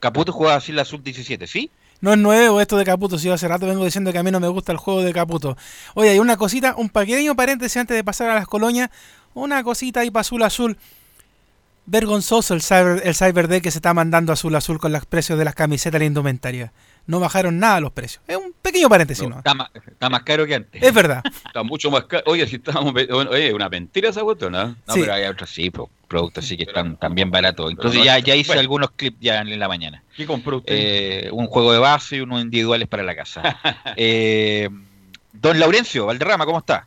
[0.00, 1.70] Caputo jugaba así la sub-17, ¿sí?
[2.00, 4.30] No es nuevo esto de Caputo, si yo hace rato vengo diciendo que a mí
[4.30, 5.56] no me gusta el juego de Caputo.
[5.94, 8.90] Oye, hay una cosita, un pequeño paréntesis antes de pasar a las colonias,
[9.34, 10.78] una cosita ahí para azul azul.
[11.86, 15.38] Vergonzoso el cyber, el cyber Day que se está mandando azul azul con los precios
[15.38, 16.72] de las camisetas y la indumentaria.
[17.08, 18.20] No bajaron nada los precios.
[18.26, 19.38] Es un pequeño paréntesis, ¿no?
[19.38, 20.82] Está, más, está más caro que antes.
[20.82, 21.22] Es verdad.
[21.46, 22.24] Está mucho más caro.
[22.26, 22.94] Oye, si estábamos.
[23.30, 24.66] Oye, una mentira esa cuestión, ¿no?
[24.86, 25.00] No, Sí.
[25.00, 27.74] pero hay otros sí, pro- productos sí que están también baratos.
[27.76, 28.60] No ya, ya hice bueno.
[28.60, 30.02] algunos clips ya en la mañana.
[30.16, 30.74] ¿Qué compró usted?
[30.76, 33.56] Eh, un juego de base y unos individuales para la casa.
[33.96, 34.68] Eh,
[35.32, 36.86] don Laurencio Valderrama, ¿cómo está?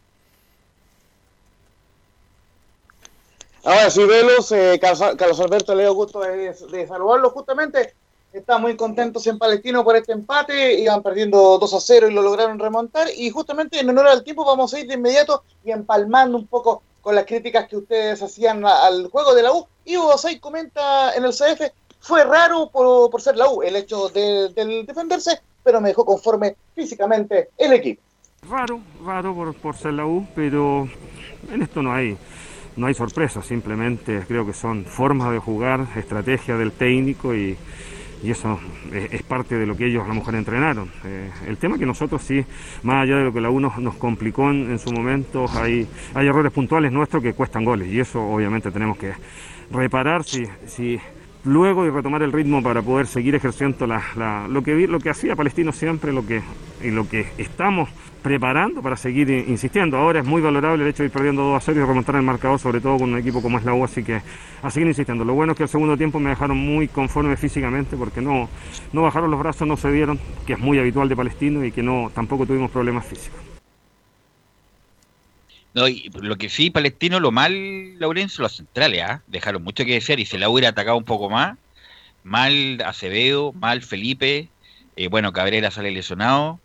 [3.63, 7.93] Ahora sí, Velos, eh, Carlos, Carlos Alberto, Leo, gusto de, de saludarlo justamente.
[8.31, 12.21] Están muy contentos en Palestino por este empate, iban perdiendo 2 a 0 y lo
[12.21, 13.07] lograron remontar.
[13.15, 16.83] Y justamente en honor al tiempo vamos a ir de inmediato y empalmando un poco
[17.01, 19.65] con las críticas que ustedes hacían al juego de la U.
[19.83, 24.09] Y Hugo comenta en el CF, fue raro por, por ser la U el hecho
[24.09, 28.03] de, del defenderse, pero me dejó conforme físicamente el equipo.
[28.47, 30.87] Raro, raro por, por ser la U, pero
[31.51, 32.15] en esto no hay,
[32.75, 37.57] no hay sorpresa, simplemente creo que son formas de jugar, estrategia del técnico y,
[38.21, 38.59] y eso
[38.93, 40.89] es, parte de lo que ellos a lo mejor entrenaron.
[41.05, 42.43] Eh, el tema que nosotros sí,
[42.83, 46.51] más allá de lo que la U nos, complicó en, su momento, hay, hay errores
[46.51, 49.13] puntuales nuestros que cuestan goles y eso obviamente tenemos que
[49.71, 50.99] reparar si, si
[51.45, 55.09] luego y retomar el ritmo para poder seguir ejerciendo la, la- lo que lo que
[55.09, 56.41] hacía Palestino siempre lo que
[56.83, 57.89] y lo que estamos
[58.21, 61.65] preparando para seguir insistiendo ahora es muy valorable el hecho de ir perdiendo 2 a
[61.65, 64.03] 0 y remontar el marcador sobre todo con un equipo como es la U así
[64.03, 64.21] que
[64.61, 67.97] a seguir insistiendo lo bueno es que el segundo tiempo me dejaron muy conforme físicamente
[67.97, 68.49] porque no
[68.93, 71.83] no bajaron los brazos no se dieron que es muy habitual de Palestino y que
[71.83, 73.39] no tampoco tuvimos problemas físicos
[75.73, 79.21] No, y lo que sí, Palestino, lo mal, Laurencio, los centrales, ¿ah?
[79.27, 81.57] Dejaron mucho que desear y se la hubiera atacado un poco más.
[82.23, 84.49] Mal Acevedo, mal Felipe,
[84.95, 86.59] eh, bueno, Cabrera sale lesionado.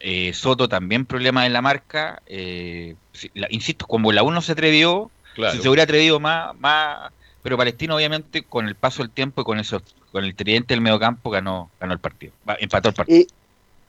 [0.00, 2.22] Eh, Soto también problema en la marca.
[2.26, 2.96] eh,
[3.34, 5.56] la- insisto, como la 1 se atrevió, Claro.
[5.56, 7.12] si se hubiera atrevido más, más,
[7.42, 9.80] pero Palestino obviamente con el paso del tiempo y con eso,
[10.12, 13.26] con el tridente del mediocampo ganó, ganó el partido, empató el partido.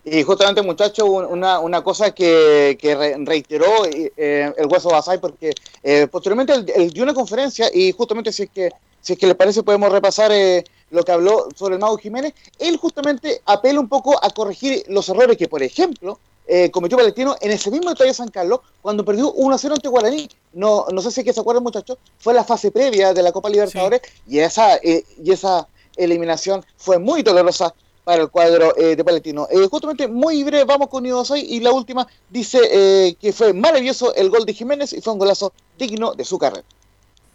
[0.05, 4.89] Y, y justamente, muchachos, un- una, una cosa que, que re- reiteró eh, el Hueso
[4.89, 5.51] Basay, porque
[5.83, 8.69] eh, posteriormente él, él dio una conferencia y justamente si es que
[9.01, 12.33] si es que les parece podemos repasar eh, lo que habló sobre el Mago Jiménez.
[12.57, 17.35] Él justamente apela un poco a corregir los errores que, por ejemplo, eh, cometió Palestino
[17.41, 20.29] en ese mismo Estadio San Carlos cuando perdió 1-0 ante Guaraní.
[20.53, 23.31] No, no sé si es que se acuerdan, muchachos, fue la fase previa de la
[23.31, 27.73] Copa Libertadores y esa eh, y esa eliminación fue muy dolorosa
[28.09, 29.47] para el cuadro eh, de Palestino.
[29.51, 34.15] Eh, justamente muy breve, vamos con Iosai y la última dice eh, que fue maravilloso
[34.15, 36.65] el gol de Jiménez y fue un golazo digno de su carrera.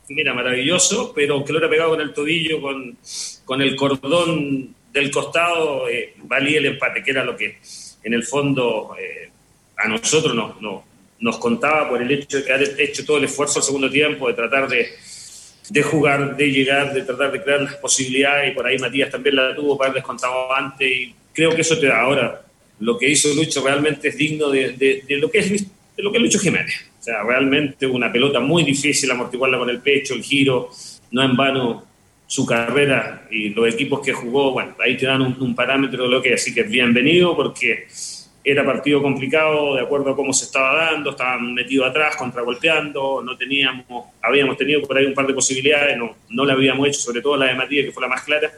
[0.08, 2.98] Mira, maravilloso, pero que lo hubiera pegado con el tobillo, con,
[3.44, 7.58] con el cordón del costado, eh, valía el empate, que era lo que
[8.02, 9.28] en el fondo eh,
[9.76, 10.84] a nosotros nos,
[11.20, 14.28] nos, contaba por el hecho de que haber hecho todo el esfuerzo al segundo tiempo,
[14.28, 14.88] de tratar de,
[15.70, 19.36] de jugar, de llegar, de tratar de crear las posibilidades, y por ahí Matías también
[19.36, 22.42] la tuvo para haber descontado antes, y creo que eso te da ahora.
[22.80, 25.66] Lo que hizo Lucho realmente es digno de, de- de lo que es
[25.96, 26.74] de lo que es Lucho Jiménez.
[27.00, 30.70] O sea, realmente una pelota muy difícil amortiguarla con el pecho, el giro,
[31.12, 31.84] no en vano
[32.26, 36.22] su carrera y los equipos que jugó, bueno, ahí te dan un, parámetro de lo
[36.22, 37.86] que así que bienvenido porque
[38.42, 43.36] era partido complicado de acuerdo a cómo se estaba dando, estaban metidos atrás, contragolpeando, no
[43.36, 47.22] teníamos, habíamos tenido por ahí un par de posibilidades, no, no la habíamos hecho, sobre
[47.22, 48.52] todo la de Matías, que fue la más clara.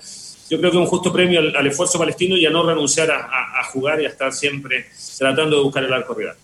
[0.49, 3.61] Yo creo que un justo premio al, esfuerzo palestino y a no renunciar a, a-
[3.61, 4.87] a jugar y a estar siempre
[5.19, 6.37] tratando de buscar el arco rival.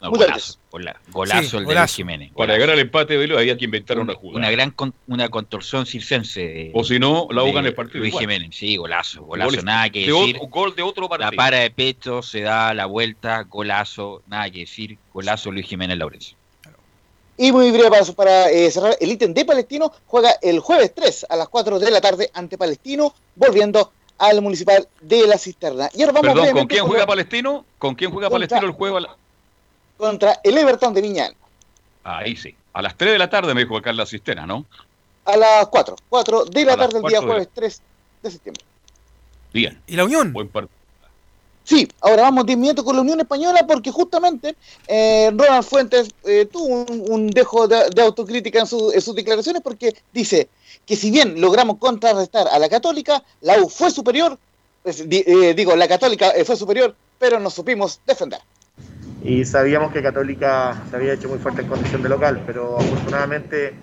[0.00, 1.82] No, golazo, gola- golazo Sí, el de golazo.
[1.84, 2.32] Luis Jiménez.
[2.34, 4.38] Para llegar al empate de Velo había que inventar una jugada.
[4.38, 6.62] Una gran con- una contorsión circense.
[6.68, 8.22] eh, O si no, la de gana el partido Luis igual.
[8.22, 10.36] Jiménez, sí, golazo, golazo, Gol- nada que de decir.
[10.36, 11.32] otro- gol de otro La partido.
[11.36, 16.36] para de pecho, se da la vuelta, golazo, nada que decir, golazo Luis Jiménez Laurencio.
[17.36, 21.24] Y muy breve para, para, eh, cerrar el ítem de Palestino, juega el jueves 3
[21.28, 25.88] a las 4 de la tarde ante Palestino, volviendo al municipal de la Cisterna.
[25.94, 27.64] Y ahora vamos Perdón, ¿con quién juega Palestino?
[27.78, 28.98] ¿Con quién juega Palestino el juego?
[28.98, 29.16] a la-
[30.00, 31.36] contra el Everton de Viñal.
[32.02, 32.54] Ahí sí.
[32.72, 34.64] A las 3 de la tarde me dijo acá en la cisterna, ¿no?
[35.24, 37.82] A las 4, 4 de la A tarde del día 4 de- jueves 3
[38.22, 38.64] de septiembre.
[39.52, 39.80] Bien.
[39.86, 40.32] ¿Y la Unión?
[40.32, 40.74] Buen partido.
[41.62, 44.56] Sí, ahora vamos de inmediato con la Unión Española porque justamente
[44.88, 49.14] eh, Ronald Fuentes eh, tuvo un, un dejo de, de autocrítica en, su- en sus
[49.14, 50.48] declaraciones porque dice
[50.86, 54.36] que si bien logramos contrarrestar a la Católica, la U fue superior,
[54.82, 58.40] pues, di- eh, digo, la Católica eh, fue superior, pero nos supimos defender.
[59.22, 63.74] Y sabíamos que Católica se había hecho muy fuerte en condición de local, pero afortunadamente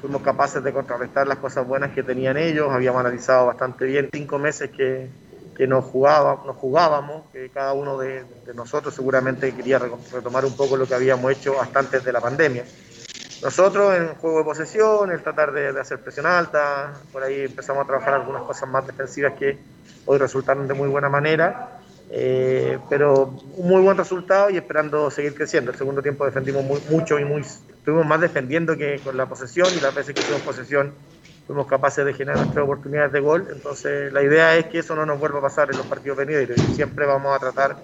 [0.00, 4.10] fuimos capaces de contrarrestar las cosas buenas que tenían ellos, habíamos analizado bastante bien.
[4.12, 5.08] Cinco meses que,
[5.56, 10.54] que nos, jugaba, nos jugábamos, que cada uno de, de nosotros seguramente quería retomar un
[10.54, 12.64] poco lo que habíamos hecho hasta antes de la pandemia.
[13.42, 17.84] Nosotros en juego de posesión, el tratar de, de, hacer presión alta, por ahí empezamos
[17.84, 19.58] a trabajar algunas cosas más defensivas que
[20.06, 21.75] hoy resultaron de muy buena manera,
[22.10, 25.70] eh, pero un muy buen resultado y esperando seguir creciendo.
[25.70, 29.68] El segundo tiempo defendimos muy, mucho y muy, estuvimos más defendiendo que con la posesión
[29.76, 30.92] y las veces que tuvimos posesión
[31.46, 33.48] fuimos capaces de generar nuestras oportunidades de gol.
[33.50, 36.60] Entonces la idea es que eso no nos vuelva a pasar en los partidos venideros
[36.74, 37.76] siempre vamos a tratar,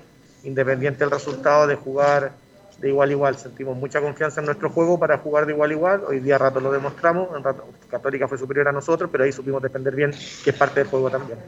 [0.45, 2.33] independiente del resultado, de jugar
[2.79, 3.37] de igual a igual.
[3.37, 6.05] Sentimos mucha confianza en nuestro juego para jugar de igual a igual.
[6.07, 7.29] Hoy día rato lo demostramos.
[7.37, 10.11] En rato, Católica fue superior a nosotros, pero ahí supimos defender bien,
[10.43, 11.39] que es parte del juego también.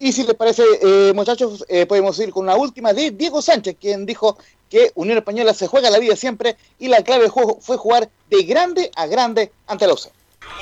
[0.00, 3.76] Y si les parece, eh, muchachos, eh, podemos ir con una última de Diego Sánchez,
[3.78, 4.38] quien dijo
[4.70, 8.08] que Unión Española se juega la vida siempre y la clave del juego fue jugar
[8.30, 10.10] de grande a grande ante la UCE.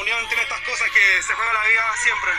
[0.00, 2.32] Unión tiene estas cosas que se juega la vida siempre.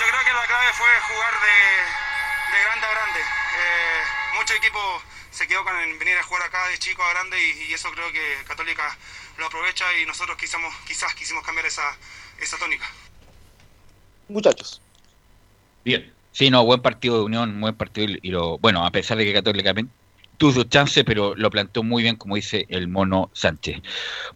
[0.00, 3.20] Yo creo que la clave fue jugar de, de grande a grande.
[3.20, 4.02] Eh,
[4.34, 7.74] muchos equipos se quedó con venir a jugar acá de chico a grande y, y,
[7.74, 8.98] eso creo que Católica
[9.38, 11.96] lo aprovecha y nosotros quisimos, quizás quisimos cambiar esa,
[12.40, 12.90] esa tónica.
[14.26, 14.82] Muchachos.
[15.84, 16.19] Bien.
[16.32, 19.32] Sí, no, buen partido de Unión, buen partido y lo, bueno, a pesar de que
[19.32, 19.74] Católica
[20.36, 23.82] tuvo sus chances, pero lo planteó muy bien, como dice el mono Sánchez.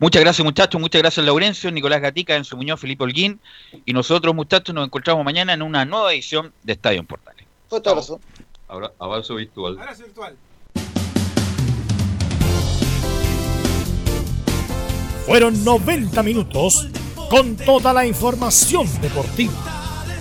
[0.00, 3.40] Muchas gracias, muchachos, muchas gracias, Laurencio, Nicolás Gatica, Enzo Muñoz, Felipe Holguín,
[3.84, 7.46] y nosotros, muchachos, nos encontramos mañana en una nueva edición de Estadio en Portales.
[7.70, 8.20] Abrazo.
[8.68, 9.78] Ahora, abrazo virtual.
[9.78, 10.36] Abrazo virtual.
[15.26, 16.86] Fueron 90 minutos
[17.30, 19.84] con toda la información deportiva.